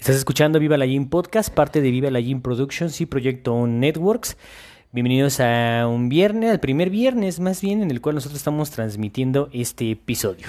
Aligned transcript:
Estás 0.00 0.16
escuchando 0.16 0.58
Viva 0.58 0.78
la 0.78 0.86
Gym 0.86 1.10
Podcast, 1.10 1.52
parte 1.52 1.82
de 1.82 1.90
Viva 1.90 2.10
la 2.10 2.22
Gym 2.22 2.40
Productions 2.40 3.02
y 3.02 3.06
Proyecto 3.06 3.66
Networks. 3.66 4.38
Bienvenidos 4.92 5.40
a 5.40 5.86
un 5.86 6.08
viernes, 6.08 6.52
al 6.52 6.58
primer 6.58 6.88
viernes 6.88 7.38
más 7.38 7.60
bien, 7.60 7.82
en 7.82 7.90
el 7.90 8.00
cual 8.00 8.14
nosotros 8.14 8.40
estamos 8.40 8.70
transmitiendo 8.70 9.50
este 9.52 9.90
episodio. 9.90 10.48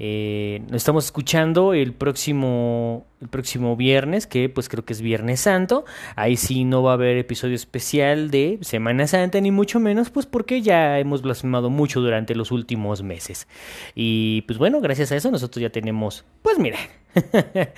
Eh, 0.00 0.62
nos 0.66 0.78
estamos 0.78 1.04
escuchando 1.04 1.72
el 1.72 1.92
próximo, 1.92 3.06
el 3.20 3.28
próximo 3.28 3.76
viernes, 3.76 4.26
que 4.26 4.48
pues 4.48 4.68
creo 4.68 4.84
que 4.84 4.92
es 4.92 5.00
Viernes 5.00 5.40
Santo. 5.40 5.84
Ahí 6.16 6.36
sí 6.36 6.64
no 6.64 6.82
va 6.82 6.90
a 6.90 6.94
haber 6.94 7.16
episodio 7.16 7.54
especial 7.54 8.32
de 8.32 8.58
Semana 8.62 9.06
Santa, 9.06 9.40
ni 9.40 9.52
mucho 9.52 9.78
menos, 9.78 10.10
pues 10.10 10.26
porque 10.26 10.62
ya 10.62 10.98
hemos 10.98 11.22
blasfemado 11.22 11.70
mucho 11.70 12.00
durante 12.00 12.34
los 12.34 12.50
últimos 12.50 13.04
meses. 13.04 13.46
Y 13.94 14.42
pues 14.42 14.58
bueno, 14.58 14.80
gracias 14.80 15.12
a 15.12 15.16
eso 15.16 15.30
nosotros 15.30 15.62
ya 15.62 15.70
tenemos, 15.70 16.24
pues 16.42 16.58
mira, 16.58 16.78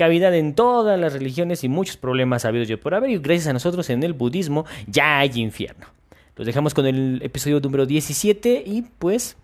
cavidad 0.00 0.34
en 0.34 0.54
todas 0.54 0.98
las 0.98 1.12
religiones 1.12 1.62
y 1.62 1.68
muchos 1.68 1.98
problemas 1.98 2.46
habidos 2.46 2.68
yo 2.68 2.80
por 2.80 2.94
haber. 2.94 3.10
Y 3.10 3.18
gracias 3.18 3.48
a 3.48 3.52
nosotros 3.52 3.90
en 3.90 4.02
el 4.02 4.14
budismo 4.14 4.64
ya 4.86 5.18
hay 5.18 5.32
infierno. 5.34 5.88
Los 6.36 6.46
dejamos 6.46 6.72
con 6.72 6.86
el 6.86 7.20
episodio 7.22 7.60
número 7.60 7.84
17 7.84 8.62
y 8.64 8.80
pues 8.98 9.36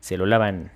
se 0.00 0.18
lo 0.18 0.26
lavan. 0.26 0.70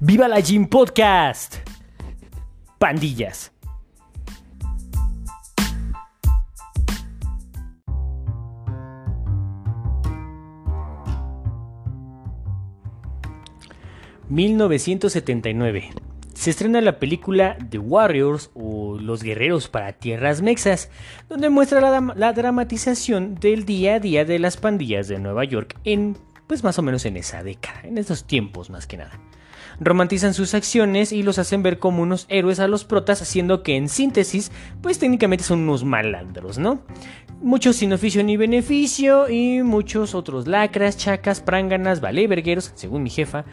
¡Viva 0.00 0.28
la 0.28 0.40
Gym 0.40 0.66
Podcast! 0.66 1.66
Pandillas. 2.78 3.53
...1979... 14.34 15.90
Se 16.34 16.50
estrena 16.50 16.80
la 16.80 16.98
película 16.98 17.56
The 17.70 17.78
Warriors 17.78 18.50
o 18.54 18.98
Los 18.98 19.22
Guerreros 19.22 19.68
para 19.68 19.92
Tierras 19.92 20.42
Mexas, 20.42 20.90
donde 21.28 21.48
muestra 21.48 21.80
la, 21.80 22.32
dramatización 22.32 23.36
del 23.36 23.64
día 23.64 23.94
a 23.94 24.00
día 24.00 24.24
de 24.24 24.40
las 24.40 24.56
pandillas 24.56 25.06
de 25.06 25.20
Nueva 25.20 25.44
York 25.44 25.78
en, 25.84 26.18
pues 26.48 26.64
más 26.64 26.76
o 26.80 26.82
menos 26.82 27.06
en 27.06 27.16
esa 27.16 27.44
década, 27.44 27.82
en 27.84 27.98
esos 27.98 28.26
tiempos 28.26 28.68
más 28.68 28.88
que 28.88 28.96
nada 28.96 29.20
romantizan 29.80 30.34
sus 30.34 30.54
acciones 30.54 31.10
y 31.12 31.22
los 31.24 31.38
hacen 31.38 31.62
ver 31.62 31.80
como 31.80 32.02
unos 32.02 32.26
héroes 32.28 32.60
a 32.60 32.68
los 32.68 32.84
protas, 32.84 33.22
haciendo 33.22 33.62
que 33.64 33.76
en 33.76 33.88
síntesis, 33.88 34.52
pues 34.82 35.00
técnicamente 35.00 35.44
son 35.44 35.60
unos 35.60 35.84
malandros, 35.84 36.58
¿no? 36.58 36.82
Muchos 37.40 37.76
sin 37.76 37.92
oficio 37.92 38.22
ni 38.22 38.36
beneficio 38.36 39.28
y 39.28 39.62
muchos 39.62 40.14
otros 40.14 40.46
lacras, 40.46 40.96
chacas, 40.96 41.40
pránganas, 41.40 42.00
valevergueros, 42.00 42.72
según 42.74 43.02
mi 43.02 43.10
jefa. 43.10 43.44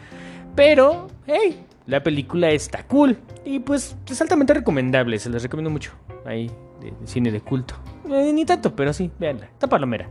Pero, 0.54 1.08
hey, 1.26 1.64
la 1.86 2.02
película 2.02 2.50
está 2.50 2.84
cool 2.86 3.18
y 3.44 3.58
pues 3.58 3.96
es 4.08 4.20
altamente 4.20 4.54
recomendable, 4.54 5.18
se 5.18 5.30
les 5.30 5.42
recomiendo 5.42 5.70
mucho. 5.70 5.92
Ahí, 6.24 6.50
de, 6.80 6.92
cine 7.06 7.30
de 7.30 7.40
culto. 7.40 7.74
Eh, 8.08 8.32
ni 8.32 8.44
tanto, 8.44 8.76
pero 8.76 8.92
sí, 8.92 9.10
véanla, 9.18 9.46
está 9.46 9.66
palomera. 9.66 10.08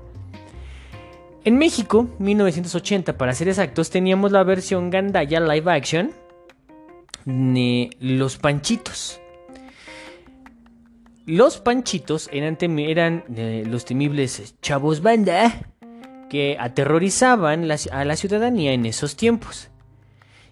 En 1.44 1.58
México, 1.58 2.08
1980 2.20 3.18
para 3.18 3.34
ser 3.34 3.48
exactos, 3.48 3.90
teníamos 3.90 4.32
la 4.32 4.44
versión 4.44 4.90
Gandaya 4.90 5.40
live 5.40 5.72
action 5.72 6.12
de 7.26 7.90
Los 8.00 8.38
Panchitos. 8.38 9.20
Los 11.26 11.60
Panchitos 11.60 12.30
eran, 12.32 12.58
eran 12.80 13.24
eh, 13.36 13.64
los 13.68 13.86
temibles 13.86 14.56
chavos 14.62 15.02
banda 15.02 15.72
que 16.30 16.58
aterrorizaban 16.60 17.70
a 17.72 18.06
la 18.06 18.16
ciudadanía 18.16 18.74
en 18.74 18.86
esos 18.86 19.16
tiempos. 19.16 19.71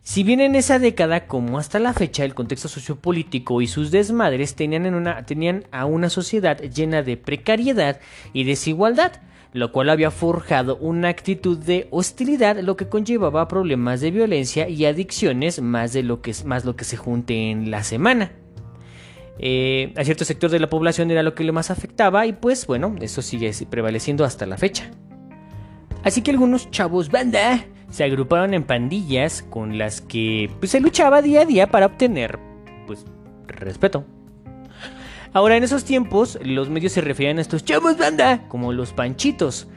Si 0.10 0.24
bien 0.24 0.40
en 0.40 0.56
esa 0.56 0.80
década, 0.80 1.28
como 1.28 1.60
hasta 1.60 1.78
la 1.78 1.94
fecha, 1.94 2.26
el 2.26 2.34
contexto 2.34 2.68
sociopolítico 2.68 3.62
y 3.62 3.68
sus 3.68 3.92
desmadres 3.92 4.56
tenían, 4.56 4.88
en 4.88 4.96
una, 4.96 5.24
tenían 5.24 5.66
a 5.70 5.86
una 5.86 6.10
sociedad 6.10 6.58
llena 6.58 7.04
de 7.04 7.16
precariedad 7.16 8.00
y 8.34 8.44
desigualdad, 8.44 9.22
lo 9.54 9.72
cual 9.72 9.88
había 9.92 10.10
forjado 10.10 10.78
una 10.78 11.10
actitud 11.10 11.60
de 11.60 11.88
hostilidad, 11.92 12.58
lo 12.58 12.76
que 12.76 12.90
conllevaba 12.90 13.48
problemas 13.48 14.02
de 14.02 14.10
violencia 14.10 14.68
y 14.68 14.86
adicciones 14.86 15.62
más 15.62 15.94
de 15.94 16.02
lo 16.02 16.24
que, 16.24 16.34
más 16.44 16.66
lo 16.66 16.76
que 16.76 16.86
se 16.86 16.98
junte 16.98 17.52
en 17.52 17.70
la 17.70 17.84
semana. 17.84 18.32
Eh, 19.38 19.94
a 19.96 20.04
cierto 20.04 20.26
sector 20.26 20.50
de 20.50 20.60
la 20.60 20.72
población 20.72 21.12
era 21.12 21.22
lo 21.22 21.36
que 21.36 21.44
le 21.44 21.52
más 21.52 21.70
afectaba 21.70 22.26
y 22.26 22.34
pues 22.34 22.66
bueno, 22.66 22.96
eso 23.00 23.22
sigue 23.22 23.54
prevaleciendo 23.70 24.26
hasta 24.26 24.48
la 24.48 24.58
fecha. 24.58 24.90
Así 26.04 26.24
que 26.24 26.32
algunos 26.32 26.72
chavos 26.72 27.12
banda 27.12 27.64
se 27.90 28.04
agruparon 28.04 28.54
en 28.54 28.64
pandillas 28.64 29.44
con 29.50 29.78
las 29.78 30.02
que 30.02 30.50
pues, 30.60 30.72
se 30.72 30.80
luchaba 30.80 31.22
día 31.22 31.42
a 31.42 31.46
día 31.46 31.68
para 31.68 31.88
obtener 31.88 32.40
pues 32.88 33.06
respeto. 33.48 34.06
Ahora, 35.32 35.58
en 35.58 35.64
esos 35.64 35.84
tiempos, 35.84 36.40
los 36.44 36.70
medios 36.70 36.94
se 36.94 37.02
referían 37.02 37.38
a 37.38 37.42
estos 37.42 37.64
chavos 37.64 37.98
banda 37.98 38.48
como 38.48 38.74
los 38.74 38.94
panchitos. 38.94 39.68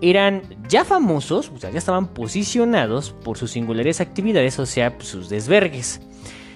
Eran 0.00 0.42
ya 0.68 0.84
famosos, 0.84 1.50
o 1.54 1.58
sea, 1.58 1.70
ya 1.70 1.78
estaban 1.78 2.08
posicionados 2.08 3.12
por 3.12 3.36
sus 3.36 3.52
singulares 3.52 4.00
actividades, 4.00 4.58
o 4.58 4.66
sea, 4.66 4.96
sus 5.00 5.28
desvergues. 5.28 6.00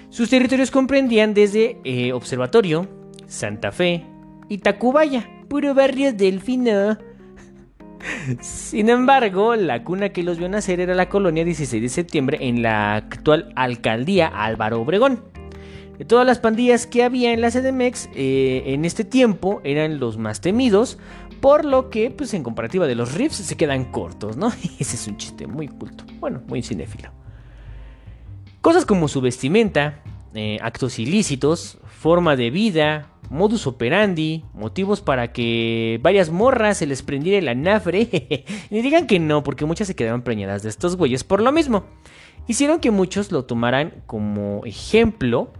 Sus 0.09 0.29
territorios 0.29 0.71
comprendían 0.71 1.33
desde 1.33 1.79
eh, 1.83 2.13
Observatorio, 2.13 2.87
Santa 3.27 3.71
Fe 3.71 4.05
y 4.49 4.57
Tacubaya, 4.57 5.29
puro 5.47 5.73
barrio 5.75 6.13
delfino. 6.13 6.97
Sin 8.41 8.89
embargo, 8.89 9.55
la 9.55 9.83
cuna 9.83 10.09
que 10.09 10.23
los 10.23 10.37
vio 10.37 10.49
nacer 10.49 10.79
era 10.79 10.93
la 10.95 11.09
colonia 11.09 11.43
16 11.43 11.81
de 11.81 11.89
septiembre 11.89 12.37
en 12.41 12.61
la 12.61 12.95
actual 12.95 13.51
alcaldía 13.55 14.27
Álvaro 14.27 14.81
Obregón. 14.81 15.23
De 15.97 16.05
todas 16.05 16.27
las 16.27 16.39
pandillas 16.39 16.85
que 16.85 17.03
había 17.03 17.33
en 17.33 17.41
la 17.41 17.49
CDMX 17.49 18.09
eh, 18.13 18.63
en 18.67 18.85
este 18.85 19.03
tiempo 19.03 19.61
eran 19.63 19.99
los 19.99 20.17
más 20.17 20.41
temidos, 20.41 20.99
por 21.41 21.65
lo 21.65 21.89
que, 21.89 22.11
pues 22.11 22.33
en 22.33 22.43
comparativa 22.43 22.85
de 22.85 22.95
los 22.95 23.13
riffs, 23.15 23.37
se 23.37 23.57
quedan 23.57 23.85
cortos, 23.85 24.37
¿no? 24.37 24.51
Ese 24.79 24.95
es 24.95 25.07
un 25.07 25.17
chiste 25.17 25.47
muy 25.47 25.67
culto, 25.67 26.03
bueno, 26.19 26.41
muy 26.47 26.61
cinéfilo. 26.61 27.11
Cosas 28.61 28.85
como 28.85 29.07
su 29.07 29.21
vestimenta, 29.21 30.03
eh, 30.33 30.57
actos 30.61 30.99
ilícitos, 30.99 31.79
forma 31.85 32.35
de 32.35 32.49
vida, 32.49 33.09
modus 33.29 33.67
operandi, 33.67 34.43
motivos 34.53 35.01
para 35.01 35.31
que 35.31 35.99
varias 36.01 36.29
morras 36.29 36.77
se 36.77 36.87
les 36.87 37.01
prendiera 37.01 37.39
el 37.39 37.47
anafre. 37.47 38.45
Ni 38.69 38.81
digan 38.81 39.07
que 39.07 39.19
no, 39.19 39.43
porque 39.43 39.65
muchas 39.65 39.87
se 39.87 39.95
quedaron 39.95 40.21
preñadas 40.21 40.63
de 40.63 40.69
estos 40.69 40.95
güeyes 40.95 41.23
por 41.23 41.41
lo 41.41 41.51
mismo. 41.51 41.85
Hicieron 42.47 42.79
que 42.79 42.91
muchos 42.91 43.31
lo 43.31 43.45
tomaran 43.45 44.03
como 44.05 44.65
ejemplo 44.65 45.51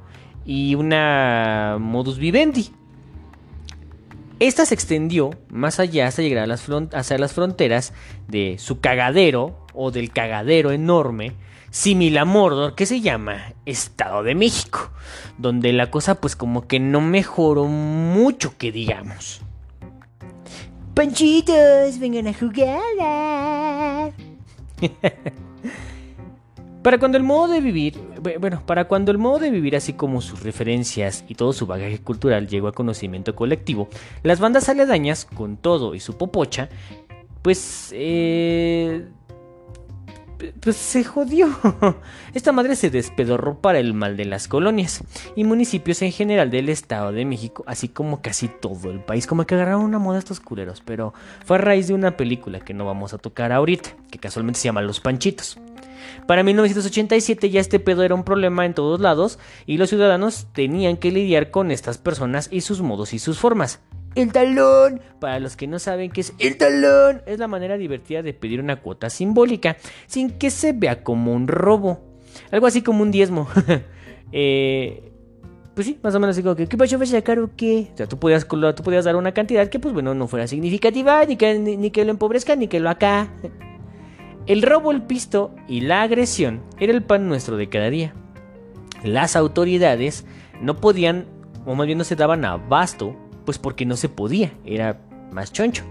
y 0.45 0.75
una 0.75 1.77
modus 1.79 2.17
vivendi. 2.17 2.71
Esta 4.39 4.65
se 4.65 4.75
extendió 4.75 5.31
más 5.49 5.79
allá 5.79 6.07
hasta 6.07 6.21
llegar 6.21 6.43
a 6.43 6.47
las, 6.47 7.33
fronteras 7.33 7.93
de 8.27 8.57
su 8.59 8.79
cagadero 8.79 9.65
o 9.73 9.89
del 9.89 10.11
cagadero 10.11 10.71
enorme 10.71 11.33
similar 11.77 12.23
a 12.23 12.25
Mordor 12.25 12.73
que 12.73 12.87
se 12.87 13.01
llama 13.01 13.53
Estado 13.67 14.23
de 14.23 14.33
México, 14.33 14.89
donde 15.37 15.71
la 15.73 15.91
cosa 15.91 16.15
pues 16.15 16.35
como 16.35 16.67
que 16.67 16.79
no 16.79 17.01
mejoró 17.01 17.65
mucho 17.65 18.57
que 18.57 18.71
digamos. 18.71 19.41
Panchitos, 20.95 21.99
vengan 21.99 22.27
a 22.27 22.33
jugar. 22.33 24.11
Para 26.81 26.97
cuando 26.97 27.19
el 27.19 27.23
modo 27.23 27.49
de 27.53 27.61
vivir, 27.61 27.99
bueno, 28.39 28.63
para 28.65 28.87
cuando 28.87 29.11
el 29.11 29.17
modo 29.17 29.39
de 29.39 29.51
vivir 29.51 29.75
así 29.75 29.91
como 29.91 30.21
sus 30.21 30.41
referencias 30.41 31.25
y 31.27 31.35
todo 31.35 31.51
su 31.51 31.67
bagaje 31.67 31.99
cultural 31.99 32.47
llegó 32.47 32.69
a 32.69 32.71
conocimiento 32.71 33.35
colectivo, 33.35 33.89
las 34.23 34.39
bandas 34.39 34.69
aledañas, 34.69 35.25
con 35.25 35.57
todo 35.57 35.95
y 35.95 35.99
su 35.99 36.17
popocha, 36.17 36.69
pues, 37.41 37.89
eh, 37.93 39.05
pues 40.59 40.75
se 40.75 41.03
jodió. 41.03 41.49
Esta 42.33 42.51
madre 42.51 42.75
se 42.75 42.89
despedorró 42.89 43.59
para 43.59 43.79
el 43.79 43.93
mal 43.93 44.17
de 44.17 44.25
las 44.25 44.47
colonias 44.47 45.03
y 45.35 45.43
municipios 45.43 46.01
en 46.01 46.11
general 46.11 46.49
del 46.49 46.69
Estado 46.69 47.11
de 47.11 47.25
México, 47.25 47.63
así 47.67 47.87
como 47.89 48.21
casi 48.21 48.47
todo 48.47 48.91
el 48.91 48.99
país, 48.99 49.27
como 49.27 49.45
que 49.45 49.55
agarraron 49.55 49.83
una 49.83 49.99
moda 49.99 50.19
estos 50.19 50.39
culeros, 50.39 50.81
pero 50.85 51.13
fue 51.45 51.57
a 51.57 51.59
raíz 51.59 51.87
de 51.87 51.93
una 51.93 52.17
película 52.17 52.59
que 52.59 52.73
no 52.73 52.85
vamos 52.85 53.13
a 53.13 53.17
tocar 53.17 53.51
ahorita, 53.51 53.91
que 54.11 54.19
casualmente 54.19 54.59
se 54.59 54.65
llama 54.65 54.81
Los 54.81 54.99
Panchitos. 54.99 55.57
Para 56.25 56.43
1987 56.43 57.49
ya 57.49 57.59
este 57.59 57.79
pedo 57.79 58.03
era 58.03 58.15
un 58.15 58.23
problema 58.23 58.65
en 58.65 58.73
todos 58.73 58.99
lados 58.99 59.39
y 59.65 59.77
los 59.77 59.89
ciudadanos 59.89 60.47
tenían 60.53 60.97
que 60.97 61.11
lidiar 61.11 61.51
con 61.51 61.71
estas 61.71 61.97
personas 61.97 62.49
y 62.51 62.61
sus 62.61 62.81
modos 62.81 63.13
y 63.13 63.19
sus 63.19 63.39
formas. 63.39 63.79
El 64.17 64.31
talón, 64.31 64.99
para 65.19 65.39
los 65.39 65.55
que 65.55 65.67
no 65.67 65.77
saben 65.77 66.09
qué 66.09 66.21
es 66.21 66.33
el 66.39 66.57
talón, 66.57 67.21
es 67.27 67.37
la 67.37 67.47
manera 67.47 67.77
divertida 67.77 68.23
de 68.23 68.33
pedir 68.33 68.59
una 68.59 68.81
cuota 68.81 69.11
simbólica 69.11 69.77
sin 70.07 70.31
que 70.31 70.49
se 70.49 70.73
vea 70.73 71.03
como 71.03 71.33
un 71.33 71.47
robo. 71.47 72.01
Algo 72.49 72.65
así 72.65 72.81
como 72.81 73.03
un 73.03 73.11
diezmo. 73.11 73.47
eh, 74.31 75.11
pues 75.75 75.85
sí, 75.85 75.99
más 76.01 76.15
o 76.15 76.19
menos 76.19 76.35
así 76.35 76.41
como 76.41 76.55
que, 76.55 76.65
¿qué 76.65 76.77
pasó? 76.77 76.97
¿Vas 76.97 77.09
a 77.09 77.17
sacar 77.17 77.37
o 77.37 77.51
qué? 77.55 77.89
O 77.93 77.97
sea, 77.97 78.07
tú 78.07 78.17
podías, 78.17 78.47
tú 78.47 78.81
podías 78.83 79.05
dar 79.05 79.15
una 79.17 79.33
cantidad 79.33 79.69
que, 79.69 79.77
pues 79.77 79.93
bueno, 79.93 80.15
no 80.15 80.27
fuera 80.27 80.47
significativa, 80.47 81.23
ni 81.25 81.35
que, 81.35 81.59
ni 81.59 81.91
que 81.91 82.03
lo 82.03 82.09
empobrezca, 82.09 82.55
ni 82.55 82.67
que 82.67 82.79
lo 82.79 82.89
acá. 82.89 83.31
El 84.47 84.63
robo, 84.63 84.89
el 84.89 85.03
pisto 85.03 85.53
y 85.67 85.81
la 85.81 86.01
agresión 86.01 86.63
era 86.79 86.91
el 86.91 87.03
pan 87.03 87.27
nuestro 87.27 87.55
de 87.55 87.69
cada 87.69 87.91
día. 87.91 88.15
Las 89.03 89.35
autoridades 89.35 90.25
no 90.59 90.77
podían, 90.77 91.27
o 91.67 91.75
más 91.75 91.85
bien 91.85 91.99
no 91.99 92.03
se 92.03 92.15
daban 92.15 92.45
abasto, 92.45 93.15
pues 93.47 93.57
porque 93.59 93.85
no 93.85 93.95
se 93.95 94.09
podía, 94.09 94.51
era 94.65 94.99
más 95.31 95.53
choncho. 95.53 95.85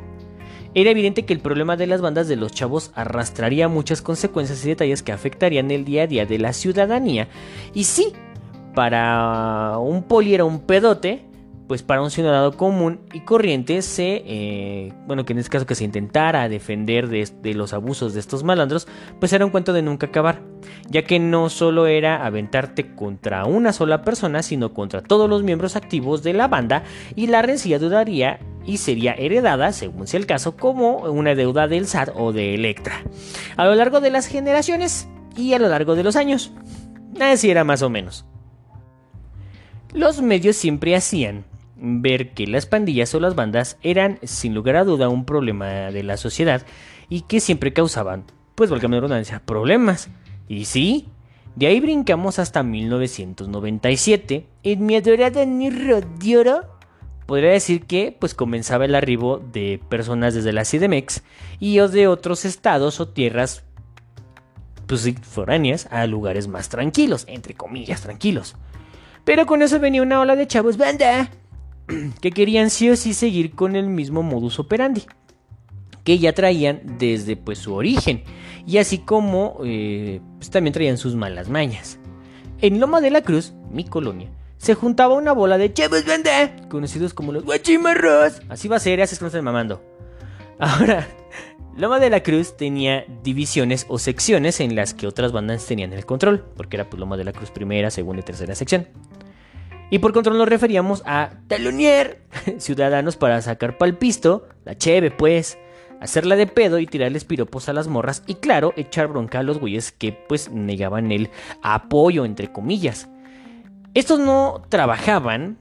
Era 0.74 0.90
evidente 0.90 1.24
que 1.24 1.32
el 1.32 1.40
problema 1.40 1.78
de 1.78 1.86
las 1.86 2.02
bandas 2.02 2.28
de 2.28 2.36
los 2.36 2.52
chavos 2.52 2.90
arrastraría 2.94 3.66
muchas 3.66 4.02
consecuencias 4.02 4.62
y 4.62 4.68
detalles 4.68 5.02
que 5.02 5.12
afectarían 5.12 5.70
el 5.70 5.86
día 5.86 6.02
a 6.02 6.06
día 6.06 6.26
de 6.26 6.38
la 6.38 6.52
ciudadanía. 6.52 7.28
Y 7.72 7.84
sí, 7.84 8.12
para 8.74 9.78
un 9.78 10.02
poli 10.02 10.34
era 10.34 10.44
un 10.44 10.60
pedote, 10.60 11.24
pues 11.66 11.82
para 11.82 12.02
un 12.02 12.10
ciudadano 12.10 12.52
común 12.52 13.00
y 13.12 13.20
corriente 13.20 13.82
se, 13.82 14.22
eh, 14.24 14.92
bueno, 15.06 15.24
que 15.24 15.32
en 15.32 15.40
este 15.40 15.50
caso 15.50 15.66
que 15.66 15.74
se 15.74 15.84
intentara 15.84 16.48
defender 16.48 17.08
de, 17.08 17.54
los 17.54 17.72
abusos 17.72 18.14
de 18.14 18.20
estos 18.20 18.44
malandros, 18.44 18.86
pues 19.18 19.32
era 19.32 19.44
un 19.44 19.50
cuento 19.50 19.72
de 19.72 19.82
nunca 19.82 20.06
acabar, 20.06 20.42
ya 20.88 21.02
que 21.02 21.18
no 21.18 21.48
solo 21.48 21.86
era 21.86 22.24
aventarte 22.24 22.94
contra 22.94 23.44
una 23.46 23.72
sola 23.72 24.02
persona, 24.02 24.42
sino 24.42 24.74
contra 24.74 25.02
todos 25.02 25.28
los 25.28 25.42
miembros 25.42 25.76
activos 25.76 26.22
de 26.22 26.34
la 26.34 26.48
banda 26.48 26.84
y 27.14 27.26
la 27.26 27.42
rencilla 27.42 27.78
dudaría 27.78 28.38
y 28.64 28.78
sería 28.78 29.12
heredada, 29.12 29.72
según 29.72 30.06
sea 30.06 30.20
el 30.20 30.26
caso, 30.26 30.56
como 30.56 30.98
una 30.98 31.34
deuda 31.34 31.68
del 31.68 31.86
SAT 31.86 32.10
o 32.14 32.32
de 32.32 32.54
Electra, 32.54 33.02
a 33.56 33.64
lo 33.64 33.74
largo 33.74 34.00
de 34.00 34.10
las 34.10 34.26
generaciones 34.26 35.08
y 35.36 35.52
a 35.54 35.58
lo 35.58 35.68
largo 35.68 35.94
de 35.96 36.04
los 36.04 36.16
años. 36.16 36.52
Así 37.20 37.50
era 37.50 37.64
más 37.64 37.82
o 37.82 37.90
menos. 37.90 38.24
Los 39.92 40.20
medios 40.20 40.56
siempre 40.56 40.94
hacían 40.94 41.44
ver 41.76 42.32
que 42.32 42.46
las 42.46 42.66
pandillas 42.66 43.14
o 43.14 43.20
las 43.20 43.34
bandas 43.34 43.78
eran 43.82 44.18
sin 44.22 44.54
lugar 44.54 44.76
a 44.76 44.84
duda 44.84 45.08
un 45.08 45.24
problema 45.24 45.66
de 45.66 46.02
la 46.02 46.16
sociedad 46.16 46.66
y 47.08 47.22
que 47.22 47.40
siempre 47.40 47.72
causaban, 47.72 48.24
pues 48.54 48.70
valga 48.70 48.88
la 48.88 48.96
redundancia, 48.96 49.42
problemas. 49.44 50.08
Y 50.48 50.64
sí, 50.64 51.08
de 51.54 51.66
ahí 51.66 51.80
brincamos 51.80 52.38
hasta 52.38 52.62
1997, 52.62 54.46
en 54.62 54.86
mi 54.86 54.96
adorada 54.96 55.44
Niro 55.44 56.00
de 56.00 56.36
Oro. 56.36 56.76
Podría 57.26 57.50
decir 57.50 57.86
que 57.86 58.16
pues 58.18 58.34
comenzaba 58.34 58.84
el 58.84 58.94
arribo 58.94 59.38
de 59.52 59.80
personas 59.88 60.34
desde 60.34 60.52
la 60.52 60.64
CDMX 60.64 61.22
y 61.58 61.78
de 61.78 62.06
otros 62.06 62.44
estados 62.44 63.00
o 63.00 63.08
tierras 63.08 63.64
pues 64.86 65.12
foráneas 65.22 65.88
a 65.90 66.06
lugares 66.06 66.46
más 66.46 66.68
tranquilos, 66.68 67.24
entre 67.28 67.54
comillas 67.54 68.02
tranquilos. 68.02 68.54
Pero 69.24 69.44
con 69.46 69.62
eso 69.62 69.80
venía 69.80 70.02
una 70.02 70.20
ola 70.20 70.36
de 70.36 70.46
chavos 70.46 70.76
banda 70.76 71.30
que 72.20 72.30
querían 72.30 72.70
sí 72.70 72.90
o 72.90 72.96
sí 72.96 73.14
seguir 73.14 73.52
con 73.52 73.76
el 73.76 73.88
mismo 73.88 74.22
modus 74.22 74.58
operandi 74.58 75.04
que 76.06 76.18
ya 76.20 76.32
traían 76.32 76.80
desde 76.98 77.36
pues 77.36 77.58
su 77.58 77.74
origen 77.74 78.22
y 78.64 78.78
así 78.78 78.98
como 78.98 79.58
eh, 79.64 80.20
pues, 80.38 80.50
también 80.50 80.72
traían 80.72 80.98
sus 80.98 81.16
malas 81.16 81.48
mañas. 81.48 81.98
En 82.60 82.80
Loma 82.80 83.00
de 83.00 83.10
la 83.10 83.22
Cruz, 83.22 83.52
mi 83.70 83.84
colonia, 83.84 84.30
se 84.56 84.74
juntaba 84.74 85.14
una 85.14 85.32
bola 85.32 85.58
de 85.58 85.72
chavos 85.72 86.06
banda, 86.06 86.68
conocidos 86.68 87.12
como 87.12 87.32
los 87.32 87.44
guachimarros. 87.44 88.40
Así 88.48 88.68
va 88.68 88.76
a 88.76 88.80
ser, 88.80 89.02
así 89.02 89.14
es 89.14 89.18
que 89.18 89.26
están 89.26 89.44
mamando. 89.44 89.82
Ahora, 90.60 91.08
Loma 91.76 91.98
de 91.98 92.08
la 92.08 92.22
Cruz 92.22 92.56
tenía 92.56 93.04
divisiones 93.24 93.84
o 93.88 93.98
secciones 93.98 94.60
en 94.60 94.76
las 94.76 94.94
que 94.94 95.08
otras 95.08 95.32
bandas 95.32 95.66
tenían 95.66 95.92
el 95.92 96.06
control, 96.06 96.44
porque 96.56 96.76
era 96.76 96.88
pues 96.88 97.00
Loma 97.00 97.16
de 97.16 97.24
la 97.24 97.32
Cruz 97.32 97.50
primera, 97.50 97.90
segunda 97.90 98.20
y 98.20 98.24
tercera 98.24 98.54
sección. 98.54 98.86
Y 99.90 100.00
por 100.00 100.12
control 100.12 100.38
nos 100.38 100.48
referíamos 100.48 101.02
a 101.06 101.30
talonier, 101.46 102.22
ciudadanos 102.58 103.16
para 103.16 103.40
sacar 103.40 103.78
palpisto, 103.78 104.48
la 104.64 104.76
cheve 104.76 105.10
pues, 105.10 105.58
hacerla 106.00 106.36
de 106.36 106.46
pedo 106.46 106.78
y 106.78 106.86
tirarles 106.86 107.24
piropos 107.24 107.68
a 107.68 107.72
las 107.72 107.88
morras 107.88 108.22
y 108.26 108.34
claro, 108.36 108.72
echar 108.76 109.06
bronca 109.06 109.38
a 109.38 109.42
los 109.42 109.58
güeyes 109.58 109.92
que 109.92 110.12
pues 110.12 110.50
negaban 110.50 111.12
el 111.12 111.30
apoyo 111.62 112.24
entre 112.24 112.50
comillas. 112.50 113.08
Estos 113.94 114.18
no 114.18 114.62
trabajaban, 114.68 115.58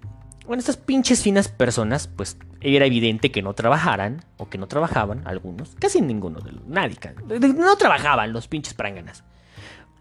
bueno, 0.47 0.59
estas 0.59 0.77
pinches 0.77 1.21
finas 1.21 1.47
personas 1.47 2.07
pues 2.07 2.37
era 2.61 2.85
evidente 2.85 3.31
que 3.31 3.43
no 3.43 3.53
trabajaran 3.53 4.25
o 4.37 4.49
que 4.49 4.57
no 4.57 4.67
trabajaban 4.67 5.21
algunos, 5.27 5.75
casi 5.79 6.01
ninguno 6.01 6.39
de 6.39 6.51
los, 6.51 6.65
nadie, 6.65 6.97
no 7.55 7.75
trabajaban 7.77 8.33
los 8.33 8.47
pinches 8.47 8.73
pránganas. 8.73 9.23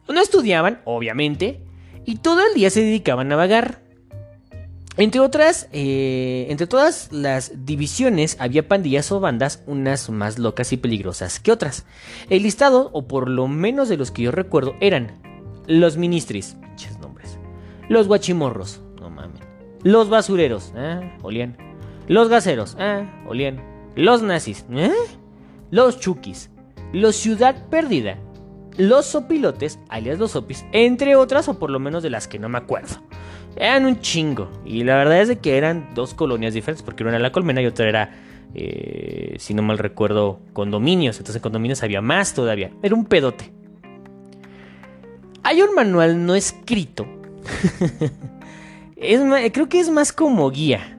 No 0.09 0.21
estudiaban, 0.21 0.81
obviamente, 0.85 1.63
y 2.05 2.17
todo 2.17 2.47
el 2.47 2.55
día 2.55 2.71
se 2.71 2.81
dedicaban 2.81 3.33
a 3.33 3.37
vagar. 3.37 3.84
Entre 4.97 5.21
otras, 5.21 5.69
eh, 5.73 6.47
entre 6.51 6.69
todas 6.69 7.11
las 7.11 7.67
divisiones 7.67 8.37
había 8.39 8.69
pandillas 8.69 9.11
o 9.11 9.19
bandas, 9.19 9.65
unas 9.67 10.09
más 10.09 10.39
locas 10.39 10.73
y 10.73 10.77
peligrosas 10.77 11.41
que 11.41 11.51
otras. 11.51 11.85
El 12.31 12.45
listado, 12.45 12.91
o 12.93 13.09
por 13.09 13.29
lo 13.29 13.49
menos 13.49 13.89
de 13.89 13.97
los 13.97 14.13
que 14.13 14.23
yo 14.23 14.31
recuerdo, 14.31 14.77
eran 14.81 15.21
los 15.67 15.97
ministris, 15.97 16.57
pinches 16.61 16.97
nombres, 17.01 17.39
los 17.89 18.07
guachimorros, 18.07 18.83
no 19.01 19.11
mames, 19.11 19.41
los 19.83 20.09
basureros, 20.09 20.73
¿eh? 20.77 21.13
olían, 21.23 21.57
los 22.07 22.29
gaseros, 22.29 22.77
¿eh? 22.79 23.11
olían, 23.27 23.61
los 23.97 24.23
nazis, 24.23 24.65
los 25.73 25.99
chukis, 25.99 26.51
los 26.93 27.17
ciudad 27.17 27.69
perdida, 27.69 28.17
los 28.77 29.07
sopilotes, 29.07 29.81
alias 29.89 30.21
los 30.21 30.33
sopis, 30.33 30.65
entre 30.71 31.17
otras, 31.17 31.49
o 31.49 31.59
por 31.59 31.71
lo 31.71 31.81
menos 31.81 32.05
de 32.05 32.11
las 32.11 32.29
que 32.29 32.39
no 32.39 32.49
me 32.49 32.59
acuerdo. 32.59 32.97
Eran 33.57 33.87
un 33.87 34.01
chingo. 34.01 34.51
Y 34.65 34.85
la 34.85 34.97
verdad 34.97 35.21
es 35.21 35.29
de 35.29 35.39
que 35.39 35.57
eran 35.57 35.95
dos 35.95 36.15
colonias 36.15 36.55
diferentes, 36.55 36.83
porque 36.83 37.03
una 37.03 37.13
era 37.13 37.19
la 37.21 37.33
colmena 37.33 37.63
y 37.63 37.67
otra 37.67 37.89
era, 37.89 38.11
eh, 38.55 39.37
si 39.39 39.55
no 39.55 39.63
mal 39.63 39.79
recuerdo, 39.79 40.41
condominios. 40.53 41.19
Entonces 41.19 41.37
en 41.37 41.43
condominios 41.43 41.83
había 41.83 42.01
más 42.01 42.35
todavía. 42.35 42.71
Era 42.83 42.95
un 42.95 43.05
pedote. 43.05 43.53
Hay 45.43 45.61
un 45.61 45.75
manual 45.75 46.25
no 46.25 46.35
escrito. 46.35 47.07
es 48.97 49.21
creo 49.53 49.69
que 49.69 49.81
es 49.81 49.91
más 49.91 50.13
como 50.13 50.51
guía 50.51 50.97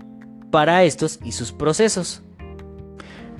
para 0.51 0.83
estos 0.83 1.19
y 1.23 1.31
sus 1.31 1.51
procesos. 1.51 2.21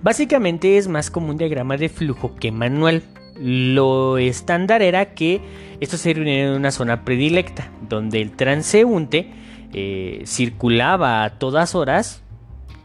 Básicamente 0.02 0.78
es 0.78 0.88
más 0.88 1.10
como 1.10 1.30
un 1.30 1.38
diagrama 1.38 1.78
de 1.78 1.90
flujo 1.90 2.36
que 2.36 2.52
manual. 2.52 3.04
Lo 3.36 4.18
estándar 4.18 4.82
era 4.82 5.14
que 5.14 5.42
esto 5.80 5.98
se 5.98 6.14
reunía 6.14 6.46
en 6.46 6.54
una 6.54 6.72
zona 6.72 7.04
predilecta, 7.04 7.70
donde 7.90 8.22
el 8.22 8.32
transeúnte 8.32 9.30
eh, 9.74 10.24
circulaba 10.26 11.24
a 11.24 11.32
todas 11.32 11.76
horas, 11.76 12.24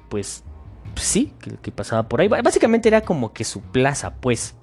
pues 0.08 0.43
sí, 0.97 1.32
que, 1.62 1.70
pasaba 1.70 2.08
por 2.08 2.20
ahí. 2.20 2.29
Básicamente 2.29 2.88
era 2.88 3.02
como 3.02 3.32
que 3.32 3.44
su 3.44 3.61
plaza, 3.61 4.14
pues. 4.17 4.56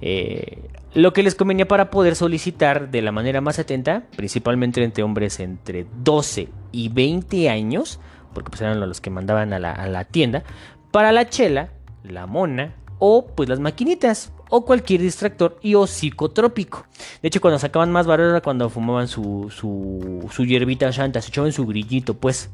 Eh, 0.00 0.68
lo 0.92 1.12
que 1.12 1.22
les 1.22 1.34
convenía 1.34 1.66
para 1.66 1.90
poder 1.90 2.16
solicitar 2.16 2.90
de 2.90 3.00
la 3.00 3.10
manera 3.10 3.40
más 3.40 3.58
atenta, 3.58 4.04
principalmente 4.16 4.82
entre 4.82 5.02
hombres 5.02 5.40
entre 5.40 5.86
12 6.02 6.48
y 6.72 6.88
20 6.90 7.48
años, 7.48 7.98
porque 8.34 8.50
pues 8.50 8.60
eran 8.60 8.78
los 8.78 9.00
que 9.00 9.10
mandaban 9.10 9.52
a 9.52 9.58
la, 9.58 9.72
a 9.72 9.86
la 9.86 10.04
tienda, 10.04 10.44
para 10.90 11.12
la 11.12 11.28
chela, 11.28 11.70
la 12.02 12.26
mona 12.26 12.74
o 12.98 13.26
pues 13.26 13.48
las 13.48 13.60
maquinitas 13.60 14.32
o 14.56 14.64
cualquier 14.64 15.00
distractor 15.00 15.58
y 15.62 15.74
o 15.74 15.84
psicotrópico. 15.84 16.86
De 17.20 17.26
hecho, 17.26 17.40
cuando 17.40 17.58
sacaban 17.58 17.90
más 17.90 18.06
valor 18.06 18.28
era 18.28 18.40
cuando 18.40 18.70
fumaban 18.70 19.08
su, 19.08 19.50
su, 19.50 20.30
su 20.32 20.44
hierbita 20.44 20.88
shanta, 20.92 21.20
se 21.20 21.30
echaban 21.30 21.50
su 21.50 21.66
grillito, 21.66 22.14
pues. 22.14 22.50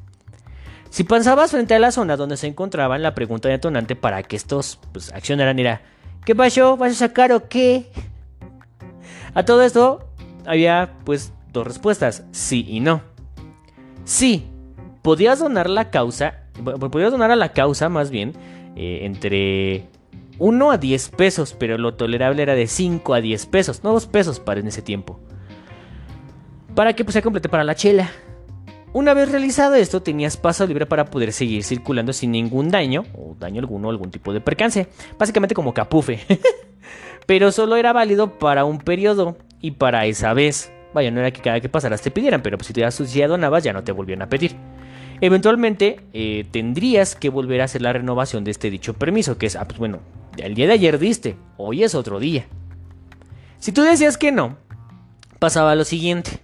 Si 0.88 1.04
pasabas 1.04 1.50
frente 1.50 1.74
a 1.74 1.78
la 1.78 1.92
zona 1.92 2.16
donde 2.16 2.38
se 2.38 2.46
encontraban, 2.46 3.02
la 3.02 3.14
pregunta 3.14 3.50
detonante 3.50 3.96
para 3.96 4.22
que 4.22 4.36
estos 4.36 4.78
pues, 4.92 5.12
accionaran 5.12 5.58
era: 5.58 5.82
¿Qué 6.24 6.34
pasó? 6.34 6.78
¿Vas 6.78 6.92
a 6.92 6.94
sacar 6.94 7.32
o 7.32 7.48
qué? 7.48 7.92
A 9.34 9.44
todo 9.44 9.62
esto 9.62 10.08
había 10.46 10.94
pues 11.04 11.34
dos 11.52 11.66
respuestas: 11.66 12.24
sí 12.32 12.64
y 12.66 12.80
no. 12.80 13.02
Sí, 14.04 14.46
podías 15.02 15.38
donar 15.38 15.68
la 15.68 15.90
causa, 15.90 16.44
podías 16.90 17.12
donar 17.12 17.30
a 17.30 17.36
la 17.36 17.52
causa 17.52 17.90
más 17.90 18.10
bien 18.10 18.32
eh, 18.74 19.00
entre 19.02 19.86
1 20.40 20.70
a 20.72 20.78
10 20.78 21.10
pesos, 21.10 21.54
pero 21.56 21.78
lo 21.78 21.94
tolerable 21.94 22.42
era 22.42 22.54
de 22.54 22.66
5 22.66 23.14
a 23.14 23.20
10 23.20 23.46
pesos, 23.46 23.84
no 23.84 23.92
2 23.92 24.06
pesos 24.06 24.40
para 24.40 24.58
en 24.58 24.66
ese 24.66 24.82
tiempo. 24.82 25.20
Para 26.74 26.94
que 26.94 27.04
pues, 27.04 27.12
se 27.12 27.22
complete 27.22 27.48
para 27.48 27.62
la 27.62 27.74
chela. 27.74 28.10
Una 28.92 29.14
vez 29.14 29.30
realizado 29.30 29.74
esto, 29.74 30.02
tenías 30.02 30.36
paso 30.36 30.66
libre 30.66 30.86
para 30.86 31.04
poder 31.04 31.32
seguir 31.32 31.62
circulando 31.62 32.12
sin 32.12 32.32
ningún 32.32 32.70
daño, 32.70 33.04
o 33.14 33.36
daño 33.38 33.60
alguno, 33.60 33.90
algún 33.90 34.10
tipo 34.10 34.32
de 34.32 34.40
percance. 34.40 34.88
Básicamente 35.18 35.54
como 35.54 35.74
capufe. 35.74 36.20
pero 37.26 37.52
solo 37.52 37.76
era 37.76 37.92
válido 37.92 38.38
para 38.38 38.64
un 38.64 38.78
periodo 38.78 39.36
y 39.60 39.72
para 39.72 40.06
esa 40.06 40.32
vez. 40.32 40.72
Vaya, 40.94 41.10
no 41.10 41.20
era 41.20 41.30
que 41.30 41.42
cada 41.42 41.60
que 41.60 41.68
pasaras 41.68 42.00
te 42.00 42.10
pidieran, 42.10 42.42
pero 42.42 42.56
pues, 42.56 42.66
si 42.66 42.72
te 42.72 42.80
ya 42.80 43.28
donabas 43.28 43.62
ya 43.62 43.72
no 43.72 43.84
te 43.84 43.92
volvían 43.92 44.22
a 44.22 44.28
pedir. 44.28 44.56
Eventualmente 45.20 46.00
eh, 46.14 46.46
tendrías 46.50 47.14
que 47.14 47.28
volver 47.28 47.60
a 47.60 47.64
hacer 47.64 47.82
la 47.82 47.92
renovación 47.92 48.42
de 48.42 48.50
este 48.50 48.70
dicho 48.70 48.94
permiso, 48.94 49.36
que 49.36 49.46
es, 49.46 49.54
ah, 49.54 49.66
pues 49.66 49.78
bueno, 49.78 50.00
el 50.40 50.54
día 50.54 50.66
de 50.66 50.74
ayer 50.74 50.98
diste, 50.98 51.36
hoy 51.56 51.82
es 51.84 51.94
otro 51.94 52.18
día. 52.20 52.46
Si 53.58 53.72
tú 53.72 53.82
decías 53.82 54.16
que 54.16 54.32
no, 54.32 54.56
pasaba 55.38 55.74
lo 55.74 55.84
siguiente. 55.84 56.40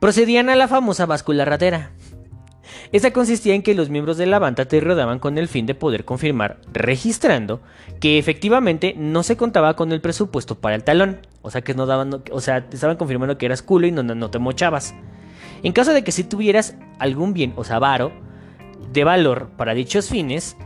Procedían 0.00 0.50
a 0.50 0.56
la 0.56 0.68
famosa 0.68 1.06
báscula 1.06 1.44
ratera. 1.44 1.90
Esta 2.92 3.12
consistía 3.12 3.54
en 3.54 3.62
que 3.62 3.74
los 3.74 3.90
miembros 3.90 4.16
de 4.16 4.26
la 4.26 4.38
banda 4.38 4.66
te 4.66 4.80
rodaban 4.80 5.18
con 5.18 5.38
el 5.38 5.48
fin 5.48 5.66
de 5.66 5.74
poder 5.74 6.04
confirmar, 6.04 6.60
registrando, 6.72 7.60
que 8.00 8.18
efectivamente 8.18 8.94
no 8.96 9.22
se 9.22 9.36
contaba 9.36 9.74
con 9.74 9.92
el 9.92 10.00
presupuesto 10.00 10.60
para 10.60 10.76
el 10.76 10.84
talón. 10.84 11.18
O 11.42 11.50
sea, 11.50 11.62
que 11.62 11.74
no 11.74 11.86
daban, 11.86 12.22
o 12.30 12.40
sea, 12.40 12.68
te 12.68 12.76
estaban 12.76 12.96
confirmando 12.96 13.38
que 13.38 13.46
eras 13.46 13.62
culo 13.62 13.86
y 13.86 13.90
no, 13.90 14.30
te 14.30 14.38
mochabas. 14.38 14.94
En 15.62 15.72
caso 15.72 15.92
de 15.92 16.04
que 16.04 16.12
si 16.12 16.24
tuvieras 16.24 16.76
algún 16.98 17.32
bien, 17.32 17.52
o 17.56 17.64
sea, 17.64 17.78
varo, 17.78 18.12
de 18.92 19.04
valor 19.04 19.50
para 19.56 19.74
dichos 19.74 20.08
fines, 20.08 20.56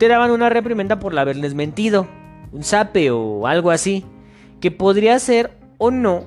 te 0.00 0.08
daban 0.08 0.30
una 0.30 0.48
reprimenda 0.48 0.98
por 0.98 1.16
haberles 1.18 1.52
mentido, 1.52 2.08
un 2.52 2.64
sape 2.64 3.10
o 3.10 3.46
algo 3.46 3.70
así, 3.70 4.06
que 4.58 4.70
podría 4.70 5.18
ser 5.18 5.50
o 5.76 5.90
no 5.90 6.24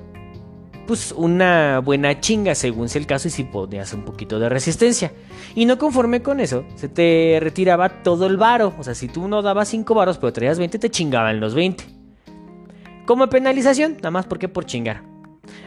pues 0.86 1.12
una 1.16 1.80
buena 1.80 2.20
chinga 2.20 2.54
según 2.54 2.88
sea 2.88 3.00
el 3.00 3.08
caso 3.08 3.26
y 3.26 3.32
si 3.32 3.42
podías 3.42 3.92
un 3.92 4.04
poquito 4.04 4.38
de 4.38 4.48
resistencia. 4.48 5.10
Y 5.56 5.64
no 5.64 5.76
conforme 5.76 6.22
con 6.22 6.38
eso, 6.38 6.64
se 6.76 6.88
te 6.88 7.38
retiraba 7.40 8.02
todo 8.04 8.26
el 8.26 8.36
varo. 8.36 8.74
O 8.78 8.84
sea, 8.84 8.94
si 8.94 9.08
tú 9.08 9.26
no 9.26 9.42
dabas 9.42 9.68
5 9.70 9.92
varos 9.92 10.18
pero 10.18 10.32
traías 10.32 10.58
20, 10.58 10.78
te 10.78 10.90
chingaban 10.90 11.40
los 11.40 11.54
20. 11.56 11.84
Como 13.06 13.28
penalización, 13.28 13.94
nada 13.94 14.12
más 14.12 14.26
porque 14.26 14.48
por 14.48 14.66
chingar. 14.66 15.02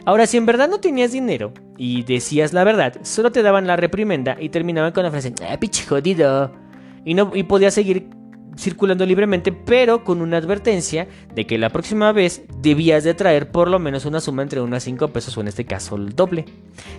Ahora, 0.06 0.26
si 0.26 0.38
en 0.38 0.46
verdad 0.46 0.70
no 0.70 0.80
tenías 0.80 1.12
dinero 1.12 1.52
y 1.76 2.04
decías 2.04 2.54
la 2.54 2.64
verdad, 2.64 2.94
solo 3.02 3.32
te 3.32 3.42
daban 3.42 3.66
la 3.66 3.76
reprimenda 3.76 4.38
y 4.40 4.48
terminaban 4.48 4.92
con 4.92 5.02
la 5.02 5.10
frase, 5.10 5.34
ah, 5.46 5.58
pinche 5.60 5.84
jodido. 5.84 6.67
Y, 7.04 7.42
podías 7.44 7.74
seguir 7.74 8.08
circulando 8.56 9.06
libremente, 9.06 9.52
pero 9.52 10.04
con 10.04 10.20
una 10.20 10.36
advertencia 10.36 11.06
de 11.34 11.46
que 11.46 11.58
la 11.58 11.70
próxima 11.70 12.12
vez 12.12 12.42
debías 12.60 13.04
de 13.04 13.14
traer 13.14 13.50
por 13.50 13.68
lo 13.68 13.78
menos 13.78 14.04
una 14.04 14.20
suma 14.20 14.42
entre 14.42 14.60
unas 14.60 14.82
5 14.82 15.08
pesos 15.08 15.36
o 15.36 15.40
en 15.40 15.48
este 15.48 15.64
caso 15.64 15.96
el 15.96 16.14
doble. 16.14 16.44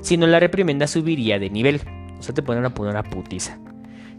Si 0.01 0.17
no, 0.17 0.25
la 0.25 0.39
reprimenda 0.39 0.87
subiría 0.87 1.37
de 1.37 1.49
nivel. 1.49 1.81
O 2.17 2.23
sea, 2.23 2.33
te 2.33 2.41
ponen 2.41 2.65
a 2.65 2.73
poner 2.73 2.91
una 2.91 3.03
putiza. 3.03 3.59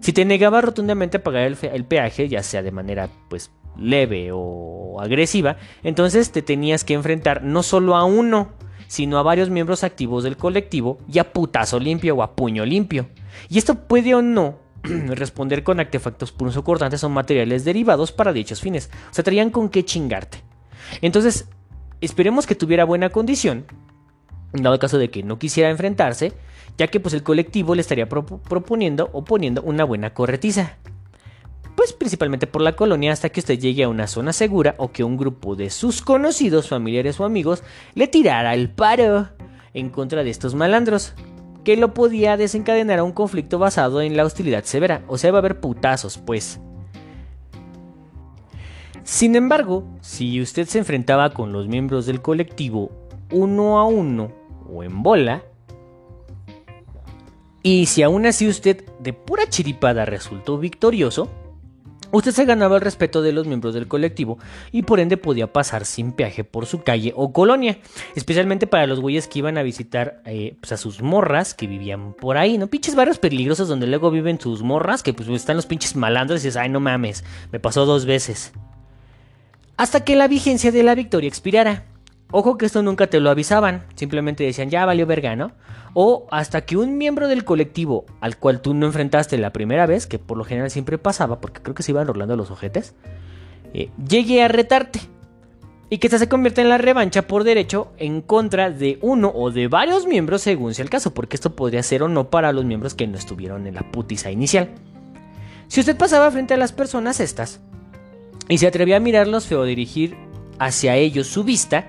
Si 0.01 0.15
te 0.15 0.25
negabas 0.25 0.65
rotundamente 0.65 1.19
a 1.19 1.23
pagar 1.23 1.43
el, 1.43 1.85
peaje, 1.85 2.29
ya 2.29 2.43
sea 2.43 2.63
de 2.63 2.73
manera 2.73 3.11
pues 3.29 3.51
leve 3.77 4.31
o 4.33 4.99
agresiva, 5.01 5.59
entonces 5.83 6.33
te 6.33 6.43
tenías 6.43 6.85
que 6.85 6.95
enfrentar 6.95 7.43
no 7.43 7.63
solo 7.63 7.97
a 7.97 8.05
uno, 8.05 8.53
sino 8.87 9.19
a 9.19 9.23
varios 9.23 9.51
miembros 9.51 9.85
activos 9.85 10.25
del 10.25 10.39
colectivo 10.39 10.99
y 11.07 11.19
a 11.19 11.33
putazo 11.33 11.79
limpio 11.79 12.17
o 12.17 12.23
a 12.23 12.35
puño 12.35 12.65
limpio. 12.65 13.09
Y 13.49 13.59
esto 13.59 13.87
puede 13.87 14.15
o 14.15 14.23
no 14.23 14.59
responder 15.09 15.63
con 15.63 15.81
artefactos 15.81 16.33
cortantes 16.33 17.05
o 17.05 17.09
materiales 17.09 17.65
derivados 17.65 18.13
para 18.13 18.33
dichos 18.33 18.61
fines. 18.61 18.91
O 19.11 19.15
sea, 19.15 19.25
traían 19.25 19.51
con 19.51 19.69
qué 19.69 19.85
chingarte. 19.85 20.43
Entonces, 21.01 21.49
esperemos 22.01 22.47
que 22.47 22.55
tuviera 22.55 22.85
buena 22.85 23.11
condición, 23.11 23.67
dado 24.53 24.79
caso 24.79 24.99
de 24.99 25.11
que 25.11 25.23
no 25.23 25.39
quisiera 25.39 25.71
enfrentarse, 25.71 26.33
ya 26.79 26.89
que 26.89 27.01
pues 27.01 27.15
el 27.15 27.23
colectivo 27.23 27.75
le 27.75 27.83
estaría 27.83 28.09
proponiendo 28.09 29.11
o 29.13 29.25
poniendo 29.25 29.63
una 29.63 29.85
buena 29.85 30.15
corretiza. 30.15 30.77
Pues 31.77 31.93
principalmente 31.93 32.47
por 32.47 32.63
la 32.63 32.77
colonia 32.77 33.13
hasta 33.13 33.31
que 33.31 33.41
usted 33.41 33.59
llegue 33.59 33.85
a 33.85 33.89
una 33.89 34.07
zona 34.07 34.33
segura 34.33 34.75
o 34.79 34.93
que 34.93 35.05
un 35.05 35.17
grupo 35.17 35.57
de 35.57 35.71
sus 35.71 36.03
conocidos, 36.03 36.69
familiares 36.69 37.19
o 37.21 37.25
amigos 37.25 37.63
le 37.95 38.09
tirara 38.09 38.55
el 38.55 38.71
paro 38.71 39.29
en 39.73 39.89
contra 39.89 40.25
de 40.25 40.31
estos 40.31 40.55
malandros 40.55 41.15
que 41.64 41.76
lo 41.76 41.95
podía 41.95 42.37
desencadenar 42.37 42.99
a 42.99 43.05
un 43.05 43.12
conflicto 43.12 43.59
basado 43.59 44.00
en 44.00 44.17
la 44.17 44.25
hostilidad 44.25 44.64
severa, 44.64 45.02
o 45.09 45.19
sea, 45.19 45.33
va 45.33 45.38
a 45.38 45.40
haber 45.40 45.61
putazos, 45.61 46.19
pues. 46.19 46.61
Sin 49.02 49.35
embargo, 49.35 49.85
si 50.00 50.40
usted 50.40 50.67
se 50.67 50.79
enfrentaba 50.79 51.31
con 51.31 51.52
los 51.52 51.67
miembros 51.69 52.07
del 52.07 52.23
colectivo 52.23 52.90
uno 53.33 53.79
a 53.79 53.85
uno 53.85 54.33
o 54.73 54.83
en 54.85 55.02
bola, 55.02 55.43
y 57.62 57.87
si 57.87 58.02
aún 58.02 58.25
así 58.26 58.49
usted 58.49 58.85
de 59.00 59.12
pura 59.12 59.49
chiripada 59.49 60.05
resultó 60.05 60.59
victorioso, 60.59 61.29
Usted 62.12 62.33
se 62.33 62.45
ganaba 62.45 62.76
el 62.76 62.83
respeto 62.83 63.23
de 63.23 63.33
los 63.33 63.47
miembros 63.47 63.75
del 63.75 63.87
colectivo 63.87 64.38
y 64.73 64.83
por 64.83 64.99
ende 64.99 65.17
podía 65.17 65.52
pasar 65.52 65.85
sin 65.85 66.12
peaje 66.12 66.43
por 66.43 66.67
su 66.67 66.83
calle 66.83 67.12
o 67.14 67.33
colonia, 67.33 67.79
especialmente 68.17 68.67
para 68.67 68.87
los 68.87 69.00
güeyes 69.00 69.29
que 69.29 69.38
iban 69.38 69.59
a 69.59 69.62
visitar 69.62 70.23
eh, 70.26 70.57
pues, 70.61 70.73
a 70.73 70.76
sus 70.76 71.02
morras 71.02 71.55
que 71.55 71.67
vivían 71.67 72.14
por 72.14 72.37
ahí, 72.37 72.59
¿no? 72.59 72.67
Pinches 72.67 72.97
barrios 72.97 73.19
peligrosos 73.19 73.69
donde 73.69 73.87
luego 73.87 74.11
viven 74.11 74.40
sus 74.40 74.62
morras, 74.62 75.02
que 75.02 75.14
pues 75.14 75.29
están 75.29 75.57
los 75.57 75.67
pinches 75.67 75.95
malandros 75.95 76.40
y 76.40 76.49
dices, 76.49 76.57
ay 76.57 76.69
no 76.69 76.81
mames, 76.81 77.25
me 77.52 77.61
pasó 77.61 77.87
dos 77.87 78.07
veces. 78.07 78.52
Hasta 79.76 80.05
que 80.05 80.17
la 80.17 80.29
vigencia 80.29 80.73
de 80.73 80.83
la 80.83 80.95
victoria 80.95 81.29
expirara. 81.29 81.85
Ojo 82.33 82.57
que 82.57 82.67
esto 82.67 82.83
nunca 82.83 83.09
te 83.09 83.21
lo 83.21 83.31
avisaban, 83.31 83.85
simplemente 83.95 84.45
decían, 84.45 84.71
ya 84.71 84.87
valió 84.87 85.07
verga, 85.07 85.35
¿no? 85.37 85.53
O 85.95 86.27
hasta 86.31 86.61
que 86.63 86.77
un 86.77 86.97
miembro 86.97 87.27
del 87.27 87.45
colectivo 87.45 88.07
al 88.21 88.37
cual 88.37 88.61
tú 88.61 88.75
no 88.75 88.87
enfrentaste 88.87 89.37
la 89.39 89.53
primera 89.53 89.87
vez, 89.87 90.07
que 90.07 90.19
por 90.19 90.39
lo 90.39 90.45
general 90.45 90.71
siempre 90.71 90.99
pasaba, 90.99 91.41
porque 91.41 91.61
creo 91.61 91.75
que 91.75 91.83
se 91.83 91.93
iban 91.93 92.07
rolando 92.07 92.37
los 92.37 92.51
ojetes, 92.51 92.95
eh, 93.75 93.91
llegue 94.09 94.43
a 94.43 94.49
retarte. 94.49 95.01
Y 95.93 95.99
que 95.99 96.07
esta 96.07 96.21
se 96.21 96.29
convierta 96.29 96.63
en 96.63 96.69
la 96.69 96.79
revancha 96.79 97.23
por 97.23 97.43
derecho 97.43 97.91
en 97.97 98.21
contra 98.21 98.71
de 98.71 99.01
uno 99.03 99.33
o 99.35 99.51
de 99.51 99.67
varios 99.67 100.07
miembros 100.07 100.43
según 100.43 100.73
sea 100.73 100.85
el 100.85 100.91
caso, 100.91 101.13
porque 101.13 101.35
esto 101.35 101.57
podría 101.57 101.83
ser 101.83 102.05
o 102.05 102.09
no 102.09 102.31
para 102.31 102.53
los 102.53 102.65
miembros 102.65 102.95
que 102.95 103.09
no 103.09 103.19
estuvieron 103.19 103.67
en 103.67 103.75
la 103.75 103.91
putiza 103.91 104.31
inicial. 104.31 104.71
Si 105.67 105.81
usted 105.81 105.97
pasaba 105.97 106.31
frente 106.31 106.55
a 106.55 106.59
las 106.59 106.73
personas 106.73 107.19
estas 107.19 107.61
y 108.49 108.59
se 108.59 108.69
atrevía 108.69 108.99
a 108.99 109.01
mirarlos 109.01 109.47
feo 109.47 109.65
dirigir 109.65 110.17
hacia 110.61 110.95
ellos 110.95 111.27
su 111.27 111.43
vista, 111.43 111.87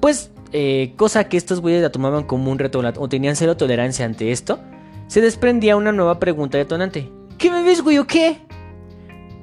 pues, 0.00 0.30
eh, 0.52 0.92
cosa 0.96 1.28
que 1.28 1.36
estos 1.36 1.60
güeyes 1.60 1.82
la 1.82 1.90
tomaban 1.90 2.24
como 2.24 2.50
un 2.50 2.58
reto 2.58 2.80
o 2.80 3.08
tenían 3.08 3.36
cero 3.36 3.56
tolerancia 3.56 4.04
ante 4.04 4.32
esto, 4.32 4.60
se 5.08 5.20
desprendía 5.20 5.76
una 5.76 5.92
nueva 5.92 6.18
pregunta 6.18 6.58
detonante. 6.58 7.10
¿Qué 7.38 7.50
me 7.50 7.62
ves, 7.62 7.82
güey, 7.82 7.98
o 7.98 8.06
qué? 8.06 8.38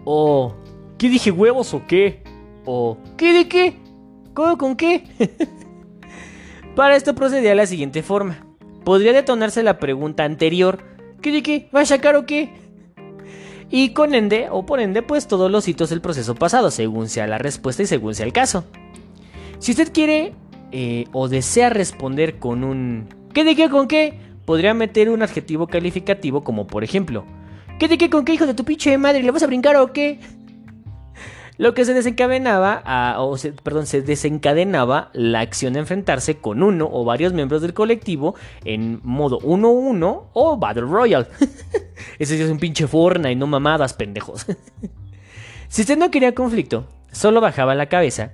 O, 0.05 0.55
¿qué 0.97 1.09
dije 1.09 1.31
huevos 1.31 1.73
o 1.73 1.85
qué? 1.87 2.23
O, 2.65 2.97
¿qué 3.17 3.33
de 3.33 3.47
qué? 3.47 3.77
¿Cómo 4.33 4.57
con 4.57 4.75
qué? 4.75 5.03
Para 6.75 6.95
esto 6.95 7.13
procedía 7.13 7.49
de 7.49 7.55
la 7.55 7.67
siguiente 7.67 8.01
forma. 8.01 8.45
Podría 8.83 9.13
detonarse 9.13 9.63
la 9.63 9.79
pregunta 9.79 10.23
anterior. 10.23 10.79
¿Qué 11.21 11.31
de 11.31 11.43
qué? 11.43 11.69
¿Va 11.73 11.81
a 11.81 11.85
sacar 11.85 12.15
o 12.15 12.25
qué? 12.25 12.53
Y 13.69 13.89
con 13.93 14.13
ende, 14.13 14.47
o 14.51 14.65
por 14.65 14.79
ende, 14.79 15.01
pues 15.01 15.27
todos 15.27 15.49
los 15.49 15.67
hitos 15.67 15.89
del 15.89 16.01
proceso 16.01 16.35
pasado, 16.35 16.69
según 16.71 17.09
sea 17.09 17.27
la 17.27 17.37
respuesta 17.37 17.83
y 17.83 17.87
según 17.87 18.15
sea 18.15 18.25
el 18.25 18.33
caso. 18.33 18.65
Si 19.59 19.71
usted 19.71 19.91
quiere 19.93 20.33
eh, 20.75 21.05
o 21.11 21.29
desea 21.29 21.69
responder 21.69 22.39
con 22.39 22.63
un 22.63 23.07
¿qué 23.31 23.43
de 23.43 23.55
qué 23.55 23.69
con 23.69 23.87
qué? 23.87 24.19
Podría 24.43 24.73
meter 24.73 25.11
un 25.11 25.21
adjetivo 25.21 25.67
calificativo 25.67 26.43
como 26.43 26.65
por 26.65 26.83
ejemplo 26.83 27.25
¿qué 27.77 27.87
de 27.87 27.99
qué 27.99 28.09
con 28.09 28.25
qué 28.25 28.33
hijo 28.33 28.47
de 28.47 28.55
tu 28.55 28.65
pinche 28.65 28.97
madre? 28.97 29.21
¿Le 29.21 29.29
vas 29.29 29.43
a 29.43 29.47
brincar 29.47 29.75
o 29.75 29.93
qué? 29.93 30.19
Lo 31.59 31.75
que 31.75 31.85
se 31.85 31.93
desencadenaba, 31.93 32.81
o 33.19 33.37
perdón, 33.61 33.85
se 33.85 34.01
desencadenaba 34.01 35.11
la 35.13 35.41
acción 35.41 35.73
de 35.73 35.81
enfrentarse 35.81 36.37
con 36.37 36.63
uno 36.63 36.89
o 36.91 37.05
varios 37.05 37.33
miembros 37.33 37.61
del 37.61 37.75
colectivo 37.75 38.33
en 38.65 38.99
modo 39.03 39.39
1-1 39.41 40.23
o 40.33 40.57
Battle 40.57 40.87
Royale. 40.87 41.27
Ese 42.17 42.43
es 42.43 42.49
un 42.49 42.57
pinche 42.57 42.87
y 43.31 43.35
no 43.35 43.45
mamadas, 43.45 43.93
pendejos. 43.93 44.47
si 45.67 45.81
usted 45.81 45.97
no 45.99 46.09
quería 46.09 46.33
conflicto, 46.33 46.87
solo 47.11 47.39
bajaba 47.41 47.75
la 47.75 47.85
cabeza 47.85 48.33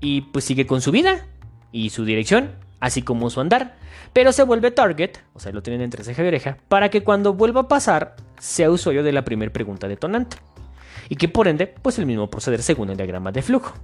y 0.00 0.20
pues 0.20 0.44
sigue 0.44 0.64
con 0.64 0.80
su 0.80 0.92
vida 0.92 1.26
y 1.72 1.90
su 1.90 2.04
dirección, 2.04 2.52
así 2.80 3.02
como 3.02 3.30
su 3.30 3.40
andar. 3.40 3.76
Pero 4.12 4.32
se 4.32 4.42
vuelve 4.42 4.70
target, 4.70 5.12
o 5.32 5.40
sea, 5.40 5.52
lo 5.52 5.62
tienen 5.62 5.80
entre 5.80 6.04
ceja 6.04 6.22
y 6.22 6.28
oreja, 6.28 6.58
para 6.68 6.90
que 6.90 7.02
cuando 7.02 7.32
vuelva 7.32 7.62
a 7.62 7.68
pasar 7.68 8.16
sea 8.38 8.70
usuario 8.70 9.02
de 9.02 9.12
la 9.12 9.24
primera 9.24 9.52
pregunta 9.52 9.88
detonante. 9.88 10.36
Y 11.08 11.16
que 11.16 11.28
por 11.28 11.48
ende, 11.48 11.66
pues 11.66 11.98
el 11.98 12.06
mismo 12.06 12.30
proceder 12.30 12.62
según 12.62 12.90
el 12.90 12.96
diagrama 12.96 13.32
de 13.32 13.42
flujo. 13.42 13.74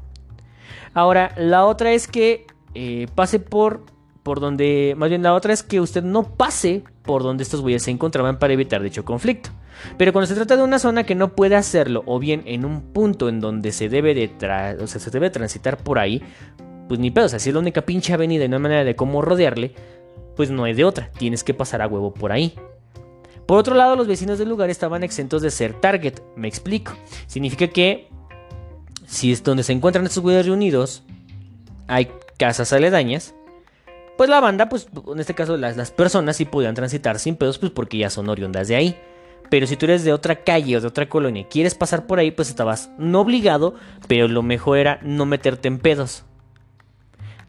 Ahora, 0.95 1.33
la 1.37 1.64
otra 1.64 1.92
es 1.92 2.07
que 2.07 2.47
eh, 2.75 3.07
pase 3.14 3.38
por, 3.38 3.85
por 4.23 4.40
donde, 4.40 4.95
más 4.97 5.09
bien 5.09 5.23
la 5.23 5.35
otra 5.35 5.52
es 5.52 5.62
que 5.62 5.80
usted 5.80 6.02
no 6.02 6.23
pase 6.23 6.85
por 7.02 7.23
donde 7.23 7.42
estos 7.42 7.61
güeyes 7.61 7.83
se 7.83 7.90
encontraban 7.90 8.38
para 8.38 8.52
evitar 8.52 8.83
dicho 8.83 9.04
conflicto. 9.04 9.50
Pero 9.97 10.12
cuando 10.12 10.26
se 10.26 10.35
trata 10.35 10.57
de 10.57 10.62
una 10.62 10.78
zona 10.78 11.04
que 11.04 11.14
no 11.14 11.35
puede 11.35 11.57
hacerlo, 11.57 12.02
o 12.07 12.18
bien 12.18 12.42
en 12.47 12.64
un 12.64 12.92
punto 12.92 13.28
en 13.28 13.40
donde 13.40 13.73
se 13.73 13.88
debe 13.88 14.14
de, 14.14 14.30
o 14.80 14.87
sea, 14.87 15.00
se 15.00 15.11
debe 15.11 15.30
transitar 15.30 15.78
por 15.78 15.99
ahí, 15.99 16.23
pues 16.88 16.99
ni 16.99 17.11
pedo, 17.11 17.26
o 17.26 17.28
sea, 17.28 17.38
si 17.38 17.50
es 17.50 17.54
la 17.54 17.61
única 17.61 17.83
pinche 17.83 18.12
avenida 18.12 18.45
y 18.45 18.49
no 18.49 18.57
hay 18.57 18.62
manera 18.62 18.85
de 18.85 18.97
cómo 18.97 19.23
rodearle, 19.23 19.73
pues 20.37 20.50
no 20.50 20.64
hay 20.64 20.75
de 20.75 20.85
otra, 20.85 21.11
tienes 21.18 21.45
que 21.45 21.54
pasar 21.54 21.83
a 21.83 21.87
huevo 21.87 22.14
por 22.14 22.33
ahí. 22.33 22.54
Por 23.47 23.59
otro 23.59 23.75
lado, 23.75 23.97
los 23.97 24.07
vecinos 24.07 24.38
del 24.38 24.49
lugar 24.49 24.71
estaban 24.71 25.02
exentos 25.02 25.42
de 25.42 25.50
ser 25.50 25.73
target, 25.75 26.21
me 26.37 26.49
explico. 26.49 26.92
Significa 27.26 27.68
que 27.68 28.09
si 29.07 29.33
es 29.33 29.42
donde 29.42 29.62
se 29.62 29.73
encuentran 29.73 30.04
estos 30.04 30.23
güeyes 30.23 30.47
reunidos, 30.47 31.02
hay 31.87 32.11
casas 32.37 32.73
aledañas, 32.73 33.35
pues 34.16 34.28
la 34.28 34.40
banda, 34.40 34.68
pues 34.68 34.88
en 35.11 35.21
este 35.21 35.35
caso 35.35 35.57
las, 35.57 35.76
las 35.76 35.90
personas 35.90 36.37
sí 36.37 36.45
podían 36.45 36.75
transitar 36.75 37.18
sin 37.18 37.37
pedos, 37.37 37.59
pues 37.59 37.73
porque 37.73 37.99
ya 37.99 38.11
son 38.11 38.28
oriundas 38.28 38.68
de 38.68 38.76
ahí. 38.76 38.97
Pero 39.50 39.66
si 39.66 39.76
tú 39.76 39.87
eres 39.87 40.04
de 40.04 40.12
otra 40.12 40.45
calle 40.45 40.76
o 40.76 40.80
de 40.80 40.87
otra 40.87 41.09
colonia 41.09 41.42
y 41.42 41.45
quieres 41.47 41.75
pasar 41.75 42.07
por 42.07 42.18
ahí, 42.18 42.30
pues 42.30 42.49
estabas 42.49 42.90
no 42.99 43.21
obligado, 43.21 43.75
pero 44.07 44.28
lo 44.28 44.42
mejor 44.42 44.78
era 44.78 45.00
no 45.02 45.25
meterte 45.25 45.68
en 45.68 45.78
pedos. 45.78 46.25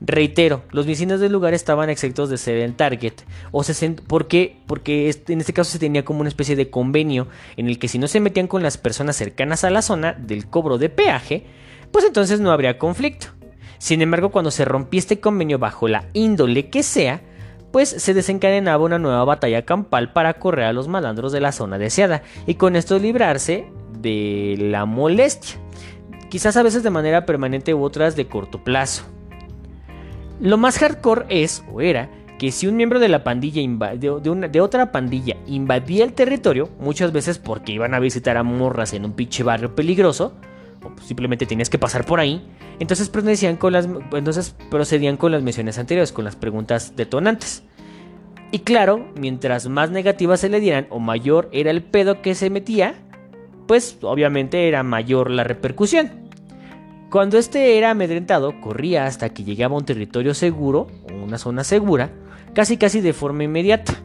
Reitero, 0.02 0.64
los 0.72 0.86
vecinos 0.86 1.20
del 1.20 1.34
lugar 1.34 1.54
estaban 1.54 1.90
exentos 1.90 2.30
de 2.30 2.38
ser 2.38 2.58
el 2.58 2.76
target. 2.76 3.16
O 3.52 3.64
¿Por 4.08 4.28
qué? 4.28 4.58
Porque 4.66 5.14
en 5.28 5.42
este 5.42 5.54
caso 5.54 5.72
se 5.72 5.80
tenía 5.80 6.06
como 6.06 6.22
una 6.22 6.30
especie 6.30 6.56
de 6.56 6.70
convenio 6.70 7.28
en 7.58 7.68
el 7.68 7.80
que 7.80 7.90
si 7.90 8.00
no 8.00 8.08
se 8.08 8.22
metían 8.22 8.48
con 8.48 8.64
las 8.64 8.78
personas 8.78 9.18
cercanas 9.18 9.66
a 9.66 9.70
la 9.70 9.82
zona 9.82 10.14
del 10.14 10.48
cobro 10.50 10.78
de 10.78 10.90
peaje, 10.90 11.46
pues 11.92 12.06
entonces 12.06 12.40
no 12.40 12.52
habría 12.52 12.78
conflicto. 12.78 13.28
Sin 13.78 14.02
embargo, 14.02 14.30
cuando 14.30 14.52
se 14.52 14.66
rompía 14.66 15.00
este 15.00 15.20
convenio 15.20 15.60
bajo 15.60 15.88
la 15.90 16.06
índole 16.14 16.70
que 16.70 16.84
sea, 16.84 17.22
pues 17.72 17.90
se 17.90 18.14
desencadenaba 18.14 18.84
una 18.84 19.00
nueva 19.00 19.26
batalla 19.26 19.66
campal 19.66 20.14
para 20.14 20.36
correr 20.36 20.66
a 20.66 20.74
los 20.74 20.88
malandros 20.88 21.32
de 21.32 21.42
la 21.42 21.52
zona 21.52 21.78
deseada 21.78 22.24
y 22.48 22.56
con 22.56 22.76
esto 22.76 23.00
librarse 23.00 23.68
de 24.00 24.56
la 24.60 24.86
molestia, 24.86 25.60
quizás 26.30 26.58
a 26.58 26.64
veces 26.64 26.84
de 26.84 26.90
manera 26.90 27.26
permanente 27.26 27.74
u 27.74 27.84
otras 27.84 28.16
de 28.16 28.28
corto 28.28 28.64
plazo. 28.64 29.04
Lo 30.40 30.58
más 30.58 30.78
hardcore 30.80 31.26
es, 31.30 31.64
o 31.72 31.82
era, 31.82 32.10
que 32.38 32.52
si 32.52 32.68
un 32.68 32.78
miembro 32.78 33.00
de 33.00 33.10
la 33.10 33.24
pandilla 33.24 33.62
de, 33.62 34.50
de, 34.50 34.62
otra 34.62 34.92
pandilla 34.92 35.36
invadía 35.46 36.06
el 36.06 36.14
territorio, 36.14 36.70
muchas 36.80 37.12
veces 37.12 37.38
porque 37.38 37.74
iban 37.74 37.94
a 37.94 38.00
visitar 38.00 38.38
a 38.38 38.44
morras 38.44 38.94
en 38.94 39.04
un 39.04 39.12
pinche 39.12 39.44
barrio 39.44 39.76
peligroso, 39.76 40.34
o 40.82 40.90
pues 40.90 41.06
simplemente 41.06 41.46
tenías 41.46 41.70
que 41.70 41.78
pasar 41.78 42.06
por 42.06 42.22
ahí, 42.22 42.42
entonces 42.80 43.10
procedían 43.10 43.58
con 43.58 43.74
las, 43.74 43.90
entonces 44.14 44.56
procedían 44.72 45.18
con 45.18 45.34
las 45.34 45.44
misiones 45.44 45.78
anteriores, 45.78 46.14
con 46.14 46.24
las 46.24 46.38
preguntas 46.38 46.96
detonantes. 46.96 47.64
Y 48.52 48.60
claro, 48.60 49.06
mientras 49.20 49.68
más 49.68 49.92
negativas 49.92 50.40
se 50.40 50.50
le 50.50 50.62
dieran 50.62 50.88
o 50.90 51.00
mayor 51.00 51.50
era 51.52 51.70
el 51.70 51.84
pedo 51.84 52.22
que 52.22 52.34
se 52.34 52.50
metía, 52.50 52.96
pues 53.68 53.98
obviamente 54.02 54.68
era 54.68 54.82
mayor 54.84 55.30
la 55.30 55.44
repercusión. 55.44 56.29
Cuando 57.10 57.40
este 57.40 57.76
era 57.80 57.90
amedrentado, 57.90 58.62
corría 58.62 59.08
hasta 59.08 59.30
que 59.30 59.44
llegaba 59.44 59.74
a 59.74 59.80
un 59.80 59.86
territorio 59.86 60.36
seguro, 60.36 60.86
una 61.12 61.40
zona 61.40 61.64
segura, 61.64 62.12
casi 62.54 62.78
casi 62.78 63.02
de 63.02 63.14
forma 63.14 63.46
inmediata. 63.46 63.96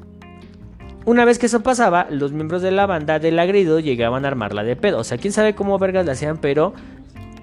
Una 1.05 1.27
vez 1.27 1.39
que 1.39 1.45
eso 1.45 1.63
pasaba, 1.63 2.07
los 2.09 2.33
miembros 2.33 2.63
de 2.63 2.71
la 2.71 2.87
banda 2.87 3.19
del 3.19 3.39
agredido 3.39 3.79
llegaban 3.79 4.25
a 4.25 4.29
armarla 4.29 4.65
de 4.65 4.75
pedo. 4.75 5.01
O 5.01 5.05
sea, 5.05 5.19
quién 5.19 5.35
sabe 5.35 5.55
cómo 5.55 5.79
vergas 5.79 6.07
la 6.07 6.13
hacían, 6.13 6.39
pero 6.39 6.73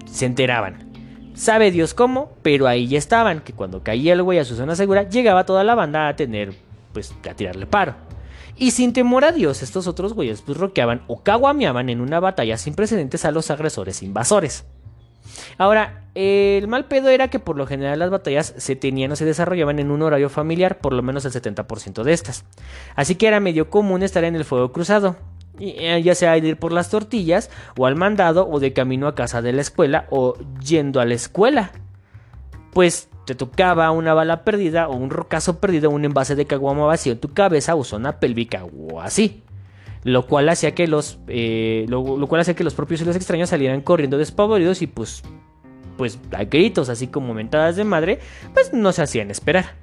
se 0.04 0.26
enteraban. 0.26 0.90
Sabe 1.34 1.70
Dios 1.70 1.94
cómo, 1.94 2.32
pero 2.42 2.66
ahí 2.66 2.88
ya 2.88 2.98
estaban, 2.98 3.40
que 3.40 3.52
cuando 3.52 3.84
caía 3.84 4.14
el 4.14 4.22
güey 4.24 4.40
a 4.40 4.44
su 4.44 4.56
zona 4.56 4.74
segura, 4.74 5.08
llegaba 5.08 5.46
toda 5.46 5.62
la 5.62 5.76
banda 5.76 6.08
a 6.08 6.16
tener, 6.16 6.54
pues, 6.92 7.14
a 7.30 7.34
tirarle 7.34 7.66
paro. 7.66 7.94
Y 8.56 8.72
sin 8.72 8.92
temor 8.92 9.24
a 9.24 9.30
Dios, 9.30 9.62
estos 9.62 9.86
otros 9.86 10.12
güeyes 10.12 10.42
pues 10.42 10.58
roqueaban 10.58 11.02
o 11.06 11.22
caguameaban 11.22 11.88
en 11.88 12.00
una 12.00 12.18
batalla 12.18 12.56
sin 12.56 12.74
precedentes 12.74 13.24
a 13.24 13.30
los 13.30 13.48
agresores 13.52 14.02
invasores. 14.02 14.64
Ahora, 15.58 16.04
el 16.14 16.68
mal 16.68 16.86
pedo 16.86 17.08
era 17.08 17.28
que 17.28 17.38
por 17.38 17.56
lo 17.56 17.66
general 17.66 17.98
las 17.98 18.10
batallas 18.10 18.54
se 18.56 18.76
tenían 18.76 19.12
o 19.12 19.16
se 19.16 19.24
desarrollaban 19.24 19.78
en 19.78 19.90
un 19.90 20.02
horario 20.02 20.28
familiar, 20.28 20.78
por 20.78 20.92
lo 20.92 21.02
menos 21.02 21.24
el 21.24 21.32
70% 21.32 22.02
de 22.02 22.12
estas. 22.12 22.44
Así 22.94 23.14
que 23.14 23.28
era 23.28 23.40
medio 23.40 23.70
común 23.70 24.02
estar 24.02 24.24
en 24.24 24.36
el 24.36 24.44
fuego 24.44 24.72
cruzado, 24.72 25.16
eh, 25.58 26.02
ya 26.02 26.14
sea 26.14 26.36
ir 26.36 26.58
por 26.58 26.72
las 26.72 26.90
tortillas, 26.90 27.50
o 27.78 27.86
al 27.86 27.96
mandado, 27.96 28.48
o 28.48 28.60
de 28.60 28.72
camino 28.72 29.06
a 29.06 29.14
casa 29.14 29.40
de 29.40 29.52
la 29.52 29.62
escuela, 29.62 30.06
o 30.10 30.34
yendo 30.62 31.00
a 31.00 31.06
la 31.06 31.14
escuela. 31.14 31.72
Pues 32.72 33.08
te 33.26 33.34
tocaba 33.34 33.90
una 33.90 34.12
bala 34.12 34.44
perdida, 34.44 34.88
o 34.88 34.94
un 34.94 35.10
rocazo 35.10 35.60
perdido, 35.60 35.90
un 35.90 36.04
envase 36.04 36.34
de 36.34 36.46
caguama 36.46 36.84
vacío 36.84 37.12
en 37.12 37.20
tu 37.20 37.32
cabeza, 37.32 37.74
o 37.74 37.84
zona 37.84 38.20
pélvica, 38.20 38.64
o 38.64 39.00
así 39.00 39.42
lo 40.04 40.26
cual 40.26 40.48
hacía 40.48 40.74
que 40.74 40.86
los 40.86 41.18
eh, 41.28 41.86
lo, 41.88 42.02
cual 42.26 42.40
hacía 42.40 42.54
que 42.54 42.64
los 42.64 42.74
propios 42.74 43.00
y 43.00 43.04
los 43.04 43.16
extraños 43.16 43.50
salieran 43.50 43.80
corriendo 43.80 44.18
despavoridos 44.18 44.82
y 44.82 44.86
pues 44.86 45.22
pues 45.96 46.18
a 46.32 46.44
gritos 46.44 46.88
así 46.88 47.06
como 47.06 47.34
mentadas 47.34 47.76
de 47.76 47.84
madre 47.84 48.18
pues 48.54 48.72
no 48.72 48.92
se 48.92 49.02
hacían 49.02 49.30
esperar 49.30 49.76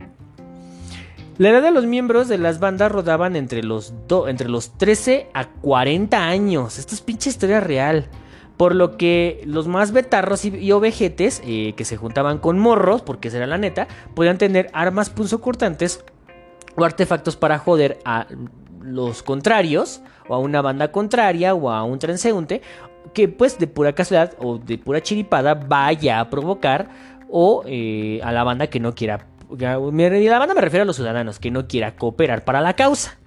la 1.39 1.51
edad 1.51 1.61
de 1.61 1.71
los 1.71 1.85
miembros 1.85 2.27
de 2.27 2.37
las 2.37 2.59
bandas 2.59 2.91
rodaban 2.91 3.37
entre 3.37 3.63
los, 3.63 3.93
entre 4.27 4.49
los 4.49 4.77
13 4.77 5.29
a 5.33 5.47
40 5.47 6.21
años. 6.21 6.77
Esto 6.77 6.93
es 6.93 6.99
pinche 6.99 7.29
historia 7.29 7.61
real. 7.61 8.07
Por 8.57 8.75
lo 8.75 8.97
que 8.97 9.41
los 9.45 9.65
más 9.65 9.93
betarros 9.93 10.43
y, 10.43 10.71
ovejetes, 10.73 11.41
eh, 11.45 11.75
que 11.77 11.85
se 11.85 11.95
juntaban 11.95 12.39
con 12.39 12.59
morros, 12.59 13.03
porque 13.03 13.29
esa 13.29 13.37
era 13.37 13.47
la 13.47 13.57
neta, 13.57 13.87
podían 14.15 14.37
tener 14.37 14.69
armas 14.73 15.09
punzocortantes 15.09 16.03
o 16.75 16.83
artefactos 16.83 17.37
para 17.37 17.57
joder 17.57 17.99
a 18.03 18.27
los 18.81 19.23
contrarios, 19.23 20.01
o 20.27 20.35
a 20.35 20.39
una 20.39 20.61
banda 20.61 20.91
contraria, 20.91 21.53
o 21.53 21.69
a 21.69 21.83
un 21.83 21.99
transeúnte, 21.99 22.61
que 23.13 23.27
pues 23.27 23.57
de 23.57 23.67
pura 23.67 23.93
casualidad 23.93 24.35
o 24.39 24.57
de 24.57 24.77
pura 24.77 25.01
chiripada 25.01 25.55
vaya 25.55 26.19
a 26.19 26.29
provocar, 26.29 26.89
o 27.29 27.63
eh, 27.65 28.19
a 28.23 28.31
la 28.31 28.43
banda 28.43 28.67
que 28.67 28.79
no 28.79 28.93
quiera. 28.93 29.27
Y 29.51 30.27
la 30.27 30.39
banda 30.39 30.53
me 30.53 30.61
refiero 30.61 30.83
a 30.83 30.85
los 30.85 30.95
ciudadanos, 30.95 31.39
que 31.39 31.51
no 31.51 31.67
quiera 31.67 31.95
cooperar 31.95 32.43
para 32.43 32.61
la 32.61 32.73
causa. 32.75 33.17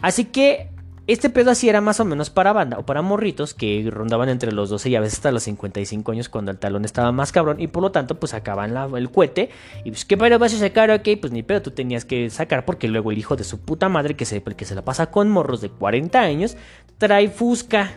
Así 0.00 0.24
que 0.24 0.70
este 1.08 1.30
pedo 1.30 1.50
así 1.50 1.68
era 1.68 1.80
más 1.80 1.98
o 1.98 2.04
menos 2.04 2.30
para 2.30 2.52
banda 2.52 2.78
o 2.78 2.86
para 2.86 3.02
morritos 3.02 3.54
que 3.54 3.88
rondaban 3.90 4.28
entre 4.28 4.52
los 4.52 4.70
12 4.70 4.90
y 4.90 4.96
a 4.96 5.00
veces 5.00 5.18
hasta 5.18 5.32
los 5.32 5.42
55 5.42 6.12
años 6.12 6.28
cuando 6.28 6.52
el 6.52 6.58
talón 6.58 6.84
estaba 6.84 7.10
más 7.10 7.32
cabrón 7.32 7.60
y 7.60 7.66
por 7.66 7.82
lo 7.82 7.90
tanto 7.90 8.20
pues 8.20 8.30
sacaban 8.30 8.76
el 8.96 9.10
cohete 9.10 9.50
y 9.84 9.90
pues 9.90 10.04
qué 10.04 10.16
pedo 10.16 10.38
vas 10.38 10.54
a 10.54 10.58
sacar, 10.58 10.92
ok, 10.92 11.08
pues 11.20 11.32
ni 11.32 11.42
pedo 11.42 11.60
tú 11.62 11.72
tenías 11.72 12.04
que 12.04 12.30
sacar 12.30 12.64
porque 12.64 12.86
luego 12.86 13.10
el 13.10 13.18
hijo 13.18 13.34
de 13.34 13.42
su 13.42 13.60
puta 13.60 13.88
madre 13.88 14.14
que 14.14 14.24
se, 14.24 14.42
que 14.42 14.64
se 14.64 14.76
la 14.76 14.84
pasa 14.84 15.10
con 15.10 15.28
morros 15.28 15.60
de 15.60 15.70
40 15.70 16.20
años 16.20 16.56
trae 16.98 17.28
fusca 17.28 17.90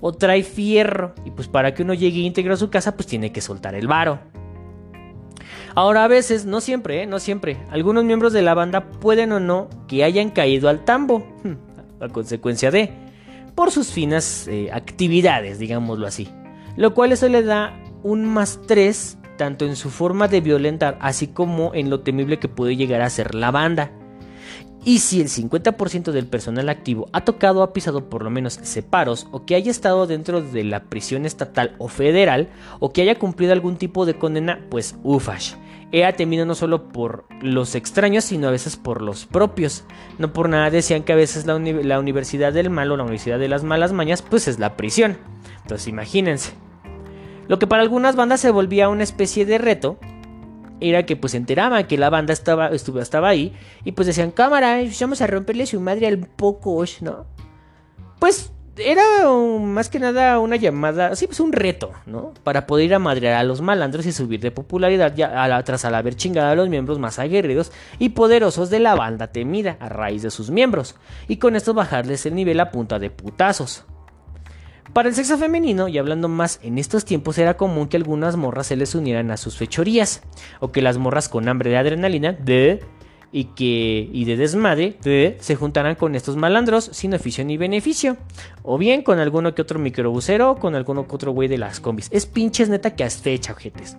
o 0.00 0.12
trae 0.12 0.42
fierro 0.42 1.14
y 1.24 1.30
pues 1.30 1.48
para 1.48 1.72
que 1.72 1.82
uno 1.82 1.94
llegue 1.94 2.20
íntegro 2.20 2.52
a 2.52 2.58
su 2.58 2.68
casa 2.68 2.96
pues 2.96 3.06
tiene 3.06 3.32
que 3.32 3.40
soltar 3.40 3.74
el 3.74 3.86
varo. 3.86 4.20
Ahora 5.74 6.04
a 6.04 6.08
veces, 6.08 6.44
no 6.44 6.60
siempre, 6.60 7.02
¿eh? 7.02 7.06
no 7.06 7.18
siempre, 7.18 7.56
algunos 7.70 8.04
miembros 8.04 8.34
de 8.34 8.42
la 8.42 8.52
banda 8.52 8.90
pueden 8.90 9.32
o 9.32 9.40
no 9.40 9.70
que 9.88 10.04
hayan 10.04 10.28
caído 10.28 10.68
al 10.68 10.84
tambo. 10.84 11.20
Hmm 11.42 11.71
a 12.02 12.08
consecuencia 12.08 12.70
de, 12.70 12.90
por 13.54 13.70
sus 13.70 13.90
finas 13.90 14.48
eh, 14.48 14.70
actividades, 14.72 15.58
digámoslo 15.58 16.06
así. 16.06 16.28
Lo 16.76 16.94
cual 16.94 17.12
eso 17.12 17.28
le 17.28 17.42
da 17.42 17.78
un 18.02 18.24
más 18.24 18.60
3 18.66 19.18
tanto 19.36 19.64
en 19.64 19.76
su 19.76 19.90
forma 19.90 20.28
de 20.28 20.40
violentar, 20.40 20.98
así 21.00 21.26
como 21.26 21.74
en 21.74 21.90
lo 21.90 22.00
temible 22.00 22.38
que 22.38 22.48
puede 22.48 22.76
llegar 22.76 23.02
a 23.02 23.10
ser 23.10 23.34
la 23.34 23.50
banda. 23.50 23.90
Y 24.84 24.98
si 24.98 25.20
el 25.20 25.28
50% 25.28 26.10
del 26.10 26.26
personal 26.26 26.68
activo 26.68 27.08
ha 27.12 27.24
tocado 27.24 27.60
o 27.60 27.62
ha 27.62 27.72
pisado 27.72 28.08
por 28.08 28.24
lo 28.24 28.30
menos 28.30 28.54
separos 28.62 29.28
o 29.30 29.44
que 29.44 29.54
haya 29.54 29.70
estado 29.70 30.06
dentro 30.06 30.42
de 30.42 30.64
la 30.64 30.84
prisión 30.84 31.24
estatal 31.24 31.76
o 31.78 31.86
federal 31.88 32.48
o 32.80 32.92
que 32.92 33.02
haya 33.02 33.18
cumplido 33.18 33.52
algún 33.52 33.76
tipo 33.76 34.06
de 34.06 34.14
condena, 34.14 34.60
pues 34.70 34.96
ufash 35.04 35.54
era 35.92 36.14
temido 36.14 36.46
no 36.46 36.54
solo 36.54 36.88
por 36.88 37.26
los 37.42 37.74
extraños, 37.74 38.24
sino 38.24 38.48
a 38.48 38.50
veces 38.50 38.76
por 38.76 39.02
los 39.02 39.26
propios. 39.26 39.84
No 40.18 40.32
por 40.32 40.48
nada 40.48 40.70
decían 40.70 41.02
que 41.02 41.12
a 41.12 41.16
veces 41.16 41.44
la, 41.46 41.98
universidad 41.98 42.54
del 42.54 42.70
mal 42.70 42.90
o 42.90 42.96
la 42.96 43.04
universidad 43.04 43.38
de 43.38 43.48
las 43.48 43.62
malas 43.62 43.92
mañas, 43.92 44.22
pues 44.22 44.48
es 44.48 44.58
la 44.58 44.76
prisión. 44.76 45.18
Entonces 45.60 45.88
imagínense. 45.88 46.54
Lo 47.46 47.58
que 47.58 47.66
para 47.66 47.82
algunas 47.82 48.16
bandas 48.16 48.40
se 48.40 48.50
volvía 48.50 48.88
una 48.88 49.02
especie 49.02 49.44
de 49.44 49.58
reto, 49.58 49.98
era 50.80 51.04
que 51.04 51.14
pues 51.14 51.32
se 51.32 51.36
enteraban 51.36 51.86
que 51.86 51.98
la 51.98 52.10
banda 52.10 52.32
estaba, 52.32 52.68
estaba 52.68 53.28
ahí 53.28 53.52
y 53.84 53.92
pues 53.92 54.06
decían, 54.06 54.30
cámara, 54.30 54.80
vamos 55.00 55.20
a 55.20 55.26
romperle 55.26 55.66
su 55.66 55.78
madre 55.80 56.06
al 56.08 56.18
poco, 56.18 56.82
¿no? 57.02 57.26
Pues 58.18 58.52
era 58.76 59.02
más 59.60 59.88
que 59.88 59.98
nada 59.98 60.38
una 60.38 60.56
llamada, 60.56 61.14
sí, 61.14 61.26
pues 61.26 61.40
un 61.40 61.52
reto, 61.52 61.92
¿no? 62.06 62.32
Para 62.42 62.66
poder 62.66 62.86
ir 62.86 62.94
a 62.94 62.98
madrear 62.98 63.34
a 63.34 63.44
los 63.44 63.60
malandros 63.60 64.06
y 64.06 64.12
subir 64.12 64.40
de 64.40 64.50
popularidad 64.50 65.14
ya 65.14 65.42
a 65.42 65.48
la, 65.48 65.62
tras 65.62 65.84
al 65.84 65.94
haber 65.94 66.16
chingado 66.16 66.50
a 66.50 66.54
los 66.54 66.68
miembros 66.68 66.98
más 66.98 67.18
aguerridos 67.18 67.72
y 67.98 68.10
poderosos 68.10 68.70
de 68.70 68.80
la 68.80 68.94
banda 68.94 69.28
temida 69.28 69.76
a 69.80 69.88
raíz 69.88 70.22
de 70.22 70.30
sus 70.30 70.50
miembros, 70.50 70.96
y 71.28 71.36
con 71.36 71.56
esto 71.56 71.74
bajarles 71.74 72.24
el 72.26 72.34
nivel 72.34 72.60
a 72.60 72.70
punta 72.70 72.98
de 72.98 73.10
putazos. 73.10 73.84
Para 74.92 75.08
el 75.08 75.14
sexo 75.14 75.38
femenino, 75.38 75.88
y 75.88 75.96
hablando 75.96 76.28
más 76.28 76.60
en 76.62 76.76
estos 76.76 77.04
tiempos, 77.04 77.38
era 77.38 77.56
común 77.56 77.88
que 77.88 77.96
algunas 77.96 78.36
morras 78.36 78.66
se 78.66 78.76
les 78.76 78.94
unieran 78.94 79.30
a 79.30 79.38
sus 79.38 79.56
fechorías, 79.56 80.22
o 80.60 80.70
que 80.70 80.82
las 80.82 80.98
morras 80.98 81.28
con 81.28 81.48
hambre 81.48 81.70
de 81.70 81.78
adrenalina, 81.78 82.32
de 82.32 82.80
y 83.32 83.44
que 83.44 84.08
y 84.12 84.24
de 84.26 84.36
desmadre 84.36 84.96
se 85.40 85.56
juntaran 85.56 85.94
con 85.94 86.14
estos 86.14 86.36
malandros 86.36 86.90
sin 86.92 87.14
oficio 87.14 87.44
ni 87.44 87.56
beneficio. 87.56 88.18
O 88.62 88.78
bien 88.78 89.02
con 89.02 89.18
alguno 89.18 89.54
que 89.54 89.62
otro 89.62 89.78
microbusero 89.78 90.52
o 90.52 90.56
con 90.56 90.74
alguno 90.74 91.08
que 91.08 91.14
otro 91.14 91.32
güey 91.32 91.48
de 91.48 91.58
las 91.58 91.80
combis. 91.80 92.08
Es 92.12 92.26
pinches 92.26 92.68
neta 92.68 92.94
que 92.94 93.04
hasta 93.04 93.22
fecha, 93.22 93.52
ojetes. 93.52 93.96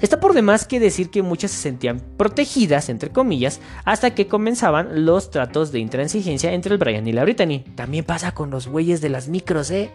Está 0.00 0.18
por 0.18 0.32
demás 0.32 0.66
que 0.66 0.80
decir 0.80 1.10
que 1.10 1.22
muchas 1.22 1.50
se 1.50 1.58
sentían 1.58 2.00
protegidas, 2.16 2.88
entre 2.88 3.10
comillas, 3.10 3.60
hasta 3.84 4.14
que 4.14 4.28
comenzaban 4.28 5.04
los 5.04 5.30
tratos 5.30 5.72
de 5.72 5.80
intransigencia 5.80 6.52
entre 6.52 6.72
el 6.72 6.78
Brian 6.78 7.06
y 7.06 7.12
la 7.12 7.24
Brittany. 7.24 7.64
También 7.74 8.04
pasa 8.04 8.32
con 8.32 8.50
los 8.50 8.66
güeyes 8.66 9.02
de 9.02 9.10
las 9.10 9.28
micros, 9.28 9.70
¿eh? 9.70 9.90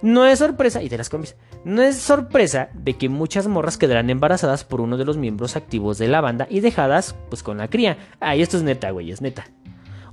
No 0.00 0.26
es 0.26 0.38
sorpresa, 0.38 0.82
y 0.82 0.88
de 0.88 0.98
las 0.98 1.08
combis, 1.08 1.34
no 1.64 1.82
es 1.82 1.96
sorpresa 1.96 2.68
de 2.74 2.96
que 2.96 3.08
muchas 3.08 3.48
morras 3.48 3.78
quedarán 3.78 4.10
embarazadas 4.10 4.64
por 4.64 4.80
uno 4.80 4.96
de 4.96 5.04
los 5.04 5.16
miembros 5.16 5.56
activos 5.56 5.98
de 5.98 6.08
la 6.08 6.20
banda 6.20 6.46
y 6.48 6.60
dejadas 6.60 7.16
pues 7.28 7.42
con 7.42 7.58
la 7.58 7.68
cría. 7.68 7.98
Ay, 8.20 8.42
esto 8.42 8.56
es 8.56 8.62
neta, 8.62 8.90
güey, 8.90 9.10
es 9.10 9.20
neta. 9.20 9.46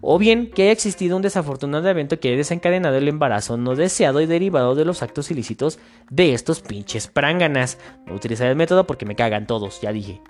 O 0.02 0.20
bien 0.20 0.52
que 0.52 0.64
haya 0.64 0.72
existido 0.72 1.16
un 1.16 1.22
desafortunado 1.22 1.88
evento 1.90 2.20
que 2.20 2.28
haya 2.28 2.38
desencadenado 2.38 2.96
el 2.96 3.08
embarazo 3.08 3.58
no 3.58 3.76
deseado 3.76 4.22
y 4.22 4.28
derivado 4.28 4.76
de 4.76 4.86
los 4.86 5.02
actos 5.02 5.32
ilícitos 5.32 5.80
de 6.10 6.34
estos 6.34 6.62
pinches 6.62 7.08
pránganas. 7.08 7.80
No 8.06 8.14
utilizar 8.14 8.48
el 8.48 8.56
método 8.56 8.86
porque 8.86 9.06
me 9.06 9.16
cagan 9.16 9.48
todos, 9.48 9.82
ya 9.82 9.92
dije. 9.92 10.22